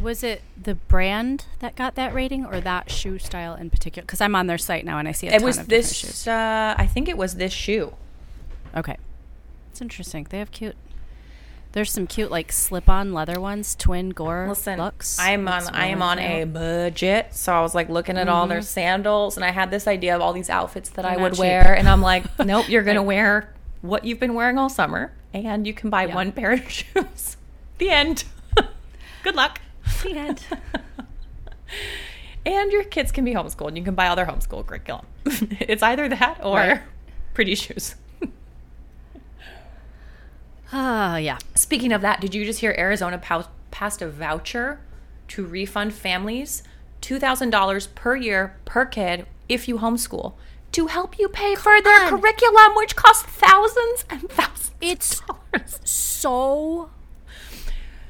[0.00, 4.04] Was it the brand that got that rating or that shoe style in particular?
[4.04, 6.10] Because I'm on their site now and I see a It was of different shoes.
[6.10, 6.26] this.
[6.28, 7.94] Uh, I think it was this shoe.
[8.76, 8.96] Okay.
[9.70, 10.26] It's interesting.
[10.28, 10.76] They have cute.
[11.72, 15.18] There's some cute like slip-on leather ones, twin gore Listen, looks.
[15.18, 15.62] I'm on.
[15.74, 19.44] I am on a budget, so I was like looking at all their sandals, and
[19.44, 21.40] I had this idea of all these outfits that I They're would cheap.
[21.40, 23.52] wear, and I'm like, nope, you're gonna wear
[23.82, 26.14] what you've been wearing all summer, and you can buy Yeah.
[26.14, 27.36] one pair of shoes.
[27.76, 28.24] the end.
[29.22, 29.60] Good luck.
[30.02, 30.42] The end.
[32.44, 33.68] And your kids can be homeschooled.
[33.68, 35.06] And You can buy all their homeschool curriculum.
[35.24, 36.80] it's either that or Right.
[37.34, 37.94] pretty shoes.
[40.72, 41.38] Ah, yeah.
[41.54, 43.18] Speaking of that, did you just hear Arizona
[43.70, 44.80] passed a voucher
[45.28, 46.62] to refund families
[47.02, 50.32] $2,000 per year per kid if you homeschool
[50.72, 52.08] to help you pay for their on.
[52.08, 55.22] curriculum, which costs thousands and thousands It's
[55.88, 56.90] so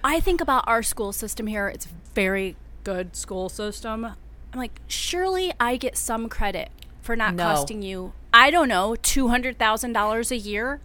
[0.07, 1.67] I think about our school system here.
[1.67, 2.55] It's very
[2.85, 4.05] good school system.
[4.05, 4.15] I'm
[4.55, 6.71] like, surely I get some credit
[7.01, 7.43] for not No.
[7.43, 10.81] costing you, I don't know, two hundred thousand dollars a year.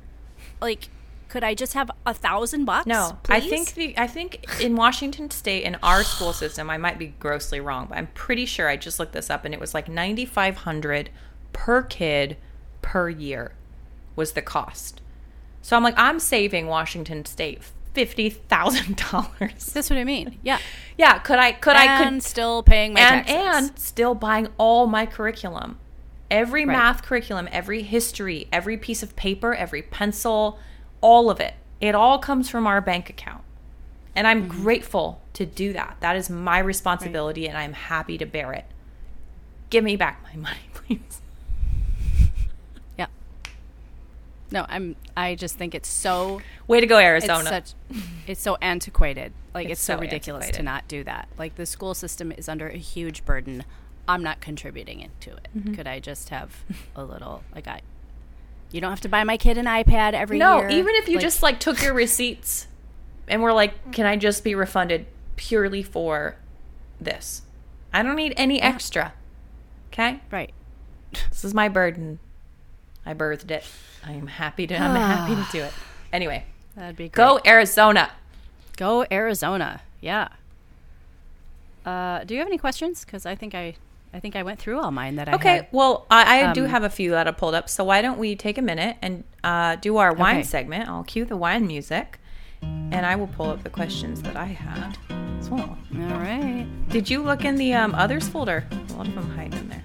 [0.60, 0.90] Like,
[1.30, 2.88] could I just have a thousand bucks?
[2.88, 6.98] No, I think the I think in Washington State in our school system, I might
[6.98, 9.76] be grossly wrong, but I'm pretty sure I just looked this up and it was
[9.76, 11.12] like 9500
[11.54, 12.38] per kid
[12.82, 13.54] per year
[14.16, 15.00] was the cost.
[15.62, 17.62] So I'm like I'm saving Washington State
[17.96, 19.74] $50,000.
[19.74, 20.38] that's what I mean.
[20.44, 20.60] Yeah,
[20.98, 23.70] Yeah, could I could I and could still paying my and taxes.
[23.70, 25.78] and still buying all my curriculum.
[26.30, 26.78] Every Right.
[26.78, 30.58] math curriculum, every history, every piece of paper, every pencil,
[31.02, 31.56] all of it.
[31.82, 33.44] It all comes from our bank account.
[34.16, 34.62] And I'm Mm-hmm.
[34.64, 35.98] grateful to do that.
[36.00, 38.66] That is my responsibility and I'm happy to bear it.
[39.70, 41.22] Give me back my money, please.
[42.98, 43.08] yeah.
[44.52, 44.96] No, I'm.
[45.16, 47.50] I just think it's so Way to go, it's Arizona.
[47.50, 47.74] such
[48.28, 51.66] it's so antiquated like it's, It's so, so ridiculous to not do that like the
[51.66, 53.64] school system is under a huge burden
[54.08, 55.74] i'm not contributing into it Mm-hmm.
[55.74, 56.64] could i just have
[56.96, 57.82] a little like i
[58.72, 61.16] you don't have to buy my kid an ipad every no, year even if you
[61.16, 62.68] Like, just like took your receipts
[63.28, 65.06] and were like, can I just be refunded
[65.36, 66.36] purely for
[67.00, 67.44] this?
[67.94, 69.14] I don't need any extra.
[69.92, 70.20] Okay?
[70.32, 70.52] right
[71.30, 72.20] This is my burden.
[73.06, 73.66] I birthed it.
[74.06, 74.76] I am happy to.
[74.78, 75.74] I'm happy to do it.
[76.14, 76.46] Anyway,
[76.76, 77.14] that'd be great.
[77.14, 78.12] go Arizona.
[78.78, 80.28] go arizona yeah
[81.86, 83.76] uh do you have any questions because i think i
[84.14, 85.56] i think i went through all mine that i Okay.
[85.58, 85.68] had.
[85.72, 87.70] Well, I, I do Um, have a few that I pulled up.
[87.70, 90.44] So why don't we take a minute and uh, do our wine Okay.
[90.44, 90.90] segment?
[90.90, 92.20] I'll cue the wine music,
[92.62, 94.98] and I will pull up the questions that I had.
[95.42, 95.78] So, all
[96.20, 98.68] right did you look in the um, others folder?
[98.72, 99.84] A lot of them hide in there.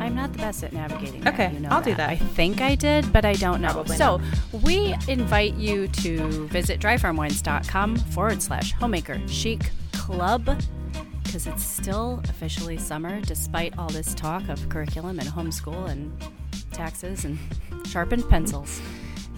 [0.00, 1.26] I'm not the best at navigating.
[1.26, 2.10] Okay, that, you know I'll do that.
[2.10, 3.72] I think I did, but I don't know.
[3.72, 4.20] Probably so
[4.62, 10.44] we invite you to visit dryfarmwines.com forward slash homemaker chic club
[11.22, 16.12] because it's still officially summer despite all this talk of curriculum and homeschool and
[16.72, 17.38] taxes and
[17.86, 18.80] sharpened pencils.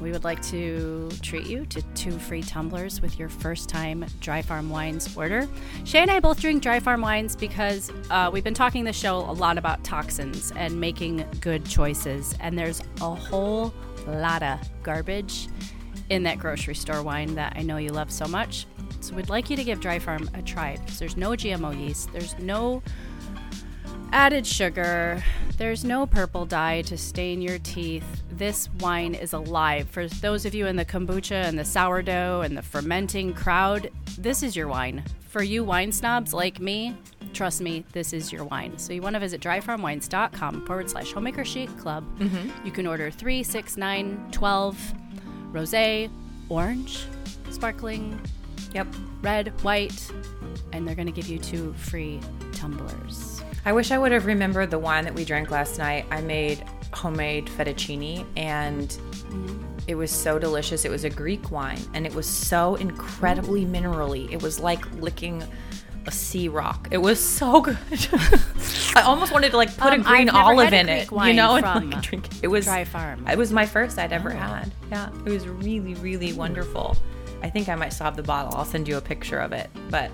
[0.01, 4.43] We would like to treat you to two free tumblers with your first time Dry
[4.43, 5.49] Farm Wines order.
[5.85, 9.19] Shay and I both drink Dry Farm wines because uh, we've been talking this show
[9.19, 12.35] a lot about toxins and making good choices.
[12.41, 13.73] And there's a whole
[14.07, 15.49] lot of garbage
[16.11, 18.67] in that grocery store wine that I know you love so much.
[19.01, 22.13] So we'd like you to give Dry Farm a try because there's no GMO yeast,
[22.13, 22.83] there's no
[24.13, 25.23] added sugar.
[25.59, 28.23] There's no purple dye to stain your teeth.
[28.37, 29.89] This wine is alive.
[29.89, 34.43] For those of you in the kombucha and the sourdough and the fermenting crowd, this
[34.43, 35.03] is your wine.
[35.29, 36.95] For you wine snobs like me,
[37.33, 38.77] trust me, this is your wine.
[38.79, 42.05] So you want to visit dryfarmwines.com forward slash homemaker chic club.
[42.19, 42.67] Mm-hmm.
[42.67, 44.95] You can order 3, 6, 9, 12,
[45.53, 46.09] rose,
[46.51, 47.05] orange,
[47.51, 48.21] sparkling,
[48.75, 48.89] Yep.
[49.23, 50.11] red, white,
[50.73, 52.21] and they're going to give you two free
[52.53, 53.43] tumblers.
[53.65, 56.05] I wish I would have remembered the wine that we drank last night.
[56.11, 58.97] I made homemade fettuccine and
[59.87, 60.85] it was so delicious.
[60.85, 64.31] It was a Greek wine and it was so incredibly minerally.
[64.33, 65.43] It was like licking
[66.07, 66.89] a sea rock.
[66.91, 67.77] It was so good.
[68.95, 71.57] I almost wanted to like put Um, a green olive a in it, you know,
[71.57, 72.45] and like drink it.
[72.45, 73.27] It was Dry Farm.
[73.29, 74.37] It was my first I'd ever Oh.
[74.37, 74.73] had.
[74.91, 76.97] Yeah, it was really, really wonderful.
[77.43, 78.57] I think I might still have the bottle.
[78.57, 79.69] I'll send you a picture of it.
[79.91, 80.11] But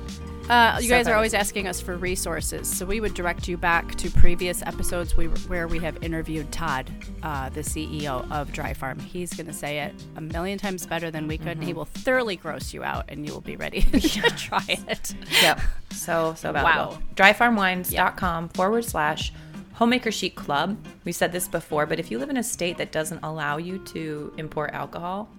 [0.49, 3.95] Uh, you guys are always asking us for resources, so we would direct you back
[3.95, 6.91] to previous episodes we, where we have interviewed Todd,
[7.23, 8.99] uh, the CEO of Dry Farm.
[8.99, 11.85] He's going to say it a million times better than we could, and he will
[11.85, 15.15] thoroughly gross you out, and you will be ready to try it.
[15.43, 15.61] Yep.
[15.93, 16.95] So, so valuable.
[16.95, 16.99] Wow.
[17.15, 19.33] Dryfarmwines.com forward slash
[19.75, 20.77] homemaker chic club.
[21.05, 23.79] We said this before, but if you live in a state that doesn't allow you
[23.79, 25.31] to import alcohol,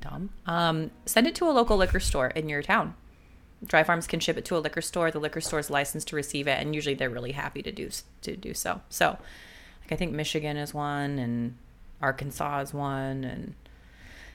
[0.00, 2.94] dumb, um, send it to a local liquor store in your town.
[3.66, 5.10] Dry Farms can ship it to a liquor store.
[5.10, 7.90] The liquor store is licensed to receive it, and usually they're really happy to do
[8.22, 8.80] to do so.
[8.88, 9.18] So,
[9.82, 11.56] like I think Michigan is one, and
[12.00, 13.54] Arkansas is one, and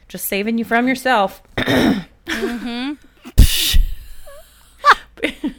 [0.08, 1.42] just saving you from yourself.
[1.58, 2.94] Mm-hmm.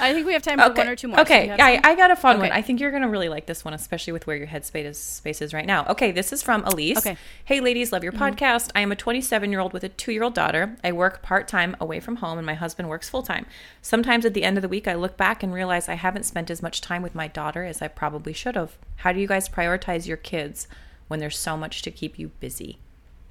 [0.00, 1.20] I think we have time for one or two more.
[1.20, 1.80] Okay, have I.
[1.82, 2.52] I got a fun one.
[2.52, 5.42] I think you're gonna really like this one, especially with where your headspace is, space
[5.42, 5.86] is right now.
[5.86, 6.98] Okay, this is from Elise.
[6.98, 7.12] Okay.
[7.12, 7.20] Mm-hmm.
[7.44, 8.70] Hey, ladies, love your podcast.
[8.74, 10.76] I am a 27 year old with a two year old daughter.
[10.84, 13.46] I work part time away from home, and my husband works full time.
[13.82, 16.50] Sometimes at the end of the week, I look back and realize I haven't spent
[16.50, 18.76] as much time with my daughter as I probably should have.
[18.96, 20.68] How do you guys prioritize your kids
[21.08, 22.78] when there's so much to keep you busy?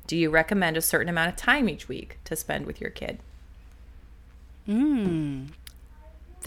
[0.07, 3.19] Do you recommend a certain amount of time each week to spend with your kid?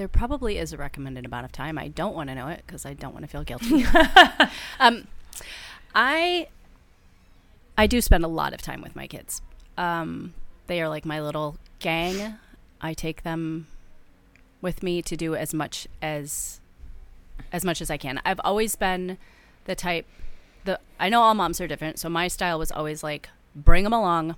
[0.01, 1.77] There probably is a recommended amount of time.
[1.77, 3.85] I don't want to know it because I don't want to feel guilty.
[4.81, 5.07] um,
[5.95, 6.49] I
[7.77, 9.43] I do spend a lot of time with my kids.
[9.77, 10.33] Um,
[10.69, 12.39] they are like my little gang.
[12.81, 13.67] I take them
[14.63, 16.63] with me to do as much as
[17.53, 18.23] as much as I can.
[18.25, 19.19] I've always been
[19.67, 20.07] the type
[20.65, 23.93] the I know all moms are different, so my style was always like bring them
[23.93, 24.37] along.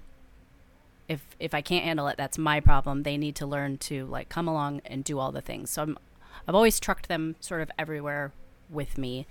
[1.09, 3.03] If if I can't handle it, that's my problem.
[3.03, 5.71] They need to learn to like come along and do all the things.
[5.71, 5.99] So I'm
[6.47, 8.33] I've always trucked them sort of everywhere
[8.71, 9.27] with me.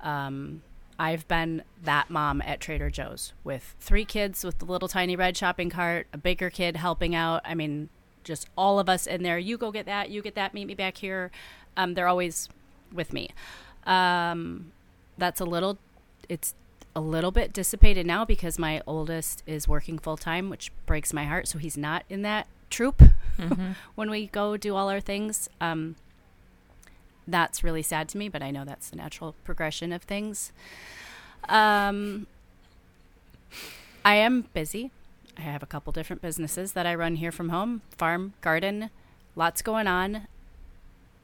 [0.00, 0.62] Um,
[0.98, 5.36] I've been that mom at Trader Joe's with three kids with the little tiny red
[5.36, 7.42] shopping cart, a bigger kid helping out.
[7.44, 7.88] I mean,
[8.22, 9.38] just all of us in there.
[9.38, 11.30] You go get that, you get that, meet me back here.
[11.76, 12.48] Um, they're always
[12.92, 13.30] with me.
[13.86, 14.72] Um,
[15.18, 15.78] that's a little,
[16.28, 16.54] it's
[16.96, 21.24] a little bit dissipated now because my oldest is working full time, which breaks my
[21.24, 21.48] heart.
[21.48, 23.02] So he's not in that troop
[23.94, 25.48] when we go do all our things.
[25.60, 25.96] Um,
[27.26, 30.52] that's really sad to me, but I know that's the natural progression of things.
[31.48, 32.26] Um,
[34.04, 34.90] I am busy.
[35.36, 38.90] I have a couple different businesses that I run here from home farm, garden,
[39.34, 40.28] lots going on.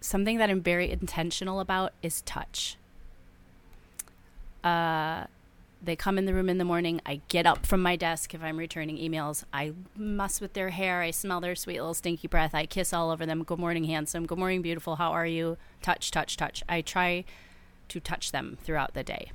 [0.01, 2.77] Something that I'm very intentional about is touch.
[4.65, 5.27] Uh,
[5.83, 7.01] they come in the room in the morning.
[7.07, 9.45] I get up from my desk if I'm returning emails.
[9.53, 11.01] I mess with their hair.
[11.01, 12.55] I smell their sweet little stinky breath.
[12.55, 13.45] I kiss all over them.
[13.45, 14.27] Good morning, handsome.
[14.27, 14.97] Good morning, beautiful.
[14.97, 15.57] How are you?
[15.81, 16.63] Touch, touch, touch.
[16.69, 17.25] I try
[17.89, 19.33] to touch them throughout the day.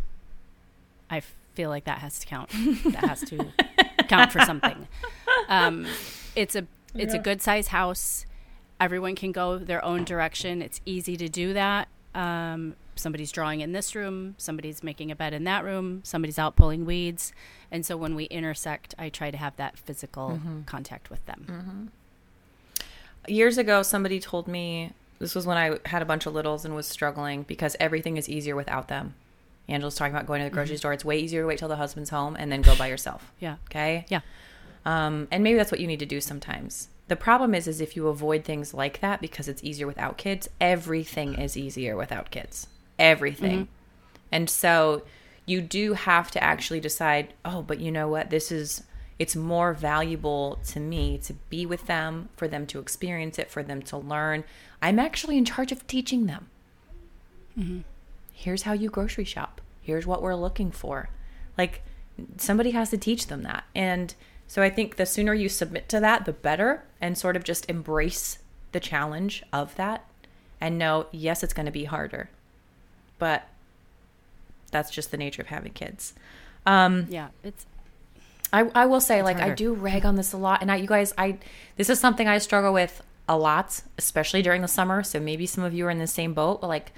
[1.10, 1.22] I
[1.56, 2.50] feel like that has to count.
[2.86, 3.48] that has to
[4.08, 4.88] count for something.
[5.50, 5.88] Um,
[6.36, 8.26] it's a it's a good size house.
[8.80, 10.62] Everyone can go their own direction.
[10.62, 11.88] It's easy to do that.
[12.14, 16.56] Um, somebody's drawing in this room, somebody's making a bed in that room, somebody's out
[16.56, 17.34] pulling weeds,
[17.72, 20.62] and so when we intersect, I try to have that physical mm-hmm.
[20.64, 21.46] contact with them.
[21.48, 23.32] Mm-hmm.
[23.32, 26.76] years ago somebody told me this was when i had a bunch of littles and
[26.76, 29.16] was struggling because everything is easier without them.
[29.68, 30.80] Angela's talking about going to the grocery mm-hmm.
[30.80, 30.94] store.
[30.94, 33.32] It's way easier to wait till the husband's home and then go by yourself.
[33.40, 33.56] Yeah.
[33.70, 34.06] okay?
[34.10, 34.22] Yeah.
[34.86, 36.90] um, and maybe that's what you need to do sometimes.
[37.08, 40.50] The problem is is if you avoid things like that because it's easier without kids
[40.60, 42.68] everything is easier without kids
[42.98, 44.22] everything mm-hmm.
[44.32, 45.04] and so
[45.46, 48.30] you do have to actually decide, oh, but you know what?
[48.30, 48.84] This is
[49.18, 53.64] it's more valuable to me to be with them, for them to experience it, for
[53.64, 54.44] them to learn.
[54.82, 56.48] I'm actually in charge of teaching them.
[57.58, 57.80] Mm-hmm.
[58.34, 59.62] Here's how you grocery shop.
[59.82, 61.10] Here's what we're looking for.
[61.58, 61.82] Like
[62.36, 63.64] somebody has to teach them that.
[63.74, 64.14] And
[64.48, 67.70] so I think the sooner you submit to that, the better, and sort of just
[67.70, 68.40] embrace
[68.74, 70.06] the challenge of that
[70.60, 72.30] and know, yes, it's going to be harder,
[73.20, 73.48] but
[74.72, 76.14] that's just the nature of having kids.
[76.66, 77.66] Um, Yeah, it's
[78.56, 80.62] I, I will say, like, I do rag on this a lot.
[80.62, 81.40] And I, you guys, I,
[81.76, 85.04] this is something I struggle with a lot, especially during the summer.
[85.04, 86.94] So maybe some of you are in the same boat, but like,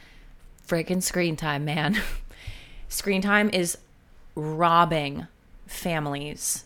[0.67, 1.99] freaking screen time, man.
[2.89, 3.79] screen time is
[4.35, 5.25] robbing
[5.65, 6.65] families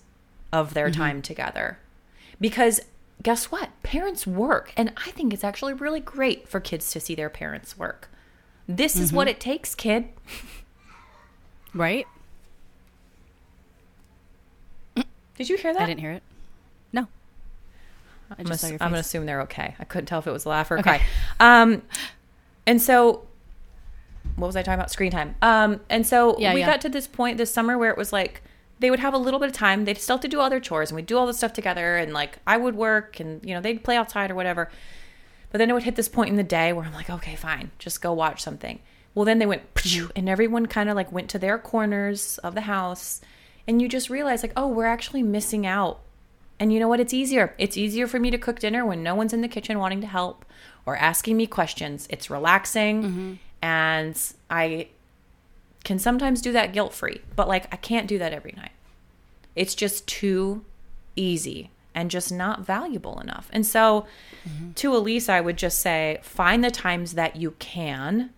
[0.51, 1.77] of their time together.
[2.41, 2.81] Because
[3.23, 3.69] guess what?
[3.83, 4.73] Parents work.
[4.75, 8.09] And I think it's actually really great for kids to see their parents work.
[8.67, 10.09] This is what it takes, kid.
[11.73, 12.07] right.
[15.35, 15.81] Did you hear that?
[15.81, 16.23] I didn't hear it.
[16.93, 17.07] No.
[18.29, 19.75] I I'm, ass- I'm gonna assume they're okay.
[19.79, 20.99] I couldn't tell if it was a laugh or a Okay.
[20.99, 21.61] cry.
[21.61, 21.81] Um,
[22.67, 23.23] and so,
[24.35, 24.91] what was I talking about?
[24.91, 25.35] Screen time.
[25.41, 26.67] Um, and so Yeah, we yeah.
[26.67, 28.43] got to this point this summer where it was like
[28.79, 29.85] they would have a little bit of time.
[29.85, 31.97] They'd still have to do all their chores, and we'd do all this stuff together.
[31.97, 34.69] And like I would work, and you know they'd play outside or whatever.
[35.51, 37.71] But then it would hit this point in the day where I'm like, okay, fine,
[37.77, 38.79] just go watch something.
[39.13, 39.63] Well, then they went,
[40.15, 43.19] and everyone kind of like went to their corners of the house,
[43.67, 45.99] and you just realize like, oh, we're actually missing out
[46.61, 46.99] and you know what?
[46.99, 47.55] It's easier.
[47.57, 50.07] It's easier for me to cook dinner when no one's in the kitchen wanting to
[50.07, 50.45] help
[50.85, 52.05] or asking me questions.
[52.11, 53.03] It's relaxing.
[53.03, 53.33] Mm-hmm.
[53.63, 54.89] And I
[55.83, 58.73] can sometimes do that guilt free, but like I can't do that every night.
[59.55, 60.63] It's just too
[61.15, 63.49] easy and just not valuable enough.
[63.51, 64.05] And so
[64.75, 68.31] to Elise, I would just say find the times that you can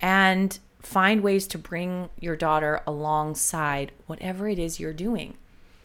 [0.00, 5.34] and find ways to bring your daughter alongside whatever it is you're doing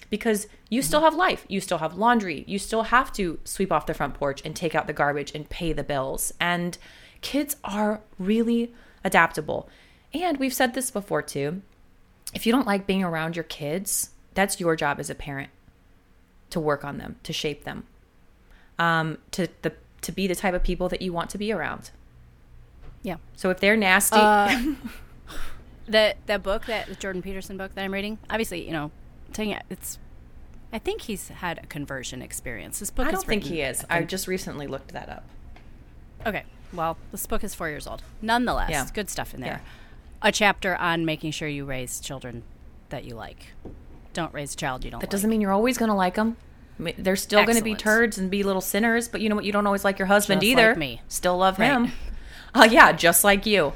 [0.10, 1.45] because you still have life.
[1.48, 2.44] You still have laundry.
[2.48, 5.50] You still have to sweep off the front porch and take out the garbage and
[5.50, 6.34] pay the bills.
[6.40, 6.78] And
[7.22, 8.74] kids are really
[9.04, 9.68] adaptable.
[10.14, 11.62] And we've said this before too.
[12.34, 15.50] If you don't like being around your kids, that's your job as a parent
[16.53, 17.84] to work on them, to shape them,
[18.80, 21.91] um, to the to be the type of people that you want to be around.
[23.03, 23.17] Yeah.
[23.35, 24.73] So if they're nasty, Uh,
[25.88, 28.91] that that book that the Jordan Peterson book that I'm reading, obviously, you know,
[29.34, 29.99] taking it's.
[30.71, 32.80] I think he's had a conversion experience.
[32.80, 33.07] This book.
[33.07, 33.85] I don't think written- he is.
[33.89, 35.23] I I just recently looked that up.
[36.25, 36.43] Okay.
[36.73, 38.01] Well, this book is four years old.
[38.21, 38.88] Nonetheless, Yeah.
[38.93, 39.61] good stuff in there.
[39.63, 40.27] Yeah.
[40.30, 42.43] A chapter on making sure you raise children
[42.89, 43.47] that you like.
[44.14, 45.11] Don't raise a child you don't That like.
[45.11, 46.38] doesn't mean you're always going to like them.
[46.98, 49.45] They're still going to be turds and be little sinners, but you know what?
[49.45, 50.69] You don't always like your husband Just either.
[50.69, 51.02] like me.
[51.07, 51.68] Still love Right.
[51.68, 51.91] him.
[52.56, 53.73] Uh, yeah, just like you.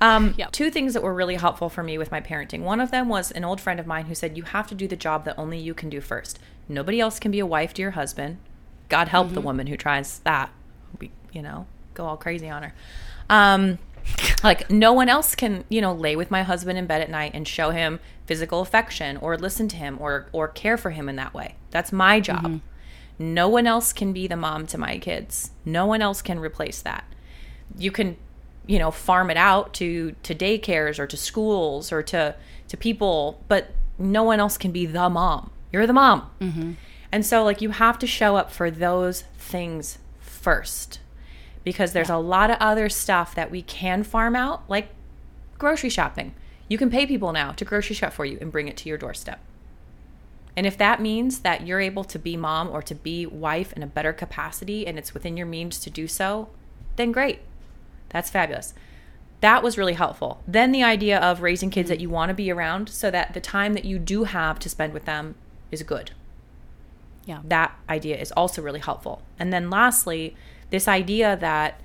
[0.00, 0.52] Um, Yep.
[0.52, 2.60] Two things that were really helpful for me with my parenting.
[2.62, 4.86] One of them was an old friend of mine who said, You have to do
[4.86, 6.38] the job that only you can do first.
[6.68, 8.36] Nobody else can be a wife to your husband.
[8.88, 9.34] God help Mm-hmm.
[9.34, 10.50] the woman who tries that.
[10.98, 12.74] Be, you know, go all crazy on her.
[13.28, 13.78] Um,
[14.42, 17.32] like no one else can you know lay with my husband in bed at night
[17.34, 21.16] and show him physical affection or listen to him or or care for him in
[21.16, 21.56] that way.
[21.70, 22.44] That's my job.
[22.44, 23.34] Mm-hmm.
[23.34, 25.50] No one else can be the mom to my kids.
[25.64, 27.04] No one else can replace that.
[27.76, 28.16] You can
[28.66, 32.34] you know farm it out to to daycares or to schools or to
[32.68, 35.50] to people but no one else can be the mom.
[35.72, 36.30] You're the mom.
[36.40, 36.72] Mm-hmm.
[37.12, 41.00] And so like you have to show up for those things first
[41.64, 44.88] because there's a lot of other stuff that we can farm out like
[45.58, 46.34] grocery shopping
[46.68, 48.98] you can pay people now to grocery shop for you and bring it to your
[48.98, 49.40] doorstep
[50.56, 53.82] and if that means that you're able to be mom or to be wife in
[53.82, 56.48] a better capacity and it's within your means to do so,
[56.96, 57.40] then great.
[58.10, 58.74] That's fabulous.
[59.40, 60.42] That was really helpful.
[60.46, 63.40] Then the idea of raising kids that you want to be around so that the
[63.40, 65.34] time that you do have to spend with them
[65.70, 66.10] is good.
[67.24, 67.40] Yeah.
[67.44, 69.22] That idea is also really helpful.
[69.38, 70.36] And then lastly,
[70.70, 71.80] this idea that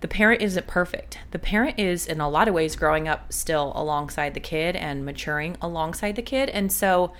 [0.00, 1.18] the parent isn't perfect.
[1.30, 5.04] The parent is, in a lot of ways, growing up still alongside the kid and
[5.04, 6.50] maturing alongside the kid.
[6.50, 7.12] And so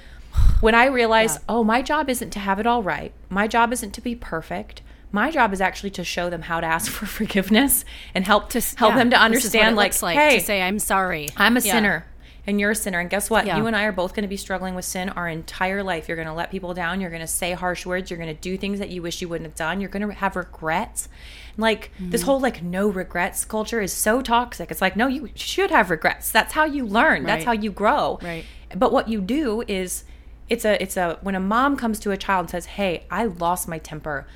[0.61, 3.93] when I realized, oh, my job isn't to have it all right, my job isn't
[3.93, 4.83] to be perfect.
[5.13, 8.61] My job is actually to show them how to ask for forgiveness and help to
[8.77, 11.29] help Yeah, them to this is what understand, like, like hey, to say I'm sorry.
[11.37, 11.73] I'm a Yeah.
[11.73, 12.07] sinner
[12.47, 12.99] and you're a sinner.
[13.01, 13.47] And guess what?
[13.47, 13.57] Yeah.
[13.57, 16.09] You and I are both going to be struggling with sin our entire life.
[16.09, 17.01] You're going to let people down.
[17.01, 18.11] You're going to say harsh words.
[18.11, 19.81] You're going to do things that you wish you wouldn't have done.
[19.81, 21.09] You're going to have regrets.
[21.57, 22.31] Like this Mm-hmm.
[22.31, 24.71] whole like no regrets culture is so toxic.
[24.71, 26.31] It's like, no, you should have regrets.
[26.31, 27.23] That's how you learn.
[27.25, 28.19] That's how you grow.
[28.23, 28.45] Right.
[28.75, 30.05] But what you do is
[30.49, 33.25] it's a it's a when a mom comes to a child and says, "Hey, I
[33.27, 34.27] lost my temper.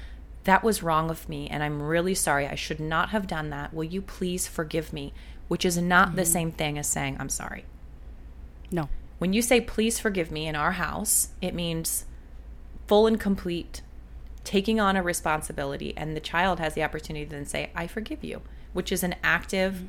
[0.44, 2.46] That was wrong of me and I'm really sorry.
[2.46, 3.74] I should not have done that.
[3.74, 5.12] Will you please forgive me?"
[5.48, 6.16] Which is not Mm-hmm.
[6.16, 7.64] the same thing as saying, "I'm sorry."
[8.70, 8.88] No.
[9.18, 12.04] When you say please forgive me in our house, it means
[12.86, 13.82] full and complete
[14.44, 18.24] taking on a responsibility and the child has the opportunity to then say I forgive
[18.24, 18.42] you,
[18.72, 19.82] which is an active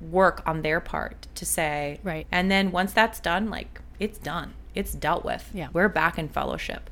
[0.00, 2.26] work on their part to say Right.
[2.30, 4.54] And then once that's done, like it's done.
[4.74, 5.50] It's dealt with.
[5.54, 5.68] Yeah.
[5.72, 6.90] We're back in fellowship.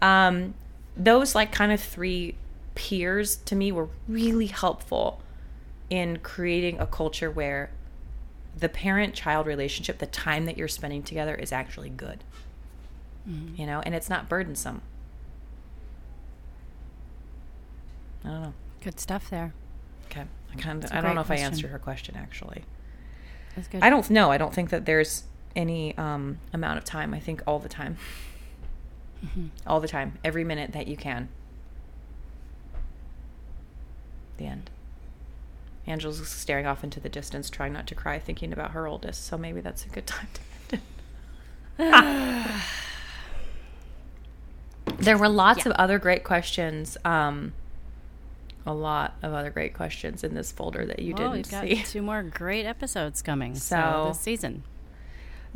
[0.00, 0.54] Um
[0.96, 2.36] those like kind of three
[2.74, 5.20] peers to me were really helpful
[5.90, 7.70] in creating a culture where
[8.58, 12.24] the parent child relationship, the time that you're spending together is actually good.
[13.56, 14.82] You know, and it's not burdensome.
[18.24, 18.54] I don't know.
[18.82, 19.54] Good stuff there.
[20.06, 20.24] Okay.
[20.52, 22.64] I kind of I don't know if I answered her question actually.
[23.56, 23.82] That's good.
[23.82, 24.30] I don't know.
[24.30, 25.24] I don't think that there's
[25.56, 27.14] any um, amount of time.
[27.14, 27.96] I think all the time.
[29.66, 30.18] All the time.
[30.22, 31.28] Every minute that you can.
[34.36, 34.70] The end.
[35.86, 39.26] Angela's staring off into the distance, trying not to cry, thinking about her oldest.
[39.26, 40.28] So maybe that's a good time
[40.68, 40.82] to end
[41.78, 42.60] it.
[44.98, 46.96] there were lots of other great questions.
[47.04, 47.52] Um,
[48.66, 51.64] a lot of other great questions in this folder that you well, didn't we've got
[51.64, 51.82] see.
[51.82, 53.54] two more great episodes coming.
[53.54, 54.62] So, So- this season.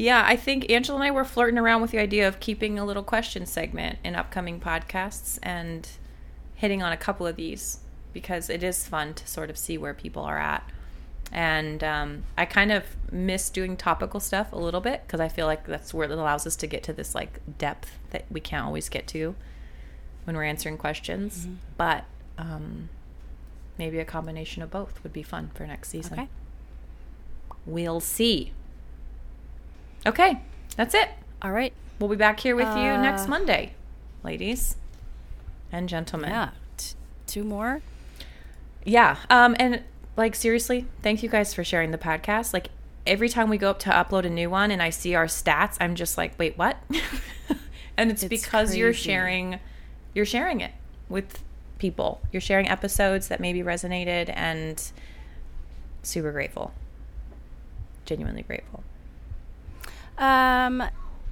[0.00, 2.84] Yeah, I think Angela and I were flirting around with the idea of keeping a
[2.84, 5.88] little question segment in upcoming podcasts and
[6.54, 7.80] hitting on a couple of these
[8.12, 10.68] because it is fun to sort of see where people are at.
[11.30, 15.46] And um, I kind of miss doing topical stuff a little bit because I feel
[15.46, 18.64] like that's where it allows us to get to this like depth that we can't
[18.64, 19.34] always get to
[20.24, 21.46] when we're answering questions.
[21.76, 22.04] But
[22.38, 22.88] um,
[23.76, 26.14] maybe a combination of both would be fun for next season.
[26.20, 26.28] Okay.
[27.66, 28.52] We'll see.
[30.06, 30.40] Okay,
[30.76, 31.10] that's it.
[31.42, 31.74] All right.
[31.98, 33.74] We'll be back here with you next Uh, Monday,
[34.22, 34.76] ladies
[35.70, 36.30] and gentlemen.
[36.30, 36.50] Yeah.
[36.78, 36.94] T-
[37.26, 37.82] two more.
[38.88, 39.18] Yeah.
[39.28, 39.82] Um, and
[40.16, 42.52] like seriously, thank you guys for sharing the podcast.
[42.54, 42.70] Like
[43.06, 45.76] every time we go up to upload a new one and I see our stats,
[45.80, 46.78] I'm just like, wait, what?
[47.96, 49.60] and it's, It's because you're sharing
[50.14, 50.72] you're sharing it
[51.08, 51.42] with
[51.78, 52.20] people.
[52.32, 54.82] You're sharing episodes that maybe resonated and
[56.02, 56.72] super grateful.
[58.06, 58.82] Genuinely grateful.
[60.16, 60.82] Um,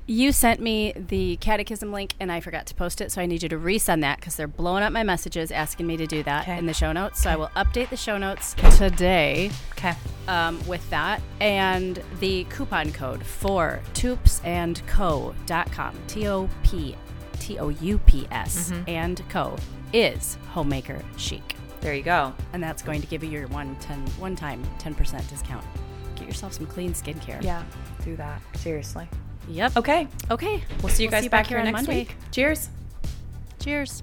[0.08, 3.42] you sent me the catechism link and I forgot to post it, so I need
[3.42, 6.42] you to resend that because they're blowing up my messages asking me to do that
[6.42, 6.56] Okay.
[6.58, 7.20] in the show notes.
[7.22, 9.94] So I will update the show notes today Okay.
[10.28, 15.94] um, with that and the coupon code for toupsandco.com.
[16.06, 16.94] T O P
[17.40, 19.56] T O U P S and co
[19.92, 21.42] is homemaker chic.
[21.80, 22.32] There you go.
[22.52, 25.64] And that's going to give you your one ten one time 10% discount.
[26.16, 27.42] Get yourself some clean skincare.
[27.42, 27.62] Yeah.
[28.04, 28.40] Do that.
[28.56, 29.06] Seriously.
[29.48, 29.76] Yep.
[29.76, 30.08] Okay.
[30.30, 30.62] Okay.
[30.82, 32.00] We'll see you We'll guys back, here on next Monday.
[32.00, 32.16] week.
[32.32, 32.68] Cheers.
[33.60, 34.02] Cheers.